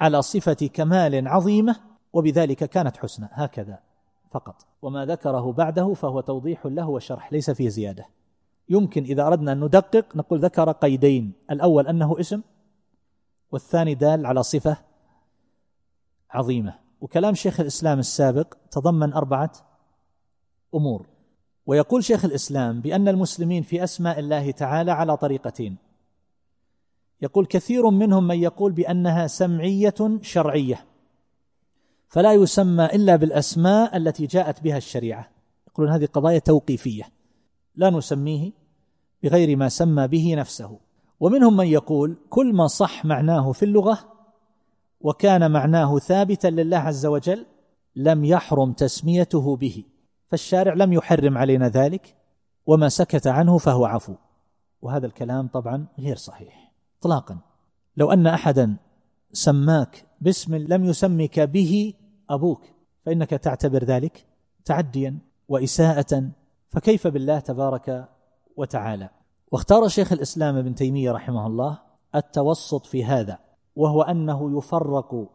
على 0.00 0.22
صفة 0.22 0.70
كمال 0.72 1.28
عظيمة 1.28 1.76
وبذلك 2.12 2.64
كانت 2.64 2.96
حسنى 2.96 3.28
هكذا 3.32 3.78
فقط. 4.30 4.66
وما 4.82 5.06
ذكره 5.06 5.52
بعده 5.52 5.94
فهو 5.94 6.20
توضيح 6.20 6.66
له 6.66 6.88
وشرح 6.88 7.32
ليس 7.32 7.50
فيه 7.50 7.68
زيادة. 7.68 8.04
يمكن 8.68 9.02
إذا 9.02 9.26
أردنا 9.26 9.52
أن 9.52 9.64
ندقق 9.64 10.16
نقول 10.16 10.40
ذكر 10.40 10.72
قيدين 10.72 11.32
الأول 11.50 11.86
أنه 11.86 12.20
اسم 12.20 12.42
والثاني 13.52 13.94
دال 13.94 14.26
على 14.26 14.42
صفة 14.42 14.76
عظيمة. 16.30 16.74
وكلام 17.00 17.34
شيخ 17.34 17.60
الإسلام 17.60 17.98
السابق 17.98 18.54
تضمن 18.70 19.12
أربعة 19.12 19.52
أمور. 20.74 21.06
ويقول 21.66 22.04
شيخ 22.04 22.24
الإسلام 22.24 22.80
بأن 22.80 23.08
المسلمين 23.08 23.62
في 23.62 23.84
أسماء 23.84 24.18
الله 24.18 24.50
تعالى 24.50 24.90
على 24.90 25.16
طريقتين. 25.16 25.76
يقول 27.22 27.46
كثير 27.46 27.90
منهم 27.90 28.26
من 28.26 28.42
يقول 28.42 28.72
بأنها 28.72 29.26
سمعية 29.26 29.94
شرعية 30.22 30.84
فلا 32.08 32.32
يسمى 32.32 32.84
إلا 32.84 33.16
بالأسماء 33.16 33.96
التي 33.96 34.26
جاءت 34.26 34.60
بها 34.60 34.76
الشريعة. 34.76 35.28
يقولون 35.68 35.92
هذه 35.92 36.06
قضايا 36.06 36.38
توقيفية 36.38 37.04
لا 37.76 37.90
نسميه 37.90 38.50
بغير 39.22 39.56
ما 39.56 39.68
سمى 39.68 40.08
به 40.08 40.34
نفسه. 40.34 40.78
ومنهم 41.20 41.56
من 41.56 41.66
يقول 41.66 42.16
كل 42.30 42.52
ما 42.52 42.66
صح 42.66 43.04
معناه 43.04 43.52
في 43.52 43.64
اللغة 43.64 43.98
وكان 45.00 45.50
معناه 45.50 45.98
ثابتا 45.98 46.48
لله 46.48 46.76
عز 46.76 47.06
وجل 47.06 47.46
لم 47.96 48.24
يحرم 48.24 48.72
تسميته 48.72 49.56
به. 49.56 49.84
فالشارع 50.32 50.74
لم 50.74 50.92
يحرم 50.92 51.38
علينا 51.38 51.68
ذلك 51.68 52.16
وما 52.66 52.88
سكت 52.88 53.26
عنه 53.26 53.58
فهو 53.58 53.84
عفو. 53.84 54.14
وهذا 54.82 55.06
الكلام 55.06 55.48
طبعا 55.48 55.86
غير 55.98 56.16
صحيح. 56.16 56.72
اطلاقا. 57.00 57.38
لو 57.96 58.12
أن 58.12 58.26
احدا 58.26 58.76
سماك 59.32 60.04
باسم 60.20 60.54
لم 60.54 60.84
يسمك 60.84 61.40
به 61.40 61.94
أبوك 62.30 62.64
فإنك 63.06 63.30
تعتبر 63.30 63.84
ذلك 63.84 64.26
تعديا 64.64 65.18
وإساءة 65.48 66.30
فكيف 66.70 67.06
بالله 67.06 67.38
تبارك 67.38 68.08
وتعالى؟ 68.56 69.10
واختار 69.52 69.88
شيخ 69.88 70.12
الإسلام 70.12 70.56
ابن 70.56 70.74
تيمية 70.74 71.12
رحمه 71.12 71.46
الله 71.46 71.78
التوسط 72.14 72.86
في 72.86 73.04
هذا 73.04 73.38
وهو 73.76 74.02
أنه 74.02 74.58
يفرق 74.58 75.28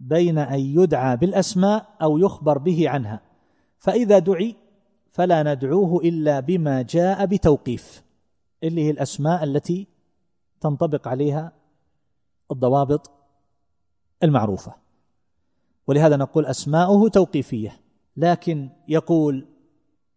بين 0.00 0.38
أن 0.38 0.60
يدعى 0.60 1.16
بالأسماء 1.16 1.86
أو 2.02 2.18
يخبر 2.18 2.58
به 2.58 2.88
عنها. 2.88 3.31
فإذا 3.82 4.18
دعي 4.18 4.56
فلا 5.10 5.42
ندعوه 5.54 6.00
إلا 6.04 6.40
بما 6.40 6.82
جاء 6.82 7.26
بتوقيف. 7.26 8.02
اللي 8.62 8.84
هي 8.84 8.90
الأسماء 8.90 9.44
التي 9.44 9.86
تنطبق 10.60 11.08
عليها 11.08 11.52
الضوابط 12.50 13.10
المعروفة. 14.22 14.74
ولهذا 15.86 16.16
نقول 16.16 16.46
أسماؤه 16.46 17.08
توقيفية. 17.08 17.80
لكن 18.16 18.68
يقول 18.88 19.46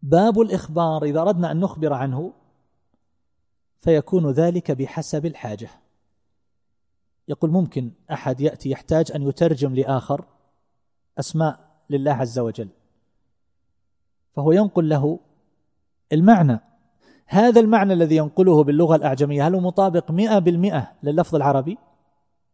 باب 0.01 0.41
الإخبار 0.41 1.03
إذا 1.03 1.21
أردنا 1.21 1.51
أن 1.51 1.59
نخبر 1.59 1.93
عنه 1.93 2.33
فيكون 3.81 4.31
ذلك 4.31 4.71
بحسب 4.71 5.25
الحاجة. 5.25 5.69
يقول 7.27 7.51
ممكن 7.51 7.91
أحد 8.11 8.41
يأتي 8.41 8.69
يحتاج 8.69 9.11
أن 9.11 9.21
يترجم 9.21 9.75
لآخر 9.75 10.25
أسماء 11.19 11.59
لله 11.89 12.11
عز 12.11 12.39
وجل. 12.39 12.69
فهو 14.35 14.51
ينقل 14.51 14.89
له 14.89 15.19
المعنى. 16.13 16.59
هذا 17.25 17.59
المعنى 17.59 17.93
الذي 17.93 18.15
ينقله 18.15 18.63
باللغة 18.63 18.95
الأعجمية 18.95 19.47
هل 19.47 19.55
هو 19.55 19.61
مطابق 19.61 20.11
مئة 20.11 20.39
بالمئة 20.39 20.91
لللفظ 21.03 21.35
العربي؟ 21.35 21.77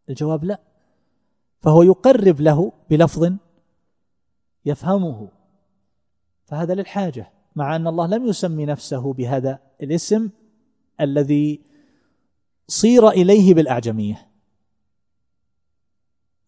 الجواب 0.09 0.43
لا. 0.43 0.59
فهو 1.59 1.83
يقرب 1.83 2.41
له 2.41 2.71
بلفظ 2.89 3.33
يفهمه. 4.65 5.29
فهذا 6.45 6.73
للحاجة 6.73 7.31
مع 7.55 7.75
أن 7.75 7.87
الله 7.87 8.07
لم 8.07 8.25
يسمي 8.25 8.65
نفسه 8.65 9.13
بهذا 9.13 9.59
الاسم 9.83 10.29
الذي 11.01 11.61
صير 12.67 13.09
إليه 13.09 13.53
بالأعجمية. 13.53 14.27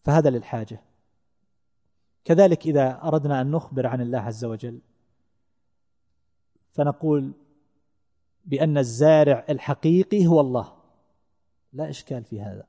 فهذا 0.02 0.30
للحاجة. 0.30 0.80
كذلك 2.24 2.66
إذا 2.66 3.00
أردنا 3.04 3.40
أن 3.40 3.50
نخبر 3.50 3.86
عن 3.86 4.00
الله 4.00 4.18
عز 4.18 4.44
وجل 4.44 4.80
فنقول 6.74 7.32
بأن 8.44 8.78
الزارع 8.78 9.44
الحقيقي 9.50 10.26
هو 10.26 10.40
الله. 10.40 10.72
لا 11.72 11.90
إشكال 11.90 12.24
في 12.24 12.42
هذا. 12.42 12.66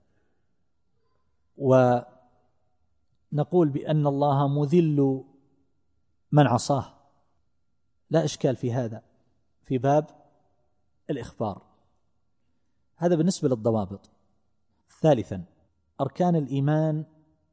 ونقول 1.57 2.09
بأن 3.69 4.07
الله 4.07 4.47
مذل 4.47 5.23
من 6.31 6.47
عصاه. 6.47 6.93
لا 8.09 8.23
إشكال 8.23 8.55
في 8.55 8.73
هذا. 8.73 9.01
في 9.63 9.77
باب 9.77 10.07
الإخبار. 11.09 11.61
هذا 12.95 13.15
بالنسبة 13.15 13.49
للضوابط. 13.49 14.09
ثالثا 15.01 15.43
أركان 16.01 16.35
الإيمان 16.35 17.05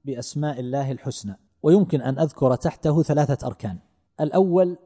بأسماء 0.04 0.60
الله 0.60 0.92
الحسنى. 0.92 1.36
ويمكن 1.62 2.00
أن 2.00 2.18
أذكر 2.18 2.54
تحته 2.54 3.02
ثلاثة 3.02 3.46
أركان. 3.46 3.78
الأول 4.20 4.78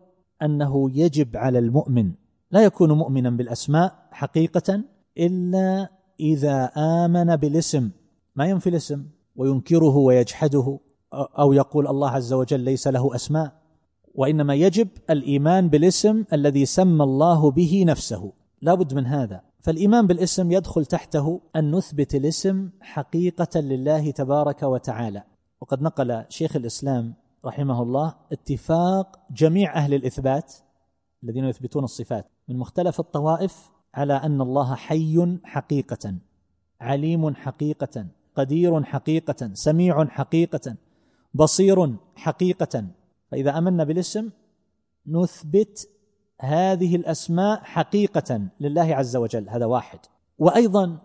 أنه 0.43 0.91
يجب 0.95 1.37
على 1.37 1.59
المؤمن 1.59 2.12
لا 2.51 2.64
يكون 2.64 2.93
مؤمنا 2.93 3.30
بالأسماء 3.30 4.09
حقيقة 4.11 4.82
إلا 5.18 5.89
إذا 6.20 6.64
آمن 6.76 7.37
بالاسم. 7.37 7.91
ما 8.37 8.47
ينفي 8.47 8.68
الاسم 8.68 9.07
وينكره 9.37 9.97
ويجحده 9.97 10.78
أو 11.12 11.53
يقول 11.53 11.89
الله 11.89 12.11
عز 12.11 12.32
وجل 12.32 12.61
ليس 12.61 12.89
له 12.89 13.14
أسماء. 13.14 13.53
وإنما 14.14 14.55
يجب 14.55 14.89
الإيمان 15.11 15.68
بالاسم 15.68 16.24
الذي 16.32 16.66
سمى 16.66 17.05
الله 17.05 17.51
به 17.51 17.84
نفسه. 17.87 18.32
لا 18.62 18.74
بد 18.74 18.95
من 18.95 19.07
هذا. 19.07 19.41
فالإيمان 19.61 20.07
بالاسم 20.07 20.53
يدخل 20.53 20.87
تحته 20.87 21.41
أن 21.57 21.70
نثبت 21.70 22.14
الاسم 22.14 22.70
حقيقة 22.80 23.61
لله 23.61 24.11
تبارك 24.11 24.62
وتعالى. 24.62 25.22
وقد 25.61 25.82
نقل 25.82 26.24
شيخ 26.28 26.57
الإسلام 26.57 27.14
رحمه 27.47 27.82
الله 27.82 28.14
اتفاق 28.32 29.18
جميع 29.30 29.74
أهل 29.74 29.94
الإثبات 29.94 30.55
الذين 31.24 31.44
يثبتون 31.44 31.84
الصفات 31.84 32.26
من 32.49 32.57
مختلف 32.57 33.01
الطوائف 33.01 33.70
على 33.94 34.14
أن 34.14 34.40
الله 34.40 34.74
حي 34.74 35.38
حقيقة 35.44 36.14
عليم 36.80 37.34
حقيقة 37.34 38.07
قدير 38.36 38.82
حقيقة 38.82 39.51
سميع 39.55 40.05
حقيقة 40.05 40.76
بصير 41.34 41.97
حقيقة. 42.16 42.84
فإذا 43.30 43.59
أمنا 43.59 43.84
بالاسم 43.84 44.30
نثبت 45.07 45.88
هذه 46.40 46.97
الأسماء 46.97 47.61
حقيقة 47.64 48.49
لله 48.61 48.94
عز 48.94 49.16
وجل 49.16 49.49
هذا 49.49 49.66
واحد. 49.66 49.99
وأيضا 50.38 50.99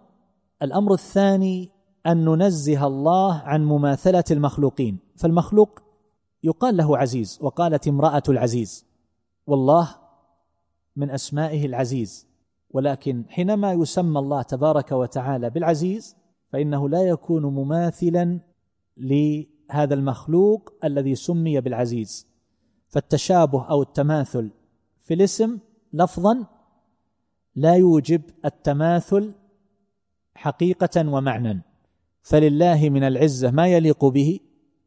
الأمر 0.62 0.94
الثاني 0.94 1.70
أن 2.08 2.26
ننزه 2.26 2.88
الله 2.88 3.34
عن 3.34 3.66
مماثلة 3.66 4.24
المخلوقين. 4.32 4.98
فالمخلوق 5.18 5.80
يقال 6.44 6.78
له 6.78 6.98
عزيز 6.98 7.40
وقالت 7.42 7.88
امرأة 7.88 8.24
العزيز. 8.30 8.86
والله 9.48 9.96
من 10.96 11.10
أسمائه 11.10 11.66
العزيز. 11.66 12.28
ولكن 12.70 13.24
حينما 13.30 13.74
يسمى 13.74 14.20
الله 14.20 14.42
تبارك 14.42 14.92
وتعالى 14.92 15.50
بالعزيز 15.50 16.16
فإنه 16.50 16.90
لا 16.90 17.02
يكون 17.02 17.46
مماثلا 17.46 18.40
لهذا 18.98 19.94
المخلوق 19.94 20.74
الذي 20.84 21.16
سمي 21.16 21.62
بالعزيز. 21.62 22.28
فالتشابه 22.88 23.70
أو 23.70 23.82
التماثل 23.82 24.52
في 25.02 25.14
الاسم 25.14 25.60
لفظا 25.94 26.46
لا 27.56 27.76
يوجب 27.76 28.22
التماثل 28.46 29.34
حقيقة 30.36 31.10
ومعنى 31.10 31.62
فلله 32.22 32.90
من 32.90 33.04
العزة 33.04 33.52
ما 33.52 33.68
يليق 33.68 34.06
به 34.06 34.40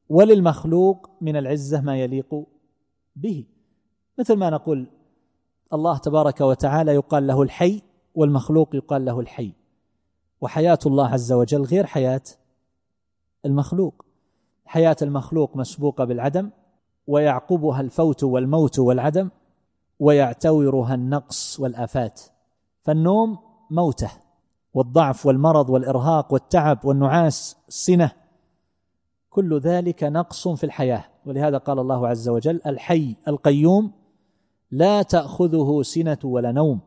وللمخلوق 0.09 1.11
من 1.21 1.37
العزة 1.37 1.81
ما 1.81 1.97
يليق 1.97 2.47
به. 3.17 3.45
مثل 4.19 4.37
ما 4.37 4.51
نقول 4.51 4.87
الله 5.73 5.99
تبارك 5.99 6.41
وتعالى 6.41 6.95
يقال 6.95 7.27
له 7.27 7.43
الحي 7.43 7.83
والمخلوق 8.15 8.77
يقال 8.77 9.05
له 9.05 9.21
الحي. 9.21 9.53
وحياة 10.41 10.79
الله 10.87 11.09
عز 11.09 11.33
وجل 11.33 11.63
غير 11.63 11.87
حياة 11.87 12.23
المخلوق. 13.45 14.05
حياة 14.67 14.97
المخلوق 15.03 15.57
مسبوقة 15.57 16.05
بالعدم 16.05 16.51
ويعقبها 17.07 17.81
الفوت 17.81 18.25
والموت 18.25 18.79
والعدم 18.79 19.31
ويعتورها 20.01 20.95
النقص 20.95 21.61
والآفات. 21.61 22.21
فالنوم 22.83 23.39
موته 23.71 24.11
والضعف 24.75 25.27
والمرض 25.27 25.71
والإرهاق 25.71 26.33
والتعب 26.33 26.85
والنعاس 26.85 27.57
السنة 27.69 28.13
كل 29.35 29.59
ذلك 29.59 30.05
نقص 30.05 30.49
في 30.49 30.65
الحياة. 30.65 31.05
ولهذا 31.27 31.59
قال 31.59 31.79
الله 31.79 32.09
عز 32.09 32.29
وجل 32.29 32.61
الحي 32.67 33.17
القيوم 33.29 33.93
لا 34.71 35.03
تأخذه 35.03 35.83
سنة 35.83 36.19
ولا 36.25 36.53
نوم. 36.53 36.81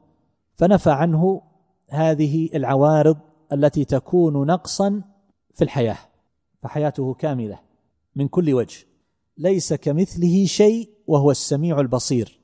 فنفى 0.55 0.89
عنه 0.89 1.41
هذه 1.89 2.49
العوارض 2.55 3.17
التي 3.53 3.85
تكون 3.85 4.47
نقصا 4.47 5.01
في 5.53 5.63
الحياة. 5.63 5.97
فحياته 6.63 7.13
كاملة 7.13 7.59
من 8.15 8.27
كل 8.27 8.53
وجه. 8.53 8.85
ليس 9.37 9.73
كمثله 9.73 10.45
شيء 10.45 10.89
وهو 11.07 11.31
السميع 11.31 11.79
البصير. 11.79 12.39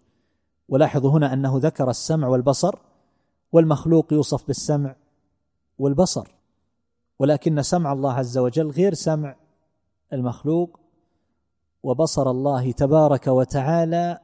ولاحظوا 0.69 1.11
هنا 1.11 1.33
أنه 1.33 1.57
ذكر 1.57 1.89
السمع 1.89 2.27
والبصر 2.27 2.75
والمخلوق 3.51 4.13
يوصف 4.13 4.47
بالسمع 4.47 4.95
والبصر. 5.79 6.27
ولكن 7.19 7.61
سمع 7.61 7.93
الله 7.93 8.13
عز 8.13 8.37
وجل 8.37 8.67
غير 8.67 8.93
سمع 8.93 9.42
المخلوق 10.13 10.79
وبصر 11.83 12.31
الله 12.31 12.71
تبارك 12.71 13.27
وتعالى 13.27 14.19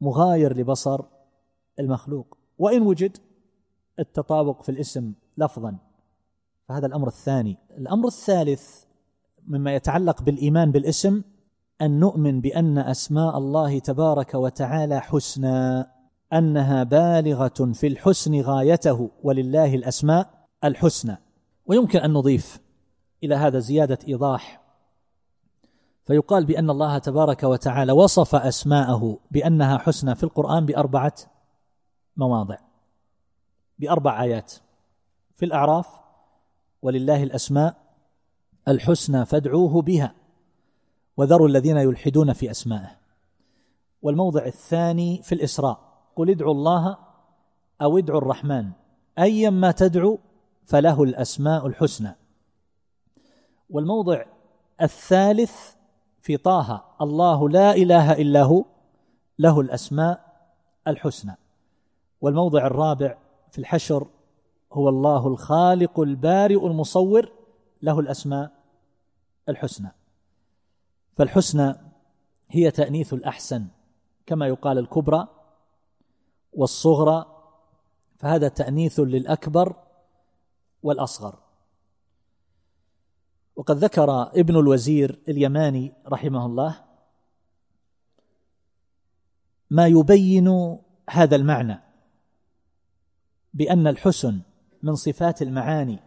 مغاير 0.00 0.56
لبصر 0.56 1.00
المخلوق. 1.80 2.38
وإن 2.58 2.82
وجد 2.82 3.16
التطابق 3.98 4.62
في 4.62 4.68
الاسم 4.68 5.12
لفظا 5.38 5.76
فهذا 6.68 6.86
الأمر 6.86 7.08
الثاني. 7.08 7.56
الأمر 7.78 8.06
الثالث 8.06 8.84
مما 9.46 9.74
يتعلق 9.74 10.22
بالإيمان 10.22 10.72
بالاسم 10.72 11.22
أن 11.82 12.00
نؤمن 12.00 12.40
بأن 12.40 12.78
أسماء 12.78 13.38
الله 13.38 13.78
تبارك 13.78 14.34
وتعالى 14.34 15.00
حسنى 15.00 15.84
أنها 16.32 16.82
بالغة 16.82 17.72
في 17.72 17.86
الحسن 17.86 18.40
غايته 18.40 19.10
ولله 19.22 19.74
الأسماء 19.74 20.30
الحسنى. 20.64 21.16
ويمكن 21.66 21.98
أن 21.98 22.12
نضيف 22.12 22.60
إلى 23.24 23.34
هذا 23.34 23.58
زيادة 23.58 23.98
إيضاح 24.08 24.59
فيقال 26.10 26.44
بأن 26.44 26.70
الله 26.70 26.98
تبارك 26.98 27.42
وتعالى 27.42 27.92
وصف 27.92 28.34
أسماءه 28.34 29.18
بأنها 29.30 29.78
حسنى 29.78 30.14
في 30.14 30.24
القرآن 30.24 30.66
بأربعة 30.66 31.12
مواضع 32.16 32.56
بأربع 33.78 34.22
آيات 34.22 34.52
في 35.36 35.44
الأعراف 35.44 36.00
ولله 36.82 37.22
الأسماء 37.22 37.76
الحسنى 38.68 39.24
فادعوه 39.24 39.82
بها 39.82 40.14
وذروا 41.16 41.48
الذين 41.48 41.76
يلحدون 41.76 42.32
في 42.32 42.50
أسمائه. 42.50 42.96
والموضع 44.02 44.46
الثاني 44.46 45.22
في 45.22 45.34
الإسراء 45.34 45.78
قل 46.16 46.30
ادعوا 46.30 46.54
الله 46.54 46.98
أو 47.82 47.98
ادعوا 47.98 48.18
الرحمن 48.18 48.70
أيا 49.18 49.50
ما 49.50 49.70
تدعو 49.70 50.18
فله 50.64 51.02
الأسماء 51.02 51.66
الحسنى. 51.66 52.16
والموضع 53.70 54.24
الثالث 54.82 55.79
في 56.22 56.36
طه 56.36 56.84
الله 57.00 57.48
لا 57.48 57.74
إله 57.74 58.12
إلا 58.12 58.42
هو 58.42 58.64
له 59.38 59.60
الأسماء 59.60 60.30
الحسنى. 60.86 61.36
والموضع 62.20 62.66
الرابع 62.66 63.18
في 63.50 63.58
الحشر 63.58 64.06
هو 64.72 64.88
الله 64.88 65.26
الخالق 65.26 66.00
البارئ 66.00 66.66
المصور 66.66 67.32
له 67.82 68.00
الأسماء 68.00 68.50
الحسنى. 69.48 69.88
فالحسنى 71.16 71.74
هي 72.48 72.70
تأنيث 72.70 73.14
الأحسن 73.14 73.66
كما 74.26 74.46
يقال 74.46 74.78
الكبرى 74.78 75.28
والصغرى 76.52 77.26
فهذا 78.18 78.48
تأنيث 78.48 79.00
للأكبر 79.00 79.76
والأصغر. 80.82 81.49
وقد 83.60 83.76
ذكر 83.76 84.22
ابن 84.22 84.56
الوزير 84.56 85.18
اليماني 85.28 85.92
رحمه 86.08 86.46
الله 86.46 86.84
ما 89.70 89.86
يبين 89.86 90.78
هذا 91.10 91.36
المعنى 91.36 91.80
بأن 93.54 93.86
الحسن 93.86 94.40
من 94.82 94.94
صفات 94.94 95.42
المعاني 95.42 95.98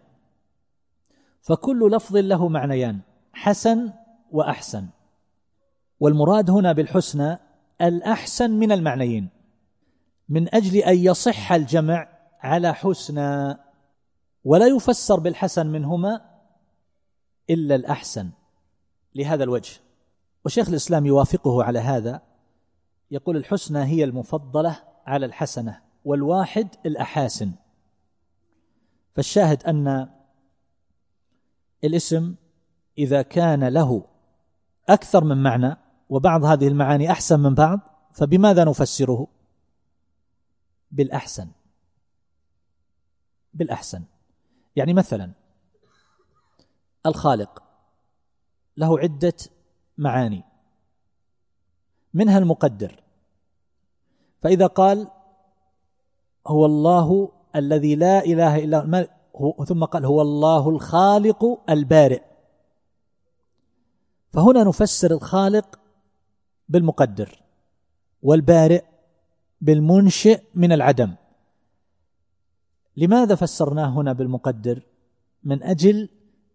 فكل 1.42 1.92
لفظ 1.92 2.18
له 2.18 2.48
معنيان 2.48 3.00
حسن 3.34 3.94
وأحسن. 4.32 4.88
والمراد 6.00 6.50
هنا 6.50 6.72
بالحسنى 6.72 7.40
الأحسن 7.82 8.52
من 8.52 8.72
المعنيين 8.72 9.30
من 10.30 10.56
أجل 10.56 10.78
أن 10.78 10.98
يصح 10.98 11.52
الجمع 11.52 12.08
على 12.40 12.74
حسنى 12.74 13.58
ولا 14.44 14.68
يفسر 14.68 15.20
بالحسن 15.20 15.68
منهما 15.68 16.33
إلا 17.50 17.76
الأحسن 17.76 18.30
لهذا 19.16 19.44
الوجه. 19.44 19.80
وشيخ 20.46 20.70
الإسلام 20.70 21.06
يوافقه 21.06 21.64
على 21.64 21.80
هذا. 21.80 22.22
يقول 23.12 23.38
الحسنى 23.38 23.84
هي 23.84 24.04
المفضلة 24.04 24.80
على 25.06 25.26
الحسنة 25.26 25.82
والواحد 26.06 26.68
الأحاسن. 26.86 27.52
فالشاهد 29.16 29.64
أن 29.64 30.10
الاسم 31.84 32.36
إذا 32.98 33.22
كان 33.22 33.64
له 33.64 34.06
أكثر 34.90 35.24
من 35.24 35.44
معنى 35.44 35.78
وبعض 36.10 36.46
هذه 36.46 36.68
المعاني 36.68 37.12
أحسن 37.12 37.40
من 37.40 37.56
بعض 37.56 37.80
فبماذا 38.14 38.64
نفسره؟ 38.64 39.28
بالأحسن. 40.92 41.48
بالأحسن. 43.54 44.04
يعني 44.76 44.94
مثلا 44.94 45.32
الخالق 47.06 47.64
له 48.78 49.00
عدة 49.00 49.34
معاني. 49.98 50.44
منها 52.14 52.38
المقدر. 52.38 53.04
فإذا 54.42 54.68
قال 54.68 55.08
هو 56.48 56.66
الله 56.66 57.32
الذي 57.56 57.96
لا 57.96 58.26
إله 58.26 58.64
إلا 58.64 59.10
هو 59.36 59.66
ثم 59.66 59.86
قال 59.86 60.06
هو 60.06 60.22
الله 60.22 60.70
الخالق 60.70 61.62
البارئ. 61.70 62.22
فهنا 64.34 64.64
نفسر 64.64 65.12
الخالق 65.12 65.80
بالمقدر 66.70 67.44
والبارئ 68.22 68.84
بالمنشئ 69.62 70.44
من 70.56 70.72
العدم. 70.72 71.16
لماذا 72.98 73.36
فسرناه 73.36 73.90
هنا 73.90 74.14
بالمقدر؟ 74.14 74.84
من 75.44 75.64
أجل 75.64 76.10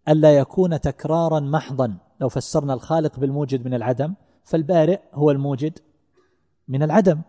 ألا 0.09 0.39
يكون 0.39 0.81
تكرارا 0.81 1.41
محضا. 1.41 1.99
لو 2.21 2.29
فسرنا 2.29 2.75
الخالق 2.75 3.19
بالموجد 3.19 3.67
من 3.67 3.75
العدم 3.75 4.15
فالبارئ 4.45 5.01
هو 5.13 5.31
الموجد 5.31 5.79
من 6.69 6.83
العدم. 6.83 7.21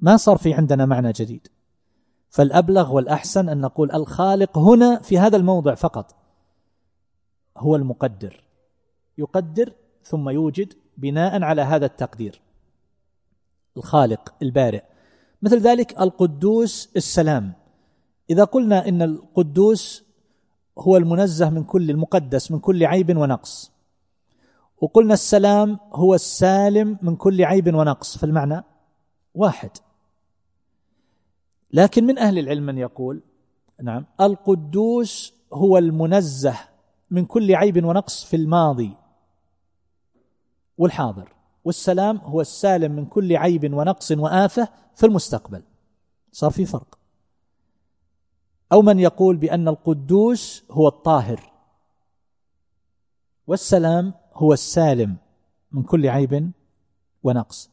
ما 0.00 0.16
صار 0.16 0.38
في 0.38 0.54
عندنا 0.54 0.86
معنى 0.86 1.12
جديد. 1.12 1.48
فالأبلغ 2.30 2.92
والأحسن 2.92 3.48
أن 3.48 3.60
نقول 3.60 3.92
الخالق 3.92 4.58
هنا 4.58 5.00
في 5.00 5.18
هذا 5.18 5.36
الموضع 5.36 5.74
فقط. 5.74 6.14
هو 7.56 7.76
المقدر. 7.76 8.44
يقدر 9.18 9.72
ثم 10.02 10.28
يوجد 10.28 10.72
بناء 10.96 11.42
على 11.42 11.62
هذا 11.62 11.86
التقدير. 11.86 12.40
الخالق 13.76 14.34
البارئ. 14.42 14.82
مثل 15.42 15.58
ذلك 15.60 16.00
القدوس 16.00 16.90
السلام. 16.96 17.52
إذا 18.30 18.44
قلنا 18.44 18.88
إن 18.88 19.02
القدوس 19.02 20.03
هو 20.78 20.96
المنزه 20.96 21.50
من 21.50 21.64
كل 21.64 21.90
المقدس 21.90 22.50
من 22.50 22.58
كل 22.58 22.84
عيب 22.84 23.16
ونقص. 23.16 23.72
وقلنا 24.80 25.14
السلام 25.14 25.78
هو 25.92 26.14
السالم 26.14 26.98
من 27.02 27.16
كل 27.16 27.44
عيب 27.44 27.74
ونقص 27.74 28.18
فالمعنى 28.18 28.64
واحد. 29.34 29.70
لكن 31.72 32.04
من 32.04 32.18
أهل 32.18 32.38
العلم 32.38 32.66
من 32.66 32.78
يقول 32.78 33.22
نعم 33.82 34.06
القدوس 34.20 35.34
هو 35.52 35.78
المنزه 35.78 36.56
من 37.10 37.24
كل 37.24 37.54
عيب 37.54 37.84
ونقص 37.84 38.24
في 38.24 38.36
الماضي 38.36 38.96
والحاضر. 40.78 41.32
والسلام 41.64 42.16
هو 42.16 42.40
السالم 42.40 42.92
من 42.92 43.06
كل 43.06 43.36
عيب 43.36 43.74
ونقص 43.74 44.12
وآفة 44.12 44.68
في 44.94 45.06
المستقبل. 45.06 45.62
صار 46.32 46.50
في 46.50 46.64
فرق. 46.64 46.98
أو 48.74 48.82
من 48.82 49.00
يقول 49.00 49.36
بأن 49.36 49.68
القدوس 49.68 50.64
هو 50.70 50.88
الطاهر 50.88 51.52
والسلام 53.46 54.14
هو 54.34 54.52
السالم 54.52 55.16
من 55.72 55.82
كل 55.82 56.08
عيب 56.08 56.50
ونقص. 57.22 57.70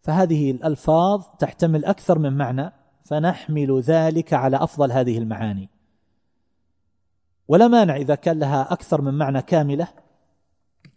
فهذه 0.00 0.50
الألفاظ 0.50 1.24
تحتمل 1.38 1.84
أكثر 1.84 2.18
من 2.18 2.36
معنى 2.36 2.72
فنحمل 3.04 3.80
ذلك 3.80 4.32
على 4.32 4.56
أفضل 4.56 4.92
هذه 4.92 5.18
المعاني. 5.18 5.68
ولا 7.48 7.68
مانع 7.68 7.96
إذا 7.96 8.14
كان 8.14 8.38
لها 8.38 8.72
أكثر 8.72 9.00
من 9.00 9.14
معنى 9.14 9.42
كاملة 9.42 9.88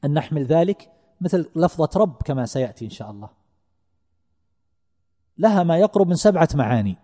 أن 0.05 0.13
نحمل 0.13 0.43
ذلك 0.45 0.91
مثل 1.21 1.49
لفظة 1.55 1.99
رب 1.99 2.21
كما 2.21 2.45
سيأتي 2.45 2.85
إن 2.85 2.89
شاء 2.89 3.11
الله. 3.11 3.29
لها 5.37 5.63
ما 5.63 5.77
يقرب 5.77 6.07
من 6.07 6.15
سبعة 6.15 6.49
معاني 6.55 6.97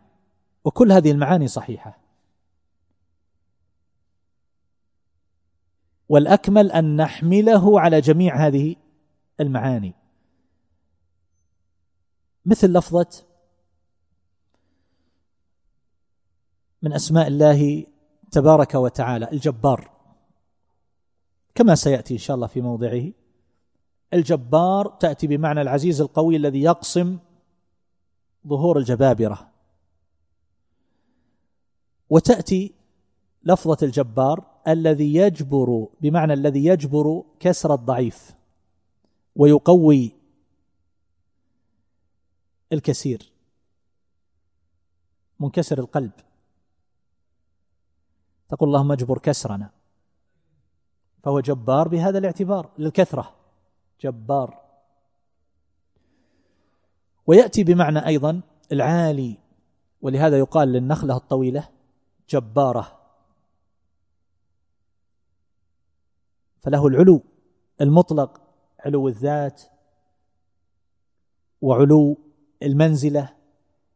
وكل 0.64 0.92
هذه 0.92 1.12
المعاني 1.12 1.48
صحيحة. 1.48 2.11
والأكمل 6.12 6.72
أن 6.72 6.96
نحمله 6.96 7.80
على 7.80 8.02
جميع 8.02 8.48
هذه 8.48 8.76
المعاني. 9.40 9.94
مثل 12.46 12.74
لفظة 12.74 13.08
من 16.82 16.94
أسماء 16.94 17.28
الله 17.28 17.86
تبارك 18.32 18.76
وتعالى 18.76 19.32
الجبار. 19.32 19.92
كما 21.56 21.76
سيأتي 21.76 22.14
إن 22.14 22.20
شاء 22.20 22.36
الله 22.36 22.48
في 22.48 22.62
موضعه. 22.62 23.12
الجبار 24.14 24.88
تأتي 24.88 25.28
بمعنى 25.28 25.62
العزيز 25.62 26.02
القوي 26.02 26.36
الذي 26.36 26.62
يقسم 26.62 27.20
ظهور 28.48 28.78
الجبابرة. 28.78 29.52
وتأتي 32.10 32.74
لفظة 33.44 33.78
الجبار 33.86 34.51
الذي 34.68 35.16
يجبر 35.16 35.88
بمعنى 36.02 36.34
الذي 36.34 36.66
يجبر 36.66 37.24
كسر 37.40 37.74
الضعيف 37.74 38.36
ويقوي 39.36 40.12
الكثير 42.74 43.32
منكسر 45.40 45.80
القلب. 45.80 46.12
تقول 48.50 48.70
اللهم 48.70 48.92
اجبر 48.92 49.18
كسرنا. 49.18 49.70
فهو 51.24 51.40
جبار 51.40 51.88
بهذا 51.88 52.18
الاعتبار 52.18 52.72
للكثرة. 52.78 53.36
جبار. 54.02 54.62
ويأتي 57.28 57.64
بمعنى 57.64 58.06
أيضا 58.08 58.42
العالي 58.72 59.38
ولهذا 60.02 60.40
يقال 60.40 60.68
للنخلة 60.68 61.18
الطويلة 61.18 61.70
جبارة. 62.30 63.01
فله 66.62 66.88
العلو 66.88 67.24
المطلق 67.82 68.42
علو 68.80 69.08
الذات 69.08 69.62
وعلو 71.62 72.18
المنزلة 72.64 73.36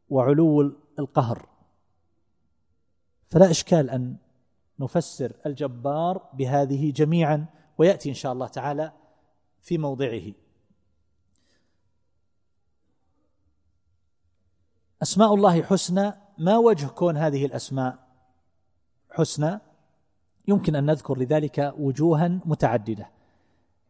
وعلو 0.10 0.62
القهر. 1.00 1.50
فلا 3.28 3.52
إشكال 3.52 3.90
أن 3.90 4.18
نفسر 4.80 5.32
الجبار 5.46 6.30
بهذه 6.34 6.92
جميعا 6.92 7.46
ويأتي 7.78 8.10
إن 8.10 8.14
شاء 8.14 8.34
الله 8.34 8.48
تعالى 8.48 8.92
في 9.62 9.78
موضعه. 9.78 10.34
أسماء 15.02 15.34
الله 15.34 15.64
حسنى 15.64 16.14
ما 16.38 16.58
وجه 16.58 16.88
كون 16.88 17.18
هذه 17.18 17.46
الأسماء 17.46 18.08
حسنى؟ 19.12 19.60
يمكن 20.48 20.76
أن 20.76 20.86
نذكر 20.86 21.18
لذلك 21.18 21.74
وجوها 21.80 22.40
متعددة. 22.46 23.10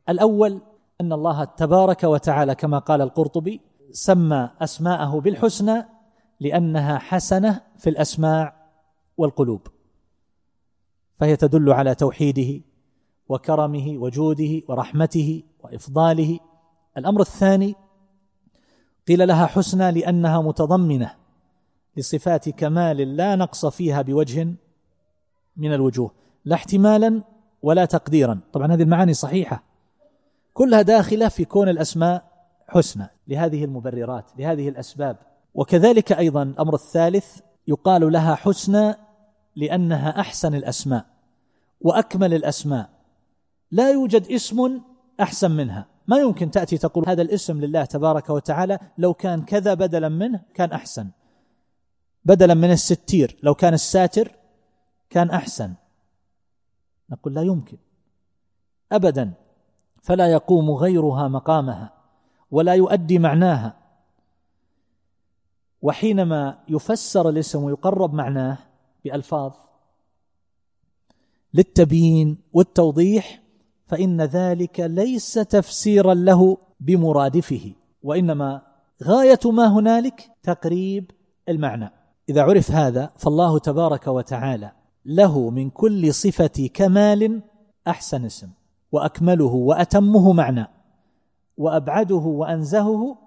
الأول 0.09 0.61
أن 1.01 1.13
الله 1.13 1.43
تبارك 1.43 2.03
وتعالى 2.03 2.55
كما 2.55 2.79
قال 2.79 3.01
القرطبي 3.01 3.61
سمى 3.91 4.49
أسماءه 4.61 5.19
بالحسنى 5.19 5.85
لأنها 6.39 6.97
حسنة 6.97 7.61
في 7.77 7.89
الأسماع 7.89 8.55
والقلوب. 9.17 9.67
فهي 11.19 11.35
تدل 11.35 11.71
على 11.71 11.95
توحيده 11.95 12.63
وكرمه 13.29 13.97
وجوده 13.97 14.61
ورحمته 14.67 15.43
وإفضاله. 15.63 16.39
الأمر 16.97 17.21
الثاني 17.21 17.75
قيل 19.07 19.27
لها 19.27 19.45
حسنى 19.45 19.91
لأنها 19.91 20.41
متضمنة 20.41 21.15
لصفات 21.97 22.49
كمال 22.49 22.97
لا 22.97 23.35
نقص 23.35 23.65
فيها 23.65 24.01
بوجه 24.01 24.47
من 25.57 25.73
الوجوه. 25.73 26.11
لا 26.45 26.55
احتمالا 26.55 27.23
ولا 27.61 27.85
تقديرا. 27.85 28.39
طبعا 28.53 28.73
هذه 28.73 28.83
المعاني 28.83 29.13
صحيحة. 29.13 29.63
كلها 30.53 30.81
داخلة 30.81 31.27
في 31.27 31.45
كون 31.45 31.69
الأسماء 31.69 32.23
حسنى 32.67 33.09
لهذه 33.27 33.65
المبررات 33.65 34.31
لهذه 34.37 34.69
الأسباب. 34.69 35.17
وكذلك 35.53 36.11
أيضا 36.11 36.43
الأمر 36.43 36.73
الثالث 36.73 37.39
يقال 37.67 38.11
لها 38.11 38.35
حسنى 38.35 38.95
لأنها 39.55 40.19
أحسن 40.19 40.55
الأسماء 40.55 41.05
وأكمل 41.81 42.33
الأسماء. 42.33 42.89
لا 43.71 43.91
يوجد 43.91 44.31
اسم 44.31 44.81
أحسن 45.21 45.51
منها. 45.51 45.85
ما 46.07 46.17
يمكن 46.17 46.51
تأتي 46.51 46.77
تقول 46.77 47.03
هذا 47.07 47.21
الاسم 47.21 47.61
لله 47.61 47.85
تبارك 47.85 48.29
وتعالى 48.29 48.79
لو 48.97 49.13
كان 49.13 49.41
كذا 49.41 49.73
بدلا 49.73 50.09
منه 50.09 50.41
كان 50.53 50.71
أحسن. 50.71 51.07
بدلا 52.25 52.53
من 52.53 52.71
الستير 52.71 53.37
لو 53.43 53.55
كان 53.55 53.73
الساتر 53.73 54.31
كان 55.09 55.29
أحسن. 55.29 55.73
نقول 57.09 57.33
لا 57.33 57.41
يمكن. 57.41 57.77
ابدا 58.91 59.33
فلا 60.01 60.31
يقوم 60.31 60.71
غيرها 60.71 61.27
مقامها 61.27 61.93
ولا 62.51 62.73
يؤدي 62.73 63.19
معناها. 63.19 63.77
وحينما 65.81 66.59
يفسر 66.69 67.29
الاسم 67.29 67.63
ويقرب 67.63 68.13
معناه 68.13 68.57
بألفاظ 69.05 69.53
للتبيين 71.53 72.37
والتوضيح 72.53 73.41
فإن 73.87 74.21
ذلك 74.21 74.79
ليس 74.79 75.33
تفسيرا 75.33 76.13
له 76.13 76.57
بمرادفه 76.79 77.73
وإنما 78.03 78.61
غاية 79.03 79.39
ما 79.45 79.67
هنالك 79.67 80.31
تقريب 80.43 81.11
المعنى. 81.49 81.91
إذا 82.29 82.41
عرف 82.41 82.71
هذا 82.71 83.11
فالله 83.17 83.59
تبارك 83.59 84.07
وتعالى 84.07 84.71
له 85.05 85.49
من 85.49 85.69
كل 85.69 86.13
صفة 86.13 86.69
كمال 86.73 87.41
أحسن 87.87 88.25
اسم 88.25 88.49
وأكمله 88.91 89.53
وأتمه 89.53 90.33
معنى 90.33 90.67
وأبعده 91.57 92.15
وأنزهه 92.15 93.17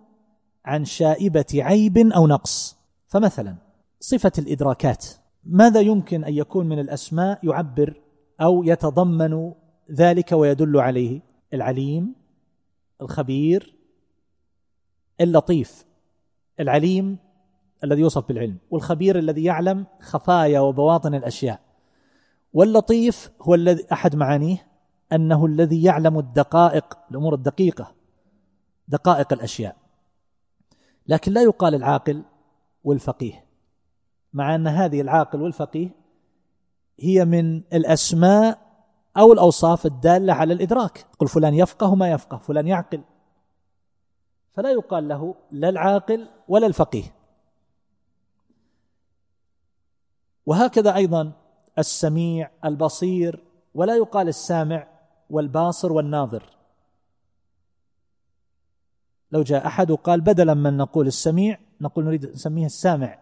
عن 0.65 0.85
شائبة 0.85 1.47
عيب 1.55 1.99
أو 1.99 2.27
نقص. 2.27 2.77
فمثلا 3.07 3.57
صفة 4.01 4.33
الإدراكات. 4.39 5.07
ماذا 5.45 5.81
يمكن 5.81 6.25
أن 6.25 6.35
يكون 6.35 6.69
من 6.69 6.79
الأسماء 6.79 7.47
يعبر 7.47 8.01
أو 8.41 8.63
يتضمن 8.63 9.53
ذلك 9.93 10.33
ويدل 10.33 10.77
عليه؟ 10.77 11.21
العليم 11.55 12.15
الخبير 13.03 13.75
اللطيف. 15.21 15.87
العليم 16.61 17.19
الذي 17.85 18.01
يوصف 18.01 18.29
بالعلم 18.29 18.59
والخبير 18.71 19.19
الذي 19.19 19.45
يعلم 19.45 19.87
خفايا 20.01 20.61
وبواطن 20.61 21.15
الأشياء. 21.15 21.68
واللطيف 22.53 23.31
هو 23.43 23.55
الذي 23.55 23.87
أحد 23.93 24.17
معانيه 24.17 24.67
أنه 25.13 25.47
الذي 25.47 25.83
يعلم 25.83 26.19
الدقائق 26.19 26.99
الأمور 27.11 27.35
الدقيقة 27.35 27.95
دقائق 28.89 29.33
الأشياء. 29.33 29.77
لكن 31.07 31.33
لا 31.33 31.43
يقال 31.43 31.75
العاقل 31.75 32.23
والفقيه 32.85 33.45
مع 34.33 34.55
أن 34.55 34.67
هذه 34.67 35.01
العاقل 35.01 35.43
والفقيه 35.43 35.91
هي 37.01 37.25
من 37.25 37.57
الأسماء 37.57 38.59
أو 39.17 39.33
الأوصاف 39.33 39.87
الدالة 39.87 40.33
على 40.33 40.53
الإدراك. 40.53 41.07
قل 41.19 41.29
فلان 41.29 41.55
يفقه 41.55 41.95
ما 41.95 42.11
يفقه 42.11 42.39
فلان 42.39 42.67
يعقل. 42.67 43.03
فلا 44.55 44.71
يقال 44.71 45.09
له 45.09 45.35
لا 45.51 45.69
العاقل 45.69 46.29
ولا 46.49 46.67
الفقيه. 46.67 47.15
وهكذا 50.47 50.95
أيضا 50.95 51.33
السميع 51.79 52.51
البصير 52.65 53.45
ولا 53.75 53.97
يقال 53.97 54.29
السامع 54.29 54.89
والباصر 55.31 55.93
والناظر. 55.93 56.57
لو 59.33 59.43
جاء 59.43 59.67
أحد 59.67 59.91
وقال 59.91 60.21
بدلا 60.21 60.55
من 60.55 60.77
نقول 60.77 61.07
السميع 61.07 61.59
نقول 61.81 62.05
نريد 62.05 62.27
نسميه 62.27 62.67
السامع. 62.67 63.19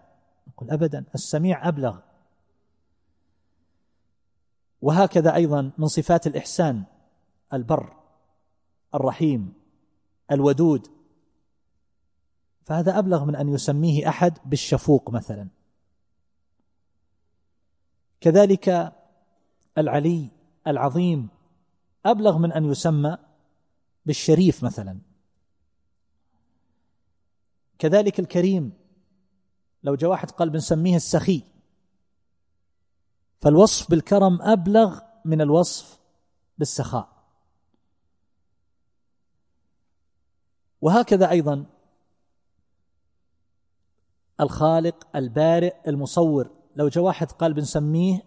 نقول 0.49 0.71
أبدا 0.71 1.05
السميع 1.15 1.69
أبلغ. 1.69 1.99
وهكذا 4.83 5.35
أيضا 5.35 5.73
من 5.79 5.87
صفات 5.87 6.27
الإحسان 6.27 6.85
البر 7.53 7.93
الرحيم 8.95 9.53
الودود. 10.33 10.89
فهذا 12.65 12.99
أبلغ 12.99 13.25
من 13.25 13.37
أن 13.37 13.49
يسميه 13.49 14.09
أحد 14.09 14.39
بالشفوق 14.45 15.11
مثلا. 15.11 15.49
كذلك 18.21 18.93
العلي 19.79 20.31
العظيم 20.67 21.29
أبلغ 22.07 22.39
من 22.39 22.53
أن 22.53 22.65
يسمى 22.65 23.19
بالشريف 24.07 24.65
مثلا. 24.65 24.99
كذلك 27.79 28.21
الكريم 28.21 28.73
لو 29.83 29.95
جاء 29.95 30.11
واحد 30.11 30.31
قال 30.31 30.51
بنسميه 30.51 30.97
السخي 30.97 31.43
فالوصف 33.41 33.91
بالكرم 33.91 34.43
أبلغ 34.43 35.01
من 35.25 35.41
الوصف 35.41 35.99
بالسخاء. 36.59 37.17
وهكذا 40.81 41.31
أيضا 41.31 41.67
الخالق 44.41 45.17
البارئ 45.17 45.75
المصور 45.89 46.56
لو 46.77 46.89
جاء 46.89 47.05
واحد 47.05 47.33
قال 47.33 47.53
بنسميه 47.53 48.23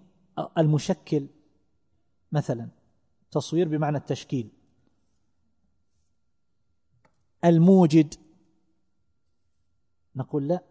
المشكل 0.58 1.28
مثلا 2.32 2.70
تصوير 3.32 3.68
بمعنى 3.68 3.98
التشكيل. 3.98 4.50
الموجد. 7.46 8.14
نقول 10.16 10.48
لا 10.48 10.64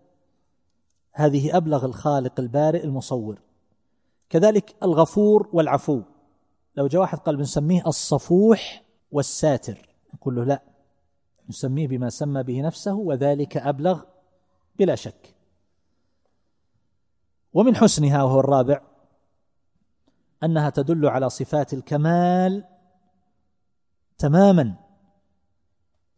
هذه 1.12 1.56
أبلغ 1.56 1.84
الخالق 1.84 2.40
البارئ 2.40 2.84
المصور. 2.84 3.40
كذلك 4.30 4.76
الغفور 4.82 5.48
والعفو. 5.52 6.02
لو 6.76 6.86
جاء 6.86 7.00
واحد 7.00 7.18
قال 7.18 7.36
بنسميه 7.36 7.86
الصفوح 7.86 8.84
والساتر 9.12 9.88
نقول 10.14 10.36
له 10.36 10.44
لا 10.44 10.62
نسميه 11.48 11.88
بما 11.88 12.10
سمى 12.10 12.42
به 12.42 12.60
نفسه 12.60 12.94
وذلك 12.94 13.56
أبلغ 13.56 14.02
بلا 14.78 14.94
شك. 14.94 15.37
ومن 17.58 17.76
حسنها 17.76 18.22
وهو 18.22 18.40
الرابع 18.40 18.80
أنها 20.44 20.70
تدل 20.70 21.06
على 21.06 21.30
صفات 21.30 21.72
الكمال 21.72 22.64
تماما 24.18 24.74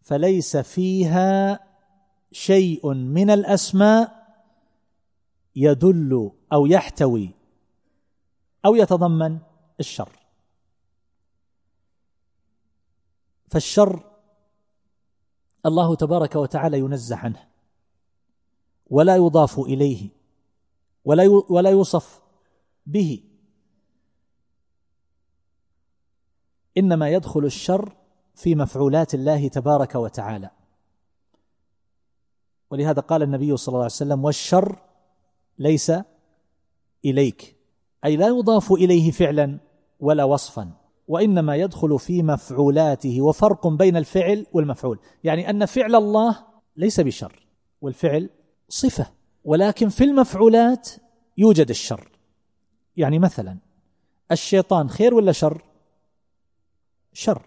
فليس 0.03 0.57
فيها 0.57 1.61
شيء 2.33 2.95
من 2.95 3.31
الأسماء 3.31 4.27
يدل 5.57 6.31
أو 6.53 6.67
يحتوي 6.67 7.31
أو 8.67 8.75
يتضمن 8.75 9.39
الشر. 9.81 10.12
فالشر 13.49 14.11
الله 15.67 15.95
تبارك 15.95 16.37
وتعالى 16.37 16.79
ينزه 16.79 17.17
عنه 17.17 17.49
ولا 18.91 19.17
يضاف 19.17 19.59
إليه. 19.59 20.20
ولا 21.05 21.43
ولا 21.49 21.71
يوصف 21.71 22.21
به. 22.87 23.25
إنما 26.79 27.09
يدخل 27.09 27.45
الشر 27.45 27.97
في 28.35 28.55
مفعولات 28.55 29.15
الله 29.15 29.49
تبارك 29.49 29.95
وتعالى. 29.95 30.51
ولهذا 32.71 33.01
قال 33.01 33.23
النبي 33.23 33.57
صلى 33.57 33.73
الله 33.73 33.79
عليه 33.79 33.95
وسلم 33.95 34.25
والشر 34.25 34.79
ليس 35.59 35.93
إليك. 37.05 37.57
أي 38.05 38.17
لا 38.17 38.29
يضاف 38.29 38.73
إليه 38.73 39.11
فعلا 39.11 39.59
ولا 40.01 40.25
وصفا. 40.25 40.73
وإنما 41.09 41.57
يدخل 41.57 41.99
في 41.99 42.23
مفعولاته 42.23 43.21
وفرق 43.23 43.67
بين 43.67 43.97
الفعل 43.97 44.47
والمفعول. 44.53 44.99
يعني 45.25 45.51
أن 45.51 45.67
فعل 45.67 45.95
الله 45.95 46.45
ليس 46.77 47.01
بشر 47.01 47.47
والفعل 47.81 48.31
صفة. 48.69 49.20
ولكن 49.45 49.89
في 49.89 50.05
المفعولات 50.05 50.89
يوجد 51.39 51.71
الشر. 51.71 52.09
يعني 52.97 53.19
مثلا 53.19 53.59
الشيطان 54.33 54.89
خير 54.89 55.15
ولا 55.15 55.33
شر؟ 55.33 55.65
شر. 57.12 57.47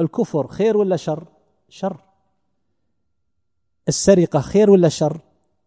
الكفر 0.00 0.46
خير 0.46 0.76
ولا 0.76 0.96
شر؟ 0.96 1.26
شر. 1.68 2.00
السرقة 3.88 4.40
خير 4.40 4.70
ولا 4.70 4.88
شر؟ 4.88 5.20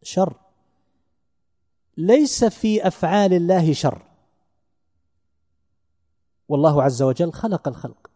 شر. 0.04 0.34
ليس 1.98 2.44
في 2.44 2.88
أفعال 2.88 3.34
الله 3.34 3.74
شر. 3.74 4.02
والله 6.50 6.84
عز 6.84 7.02
وجل 7.02 7.32
خلق 7.34 7.68
الخلق. 7.68 8.12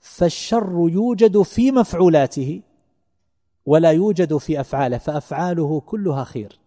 فالشر 0.00 0.88
يوجد 0.92 1.42
في 1.42 1.72
مفعولاته. 1.72 2.62
ولا 3.66 3.90
يوجد 3.90 4.36
في 4.36 4.60
أفعاله 4.60 4.98
فأفعاله 4.98 5.80
كلها 5.80 6.24
خير. 6.24 6.58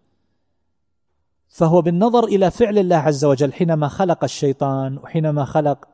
فهو 1.48 1.82
بالنظر 1.82 2.24
إلى 2.24 2.52
فعل 2.52 2.78
الله 2.78 2.96
عز 2.96 3.26
وجل 3.26 3.54
حينما 3.54 3.88
خلق 3.88 4.24
الشيطان 4.24 4.98
وحينما 4.98 5.46
خلق 5.46 5.88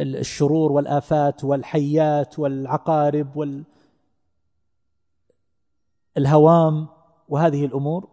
الشرور 0.00 0.72
والآفات 0.72 1.44
والحيات 1.44 2.38
والعقارب 2.38 3.60
والهوام 6.16 6.88
وهذه 7.28 7.64
الأمور 7.64 8.08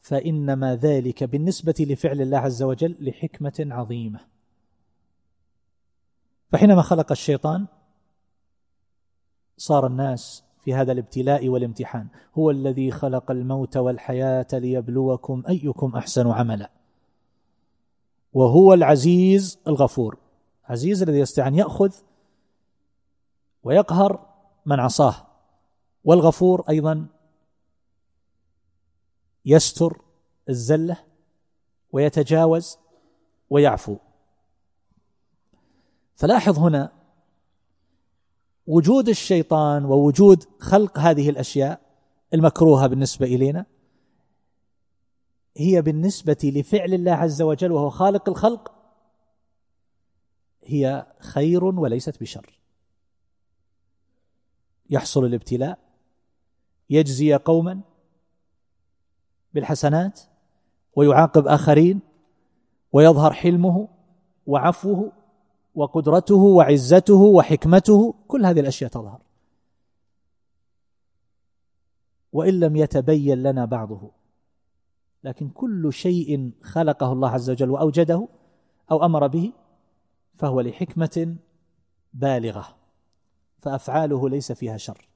فإنما 0.00 0.76
ذلك 0.76 1.24
بالنسبة 1.24 1.74
لفعل 1.80 2.20
الله 2.20 2.38
عز 2.38 2.62
وجل 2.62 2.96
لحكمة 3.00 3.66
عظيمة. 3.70 4.20
فحينما 6.52 6.82
خلق 6.82 7.10
الشيطان 7.12 7.66
صار 9.56 9.86
الناس 9.86 10.44
في 10.68 10.74
هذا 10.74 10.92
الابتلاء 10.92 11.48
والامتحان. 11.48 12.08
هو 12.38 12.50
الذي 12.50 12.90
خلق 12.90 13.30
الموت 13.30 13.76
والحياة 13.76 14.46
ليبلوكم 14.52 15.42
أيكم 15.48 15.96
أحسن 15.96 16.30
عملا. 16.30 16.70
وهو 18.32 18.74
العزيز 18.74 19.58
الغفور. 19.66 20.18
عزيز 20.64 21.02
الذي 21.02 21.18
يستطيع 21.18 21.48
أن 21.48 21.54
يأخذ 21.54 21.94
ويقهر 23.62 24.26
من 24.66 24.80
عصاه. 24.80 25.14
والغفور 26.04 26.64
أيضا 26.68 27.06
يستر 29.44 30.00
الزلة 30.48 30.96
ويتجاوز 31.92 32.78
ويعفو. 33.50 33.96
فلاحظ 36.16 36.58
هنا 36.58 36.92
وجود 38.68 39.08
الشيطان 39.08 39.84
ووجود 39.84 40.44
خلق 40.58 40.98
هذه 40.98 41.30
الأشياء 41.30 41.80
المكروهة 42.34 42.86
بالنسبة 42.86 43.26
إلينا 43.26 43.66
هي 45.56 45.82
بالنسبة 45.82 46.36
لفعل 46.44 46.94
الله 46.94 47.12
عز 47.12 47.42
وجل 47.42 47.72
وهو 47.72 47.90
خالق 47.90 48.28
الخلق 48.28 48.72
هي 50.64 51.06
خير 51.20 51.64
وليست 51.64 52.20
بشر. 52.20 52.60
يحصل 54.90 55.24
الابتلاء 55.24 55.78
يجزي 56.90 57.34
قوما 57.34 57.80
بالحسنات 59.54 60.20
ويعاقب 60.96 61.46
آخرين 61.46 62.00
ويظهر 62.92 63.32
حلمه 63.32 63.88
وعفوه 64.46 65.12
وقدرته 65.78 66.34
وعزته 66.34 67.14
وحكمته 67.14 68.14
كل 68.28 68.46
هذه 68.46 68.60
الأشياء 68.60 68.90
تظهر. 68.90 69.20
وإن 72.32 72.60
لم 72.60 72.76
يتبين 72.76 73.42
لنا 73.42 73.64
بعضه. 73.64 74.10
لكن 75.24 75.48
كل 75.48 75.92
شيء 75.92 76.52
خلقه 76.62 77.12
الله 77.12 77.30
عز 77.30 77.50
وجل 77.50 77.70
وأوجده 77.70 78.28
أو 78.90 79.04
أمر 79.04 79.26
به 79.26 79.52
فهو 80.34 80.60
لحكمة 80.60 81.36
بالغة. 82.14 82.76
فأفعاله 83.58 84.28
ليس 84.28 84.52
فيها 84.52 84.76
شر. 84.76 85.08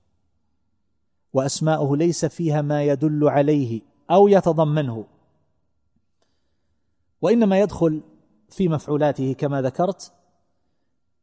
وأسماؤه 1.32 1.96
ليس 1.96 2.24
فيها 2.24 2.62
ما 2.62 2.84
يدل 2.84 3.28
عليه 3.28 3.80
أو 4.10 4.28
يتضمنه. 4.28 5.04
وإنما 7.22 7.60
يدخل 7.60 8.02
في 8.50 8.68
مفعولاته 8.68 9.32
كما 9.32 9.62
ذكرت 9.62 10.12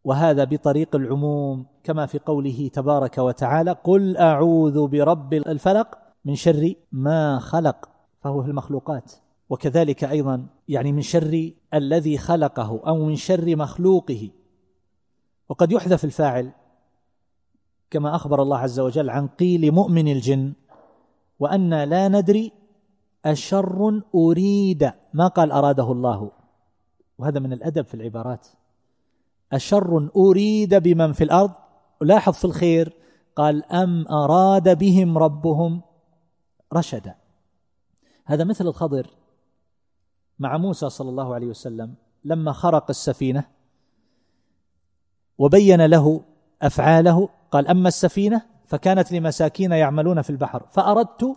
وهذا 0.04 0.44
بطريق 0.44 0.96
العموم 0.96 1.66
كما 1.84 2.06
في 2.06 2.20
قوله 2.20 2.70
تبارك 2.74 3.18
وتعالى 3.18 3.72
قل 3.72 4.18
أعوذ 4.18 4.88
برب 4.88 5.34
الفلق 5.34 5.98
من 6.26 6.36
شر 6.36 6.74
ما 6.92 7.40
خلق 7.40 7.90
فهو 8.22 8.44
في 8.44 8.50
المخلوقات. 8.50 9.14
وكذلك 9.50 10.04
أيضا 10.04 10.48
يعني 10.68 10.92
من 10.92 11.02
شر 11.02 11.52
الذي 11.74 12.18
خلقه 12.18 12.82
أو 12.88 13.06
من 13.06 13.16
شر 13.16 13.56
مخلوقه. 13.56 14.30
وقد 15.50 15.72
يحذف 15.72 16.06
الفاعل 16.06 16.52
كما 17.90 18.16
أخبر 18.16 18.42
الله 18.42 18.58
عز 18.58 18.80
وجل 18.80 19.10
عن 19.10 19.28
قيل 19.28 19.72
مؤمن 19.72 20.08
الجن 20.08 20.54
وأن 21.40 21.84
لا 21.84 22.08
ندري 22.08 22.52
أشر 23.26 24.02
أريد 24.16 24.92
ما 25.14 25.28
قال 25.28 25.52
أراده 25.52 25.92
الله. 25.92 26.32
وهذا 27.18 27.40
من 27.40 27.54
الأدب 27.54 27.86
في 27.86 27.94
العبارات. 27.94 28.48
أشر 29.54 30.10
أريد 30.16 30.76
بمن 30.76 31.14
في 31.14 31.24
الأرض؟ 31.24 31.52
لاحظ 32.02 32.34
في 32.34 32.46
الخير 32.46 32.94
قال 33.36 33.66
أم 33.66 34.08
أراد 34.08 34.78
بهم 34.78 35.18
ربهم 35.18 35.82
رشدا. 36.74 37.16
هذا 38.26 38.44
مثل 38.44 38.68
الخضر 38.68 39.08
مع 40.40 40.58
موسى 40.58 40.90
صلى 40.90 41.10
الله 41.10 41.34
عليه 41.34 41.48
وسلم 41.48 41.96
لما 42.26 42.52
خرق 42.52 42.86
السفينة 42.90 43.44
وبين 45.38 45.86
له 45.86 46.22
أفعاله. 46.62 47.30
قال 47.52 47.68
أما 47.68 47.88
السفينة 47.88 48.42
فكانت 48.66 49.12
لمساكين 49.12 49.72
يعملون 49.72 50.22
في 50.22 50.30
البحر 50.30 50.66
فأردت 50.72 51.36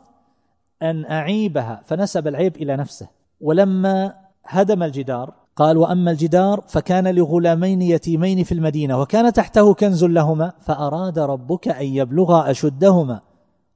أن 0.82 1.04
أعيبها 1.04 1.82
فنسب 1.84 2.28
العيب 2.28 2.56
إلى 2.56 2.76
نفسه. 2.76 3.08
ولما 3.40 4.14
هدم 4.44 4.82
الجدار 4.82 5.41
قال 5.56 5.76
وأما 5.78 6.10
الجدار 6.10 6.64
فكان 6.68 7.14
لغلامين 7.14 7.82
يتيمين 7.82 8.44
في 8.44 8.52
المدينة 8.52 9.00
وكان 9.00 9.32
تحته 9.32 9.74
كنز 9.74 10.04
لهما 10.04 10.52
فأراد 10.60 11.18
ربك 11.18 11.68
أن 11.68 11.86
يبلغا 11.86 12.50
أشدهما 12.50 13.20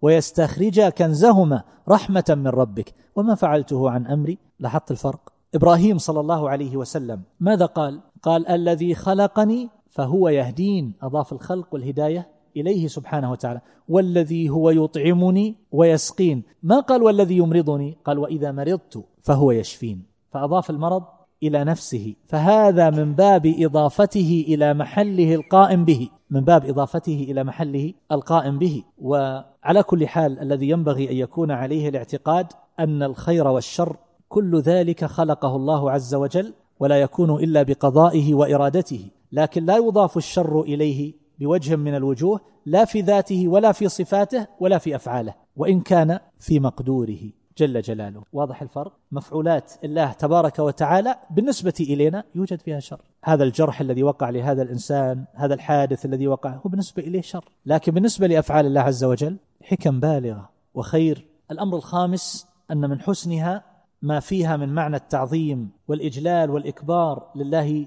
ويستخرجا 0.02 0.88
كنزهما 0.88 1.62
رحمة 1.88 2.24
من 2.28 2.46
ربك. 2.46 2.94
وما 3.16 3.34
فعلته 3.34 3.90
عن 3.90 4.06
أمري؟ 4.06 4.38
لاحظت 4.60 4.90
الفرق. 4.90 5.32
إبراهيم 5.54 5.98
صلى 5.98 6.20
الله 6.20 6.50
عليه 6.50 6.76
وسلم 6.76 7.22
ماذا 7.40 7.66
قال؟ 7.66 8.00
قال 8.22 8.48
الذي 8.48 8.94
خلقني 8.94 9.68
فهو 9.88 10.28
يهدين. 10.28 10.92
أضاف 11.02 11.32
الخلق 11.32 11.74
والهداية 11.74 12.26
إليه 12.56 12.88
سبحانه 12.88 13.30
وتعالى. 13.30 13.60
والذي 13.88 14.50
هو 14.50 14.70
يطعمني 14.70 15.54
ويسقين. 15.72 16.42
ما 16.62 16.80
قال 16.80 17.02
والذي 17.02 17.36
يمرضني؟ 17.36 17.96
قال 18.04 18.18
وإذا 18.18 18.52
مرضت 18.52 19.04
فهو 19.22 19.50
يشفين. 19.50 20.06
فأضاف 20.30 20.70
المرض 20.70 21.02
إلى 21.46 21.64
نفسه 21.64 22.14
فهذا 22.26 22.90
من 22.90 23.14
باب 23.14 23.54
إضافته 23.58 24.44
إلى 24.48 24.74
محله 24.74 25.34
القائم 25.34 25.84
به 25.84 26.08
من 26.30 26.40
باب 26.40 26.64
إضافته 26.64 27.26
إلى 27.30 27.44
محله 27.44 27.92
القائم 28.12 28.58
به. 28.58 28.84
وعلى 28.98 29.82
كل 29.86 30.06
حال 30.06 30.40
الذي 30.40 30.68
ينبغي 30.68 31.10
أن 31.10 31.16
يكون 31.16 31.50
عليه 31.50 31.88
الاعتقاد 31.88 32.46
أن 32.80 33.02
الخير 33.02 33.48
والشر 33.48 33.96
كل 34.28 34.60
ذلك 34.60 35.04
خلقه 35.04 35.56
الله 35.56 35.90
عز 35.90 36.14
وجل 36.14 36.54
ولا 36.80 37.00
يكون 37.00 37.30
إلا 37.30 37.62
بقضائه 37.62 38.34
وإرادته. 38.34 39.10
لكن 39.32 39.64
لا 39.64 39.76
يضاف 39.76 40.16
الشر 40.16 40.60
إليه 40.60 41.14
بوجه 41.38 41.76
من 41.76 41.94
الوجوه 41.94 42.40
لا 42.66 42.84
في 42.84 43.00
ذاته 43.00 43.48
ولا 43.48 43.72
في 43.72 43.88
صفاته 43.88 44.46
ولا 44.60 44.78
في 44.78 44.96
أفعاله 44.96 45.34
وإن 45.56 45.80
كان 45.80 46.18
في 46.38 46.60
مقدوره. 46.60 47.45
جل 47.58 47.80
جلاله. 47.80 48.22
واضح 48.32 48.62
الفرق؟ 48.62 48.92
مفعولات 49.12 49.72
الله 49.84 50.12
تبارك 50.12 50.58
وتعالى 50.58 51.16
بالنسبة 51.30 51.74
إلينا 51.80 52.24
يوجد 52.34 52.60
فيها 52.60 52.80
شر. 52.80 53.00
هذا 53.24 53.44
الجرح 53.44 53.80
الذي 53.80 54.02
وقع 54.02 54.30
لهذا 54.30 54.62
الإنسان 54.62 55.24
هذا 55.34 55.54
الحادث 55.54 56.04
الذي 56.04 56.28
وقع 56.28 56.50
هو 56.50 56.70
بالنسبة 56.70 57.02
إليه 57.02 57.20
شر. 57.20 57.44
لكن 57.66 57.92
بالنسبة 57.92 58.26
لأفعال 58.26 58.66
الله 58.66 58.80
عز 58.80 59.04
وجل 59.04 59.36
حكم 59.62 60.00
بالغة 60.00 60.48
وخير. 60.74 61.26
الأمر 61.50 61.76
الخامس 61.76 62.46
أن 62.70 62.90
من 62.90 63.00
حسنها 63.00 63.62
ما 64.02 64.20
فيها 64.20 64.56
من 64.56 64.68
معنى 64.68 64.96
التعظيم 64.96 65.70
والإجلال 65.88 66.50
والإكبار 66.50 67.30
لله 67.36 67.86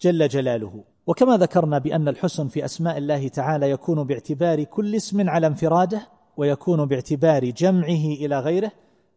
جل 0.00 0.28
جلاله. 0.28 0.84
وكما 1.06 1.36
ذكرنا 1.36 1.78
بأن 1.78 2.08
الحسن 2.08 2.48
في 2.48 2.64
أسماء 2.64 2.98
الله 2.98 3.28
تعالى 3.28 3.70
يكون 3.70 4.04
باعتبار 4.04 4.64
كل 4.64 4.94
اسم 4.94 5.30
على 5.30 5.46
انفراده 5.46 6.08
ويكون 6.36 6.86
باعتبار 6.86 7.50
جمعه 7.50 8.04
إلى 8.22 8.40
غيره. 8.40 8.72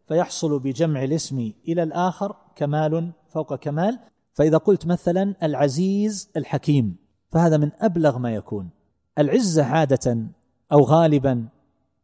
فيحصل 0.08 0.58
بجمع 0.58 1.04
الاسم 1.04 1.52
إلى 1.68 1.82
الآخر 1.82 2.36
كمال 2.56 3.12
فوق 3.28 3.54
كمال. 3.54 3.98
فإذا 4.34 4.56
قلت 4.56 4.86
مثلا 4.86 5.34
العزيز 5.42 6.30
الحكيم 6.36 6.96
فهذا 7.30 7.56
من 7.56 7.70
أبلغ 7.80 8.18
ما 8.18 8.34
يكون. 8.34 8.70
العزه 9.18 9.64
عادة 9.64 10.26
أو 10.72 10.80
غالبا 10.80 11.48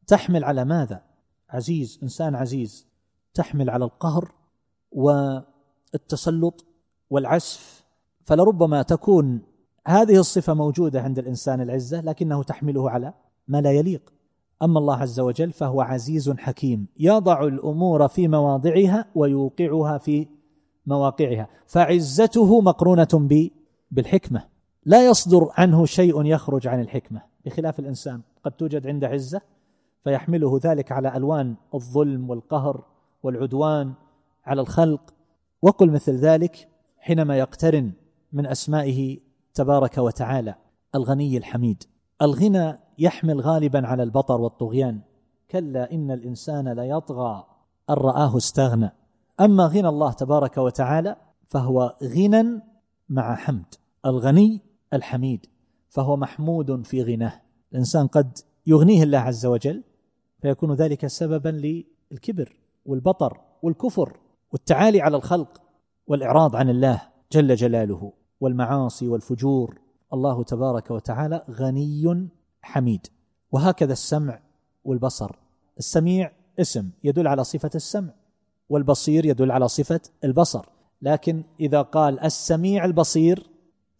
تحمل 0.06 0.44
على 0.44 0.64
ماذا؟ 0.64 1.02
عزيز 1.50 1.98
إنسان 2.02 2.34
عزيز 2.34 2.86
تحمل 3.34 3.70
على 3.70 3.84
القهر 3.84 4.32
والتسلط 4.92 6.66
والعسف 7.10 7.84
فلربما 8.24 8.82
تكون 8.82 9.42
هذه 9.86 10.18
الصفة 10.18 10.54
موجودة 10.54 11.00
عند 11.00 11.18
الإنسان 11.18 11.60
العزة 11.60 12.00
لكنه 12.00 12.42
تحمله 12.42 12.90
على 12.90 13.14
ما 13.48 13.60
لا 13.60 13.72
يليق. 13.72 14.12
أما 14.62 14.78
الله 14.78 14.96
عز 14.96 15.20
وجل 15.20 15.52
فهو 15.52 15.80
عزيز 15.80 16.30
حكيم 16.30 16.86
يضع 16.98 17.42
الأمور 17.42 18.08
في 18.08 18.28
مواضعها 18.28 19.06
ويوقعها 19.14 19.98
في 19.98 20.26
مواقعها 20.86 21.48
فعزته 21.66 22.60
مقرونة 22.60 23.08
بالحكمة. 23.90 24.44
لا 24.84 25.06
يصدر 25.06 25.48
عنه 25.52 25.84
شيء 25.84 26.24
يخرج 26.24 26.66
عن 26.66 26.80
الحكمة. 26.80 27.22
بخلاف 27.44 27.78
الإنسان 27.78 28.20
قد 28.44 28.52
توجد 28.52 28.86
عنده 28.86 29.08
عزة 29.08 29.40
فيحمله 30.04 30.60
ذلك 30.64 30.92
على 30.92 31.16
ألوان 31.16 31.54
الظلم 31.74 32.30
والقهر 32.30 32.84
والعدوان 33.22 33.92
على 34.46 34.60
الخلق. 34.60 35.14
وقل 35.62 35.90
مثل 35.90 36.12
ذلك 36.12 36.68
حينما 36.98 37.38
يقترن 37.38 37.92
من 38.32 38.46
أسمائه 38.46 39.18
تبارك 39.54 39.98
وتعالى 39.98 40.54
الغني 40.94 41.36
الحميد. 41.36 41.84
الغنى 42.22 42.87
يحمل 42.98 43.40
غالبا 43.40 43.86
على 43.86 44.02
البطر 44.02 44.40
والطغيان. 44.40 45.00
كلا 45.50 45.92
إن 45.92 46.10
الإنسان 46.10 46.68
ليطغى 46.68 47.44
أن 47.90 47.94
رآه 47.94 48.36
استغنى. 48.36 48.90
أما 49.40 49.66
غنى 49.66 49.88
الله 49.88 50.12
تبارك 50.12 50.58
وتعالى 50.58 51.16
فهو 51.48 51.96
غنى 52.02 52.62
مع 53.08 53.34
حمد. 53.34 53.74
الغني 54.06 54.60
الحميد 54.92 55.46
فهو 55.88 56.16
محمود 56.16 56.86
في 56.86 57.02
غناه. 57.02 57.40
الإنسان 57.72 58.06
قد 58.06 58.38
يغنيه 58.66 59.02
الله 59.02 59.18
عز 59.18 59.46
وجل 59.46 59.84
فيكون 60.42 60.74
ذلك 60.74 61.06
سببا 61.06 61.48
للكبر 61.48 62.56
والبطر 62.86 63.40
والكفر 63.62 64.16
والتعالي 64.52 65.00
على 65.00 65.16
الخلق 65.16 65.62
والإعراض 66.06 66.56
عن 66.56 66.68
الله 66.68 67.02
جل 67.32 67.54
جلاله 67.54 68.12
والمعاصي 68.40 69.08
والفجور. 69.08 69.80
الله 70.12 70.42
تبارك 70.42 70.90
وتعالى 70.90 71.44
غني 71.50 72.28
حميد. 72.68 73.06
وهكذا 73.52 73.92
السمع 73.92 74.40
والبصر. 74.84 75.36
السميع 75.78 76.32
اسم 76.60 76.90
يدل 77.04 77.26
على 77.26 77.44
صفة 77.44 77.70
السمع 77.74 78.12
والبصير 78.68 79.24
يدل 79.24 79.50
على 79.50 79.68
صفة 79.68 80.00
البصر. 80.24 80.66
لكن 81.02 81.44
إذا 81.60 81.82
قال 81.82 82.20
السميع 82.20 82.84
البصير 82.84 83.50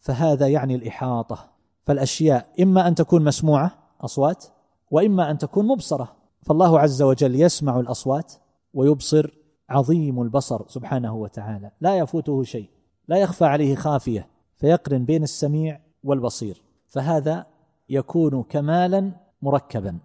فهذا 0.01 0.49
يعني 0.49 0.74
الإحاطة. 0.74 1.51
فالأشياء 1.86 2.49
إما 2.62 2.89
أن 2.89 2.95
تكون 2.95 3.24
مسموعة 3.24 3.78
أصوات 4.01 4.45
وإما 4.90 5.31
أن 5.31 5.39
تكون 5.39 5.66
مبصرة. 5.66 6.16
فالله 6.43 6.81
عز 6.81 7.03
وجل 7.03 7.40
يسمع 7.40 7.81
الأصوات 7.81 8.32
ويبصر 8.74 9.31
عظيم 9.69 10.23
البصر 10.23 10.69
سبحانه 10.69 11.15
وتعالى. 11.15 11.70
لا 11.81 11.99
يفوته 11.99 12.43
شيء 12.43 12.69
لا 13.09 13.16
يخفى 13.16 13.45
عليه 13.45 13.74
خافية 13.74 14.28
فيقرن 14.57 15.05
بين 15.05 15.23
السميع 15.23 15.81
والبصير. 16.05 16.62
فهذا 16.89 17.47
يكون 17.89 18.43
كمالا 18.43 19.12
مركبا. 19.43 19.98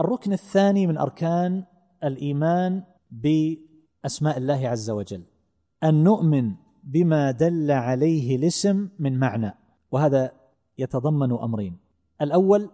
الركن 0.00 0.32
الثاني 0.32 0.86
من 0.86 0.98
أركان 0.98 1.64
الإيمان 2.04 2.82
بأسماء 3.10 4.38
الله 4.38 4.68
عز 4.68 4.90
وجل. 4.90 5.22
أن 5.84 6.04
نؤمن 6.04 6.54
بما 6.84 7.30
دل 7.30 7.70
عليه 7.70 8.36
الاسم 8.36 8.88
من 8.98 9.18
معنى 9.18 9.54
وهذا 9.90 10.32
يتضمن 10.78 11.32
أمرين. 11.32 11.76
الأول 12.22 12.70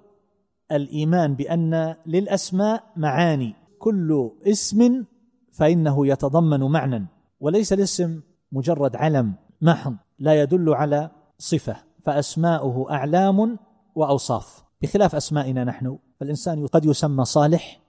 الإيمان 0.72 1.34
بأن 1.34 1.94
للأسماء 2.06 2.84
معاني. 2.96 3.62
كل 3.82 4.30
اسم 4.46 5.04
فإنه 5.52 6.06
يتضمن 6.06 6.60
معنى 6.60 7.06
وليس 7.40 7.72
الاسم 7.72 8.20
مجرد 8.52 8.96
علم 8.96 9.34
محض 9.60 9.96
لا 10.18 10.42
يدل 10.42 10.74
على 10.74 11.10
صفة 11.38 11.76
فأسماؤه 12.04 12.90
أعلام 12.90 13.58
وأوصاف. 13.94 14.64
بخلاف 14.82 15.14
أسمائنا 15.14 15.64
نحن 15.64 15.98
فالإنسان 16.20 16.66
قد 16.66 16.84
يسمى 16.84 17.24
صالح 17.24 17.80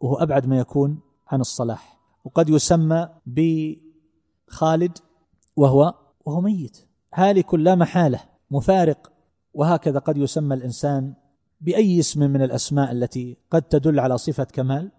وهو 0.00 0.16
أبعد 0.16 0.46
ما 0.46 0.58
يكون 0.58 1.00
عن 1.28 1.40
الصلاح. 1.40 1.98
وقد 2.24 2.48
يسمى 2.48 3.08
بخالد 3.26 4.98
وهو 5.56 5.94
وهو 6.24 6.40
ميت. 6.40 6.86
هالك 7.14 7.54
لا 7.54 7.74
محالة 7.74 8.20
مفارق. 8.50 9.12
وهكذا 9.54 9.98
قد 9.98 10.16
يسمى 10.16 10.54
الإنسان 10.54 11.14
بأي 11.60 12.00
اسم 12.00 12.20
من 12.20 12.42
الأسماء 12.42 12.92
التي 12.92 13.36
قد 13.50 13.62
تدل 13.62 14.00
على 14.00 14.18
صفة 14.18 14.44
كمال 14.44 14.90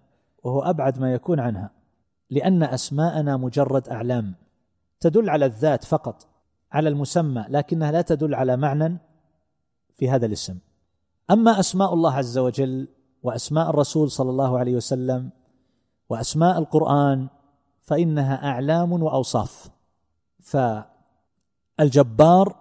وهو 0.43 0.61
أبعد 0.61 0.99
ما 0.99 1.13
يكون 1.13 1.39
عنها. 1.39 1.71
لأن 2.29 2.63
أسماءنا 2.63 3.37
مجرد 3.37 3.89
أعلام 3.89 4.35
تدل 4.99 5.29
على 5.29 5.45
الذات 5.45 5.83
فقط 5.83 6.27
على 6.71 6.89
المسمى 6.89 7.45
لكنها 7.49 7.91
لا 7.91 8.01
تدل 8.01 8.35
على 8.35 8.57
معنى 8.57 8.97
في 10.01 10.09
هذا 10.09 10.25
الاسم. 10.25 10.57
أما 11.31 11.59
أسماء 11.59 11.93
الله 11.93 12.13
عز 12.13 12.37
وجل 12.37 12.87
وأسماء 13.23 13.69
الرسول 13.69 14.11
صلى 14.11 14.29
الله 14.29 14.59
عليه 14.59 14.75
وسلم 14.75 15.29
وأسماء 16.09 16.57
القرآن 16.57 17.29
فإنها 17.81 18.45
أعلام 18.49 18.91
وأوصاف. 18.91 19.69
فالجبار 21.77 22.55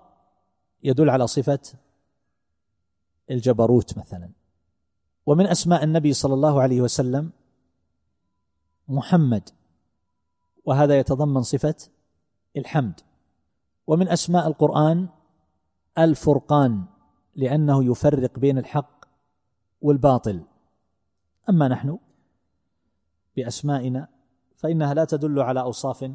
يدل 0.82 1.10
على 1.10 1.26
صفة 1.26 1.58
الجبروت 3.30 3.98
مثلا. 3.98 4.30
ومن 5.26 5.46
أسماء 5.46 5.84
النبي 5.84 6.12
صلى 6.12 6.34
الله 6.34 6.62
عليه 6.62 6.80
وسلم 6.80 7.30
محمد 8.88 9.48
وهذا 10.64 10.98
يتضمن 10.98 11.42
صفة 11.42 11.74
الحمد. 12.56 13.00
ومن 13.86 14.08
أسماء 14.08 14.46
القرآن 14.46 15.08
الفرقان. 15.98 16.84
لأنه 17.36 17.84
يفرق 17.84 18.38
بين 18.38 18.58
الحق 18.58 19.04
والباطل. 19.80 20.40
أما 21.48 21.68
نحن 21.68 21.98
بأسمائنا 23.36 24.08
فإنها 24.56 24.94
لا 24.94 25.04
تدل 25.04 25.40
على 25.40 25.60
أوصاف 25.60 26.10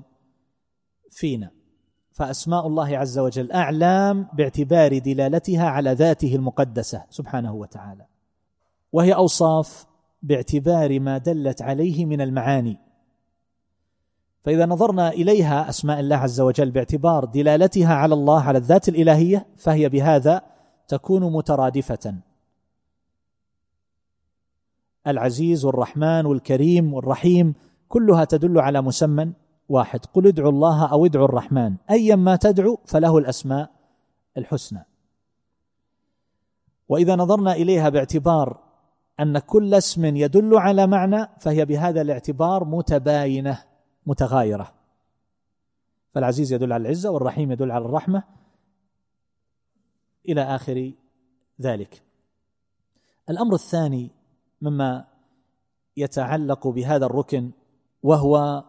فينا. 1.11 1.51
فأسماء 2.11 2.67
الله 2.67 2.97
عز 2.97 3.19
وجل 3.19 3.51
أعلام 3.51 4.27
باعتبار 4.33 4.97
دلالتها 4.97 5.69
على 5.69 5.91
ذاته 5.91 6.35
المقدسة 6.35 7.05
سبحانه 7.09 7.53
وتعالى. 7.53 8.05
وهي 8.91 9.15
أوصاف 9.15 9.85
باعتبار 10.21 10.99
ما 10.99 11.17
دلت 11.17 11.61
عليه 11.61 12.05
من 12.05 12.21
المعاني. 12.21 12.77
فإذا 14.43 14.65
نظرنا 14.65 15.09
إليها 15.09 15.69
أسماء 15.69 15.99
الله 15.99 16.15
عز 16.15 16.41
وجل 16.41 16.71
باعتبار 16.71 17.25
دلالتها 17.25 17.93
على 17.93 18.13
الله 18.13 18.41
على 18.41 18.57
الذات 18.57 18.89
الإلهية 18.89 19.45
فهي 19.57 19.89
بهذا 19.89 20.41
تكون 20.87 21.33
مترادفة. 21.33 22.15
العزيز 25.07 25.65
والرحمن 25.65 26.25
والكريم 26.25 26.93
والرحيم 26.93 27.53
كلها 27.87 28.25
تدل 28.25 28.59
على 28.59 28.81
مسمى 28.81 29.33
واحد. 29.69 30.05
قل 30.05 30.27
ادعوا 30.27 30.51
الله 30.51 30.91
أو 30.91 31.05
ادعوا 31.05 31.25
الرحمن. 31.25 31.75
ايا 31.89 32.15
ما 32.15 32.35
تدعو 32.35 32.79
فله 32.85 33.17
الأسماء 33.17 33.71
الحسنى. 34.37 34.85
وإذا 36.89 37.15
نظرنا 37.15 37.53
إليها 37.53 37.89
باعتبار 37.89 38.59
أن 39.19 39.39
كل 39.39 39.73
اسم 39.73 40.05
يدل 40.05 40.57
على 40.57 40.87
معنى 40.87 41.27
فهي 41.39 41.65
بهذا 41.65 42.01
الاعتبار 42.01 42.65
متباينة 42.65 43.63
متغايرة. 44.05 44.71
فالعزيز 46.13 46.53
يدل 46.53 46.73
على 46.73 46.81
العزة 46.81 47.09
والرحيم 47.11 47.51
يدل 47.51 47.71
على 47.71 47.85
الرحمة. 47.85 48.23
إلى 50.30 50.41
آخر 50.41 50.91
ذلك. 51.61 52.02
الأمر 53.30 53.53
الثاني 53.53 54.11
مما 54.61 55.06
يتعلق 55.97 56.68
بهذا 56.68 57.06
الركن 57.06 57.52
وهو 58.03 58.64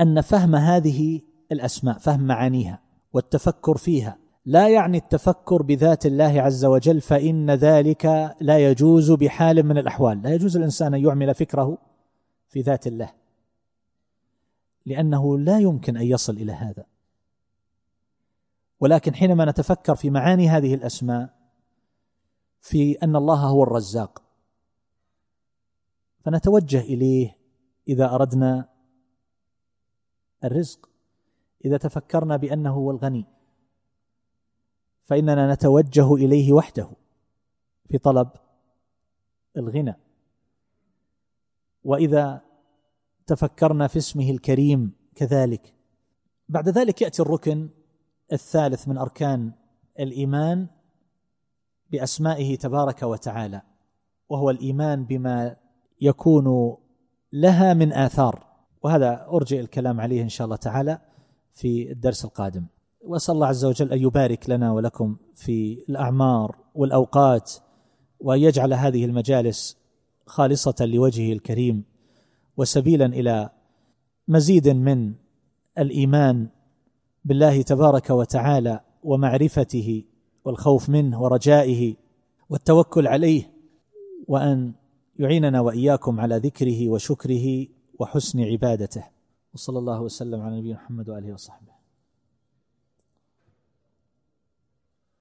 أن 0.00 0.20
فهم 0.20 0.56
هذه 0.56 1.20
الأسماء 1.52 1.98
فهم 1.98 2.20
معانيها 2.20 2.82
والتفكر 3.12 3.76
فيها. 3.76 4.18
لا 4.46 4.68
يعني 4.68 4.98
التفكر 4.98 5.62
بذات 5.62 6.06
الله 6.06 6.42
عز 6.42 6.64
وجل 6.64 7.00
فإن 7.00 7.50
ذلك 7.50 8.34
لا 8.40 8.58
يجوز 8.58 9.10
بحال 9.12 9.62
من 9.62 9.78
الأحوال. 9.78 10.22
لا 10.22 10.34
يجوز 10.34 10.56
الإنسان 10.56 10.94
أن 10.94 11.04
يعمل 11.04 11.34
فكره 11.34 11.78
في 12.48 12.60
ذات 12.60 12.86
الله 12.86 13.10
لأنه 14.86 15.38
لا 15.38 15.58
يمكن 15.58 15.96
أن 15.96 16.06
يصل 16.06 16.32
إلى 16.32 16.52
هذا. 16.52 16.84
ولكن 18.80 19.14
حينما 19.14 19.44
نتفكر 19.44 19.94
في 19.94 20.10
معاني 20.10 20.48
هذه 20.48 20.74
الأسماء 20.74 21.34
في 22.60 22.92
أن 22.92 23.16
الله 23.16 23.46
هو 23.46 23.62
الرزاق 23.62 24.22
فنتوجه 26.24 26.80
إليه 26.80 27.36
إذا 27.88 28.14
أردنا 28.14 28.68
الرزق 30.44 30.88
إذا 31.64 31.76
تفكرنا 31.76 32.36
بأنه 32.36 32.70
هو 32.70 32.90
الغني 32.90 33.26
فإننا 35.02 35.52
نتوجه 35.54 36.14
إليه 36.14 36.52
وحده 36.52 36.90
في 37.88 37.98
طلب 37.98 38.28
الغنى. 39.56 39.94
وإذا 41.84 42.42
تفكرنا 43.26 43.86
في 43.86 43.98
اسمه 43.98 44.30
الكريم 44.30 44.92
كذلك 45.14 45.74
بعد 46.48 46.68
ذلك 46.68 47.02
يأتي 47.02 47.22
الركن 47.22 47.68
الثالث 48.32 48.88
من 48.88 48.98
أركان 48.98 49.52
الإيمان 50.00 50.66
بأسمائه 51.90 52.56
تبارك 52.56 53.02
وتعالى 53.02 53.62
وهو 54.28 54.50
الإيمان 54.50 55.04
بما 55.04 55.56
يكون 56.00 56.76
لها 57.32 57.74
من 57.74 57.92
آثار. 57.92 58.46
وهذا 58.82 59.26
أرجئ 59.32 59.60
الكلام 59.60 60.00
عليه 60.00 60.22
إن 60.22 60.28
شاء 60.28 60.44
الله 60.44 60.56
تعالى 60.56 60.98
في 61.52 61.92
الدرس 61.92 62.24
القادم. 62.24 62.66
وأسأل 63.00 63.34
الله 63.34 63.46
عز 63.46 63.64
وجل 63.64 63.92
أن 63.92 63.98
يبارك 63.98 64.50
لنا 64.50 64.72
ولكم 64.72 65.16
في 65.34 65.84
الأعمار 65.88 66.56
والأوقات 66.74 67.52
وان 68.20 68.40
يجعل 68.40 68.74
هذه 68.74 69.04
المجالس 69.04 69.76
خالصة 70.26 70.74
لوجهه 70.80 71.32
الكريم 71.32 71.84
وسبيلا 72.56 73.06
إلى 73.06 73.50
مزيد 74.28 74.68
من 74.68 75.14
الإيمان 75.78 76.48
بالله 77.30 77.62
تبارك 77.62 78.10
وتعالى 78.10 78.80
ومعرفته 79.04 80.04
والخوف 80.44 80.88
منه 80.88 81.22
ورجائه 81.22 81.94
والتوكل 82.50 83.06
عليه 83.06 83.50
وأن 84.28 84.72
يعيننا 85.18 85.60
وإياكم 85.60 86.20
على 86.20 86.36
ذكره 86.36 86.88
وشكره 86.88 87.66
وحسن 87.98 88.40
عبادته. 88.40 89.04
وصلى 89.54 89.78
الله 89.78 90.00
وسلم 90.02 90.40
على 90.40 90.58
نبينا 90.58 90.74
محمد 90.74 91.08
وآله 91.08 91.32
وصحبه. 91.32 91.69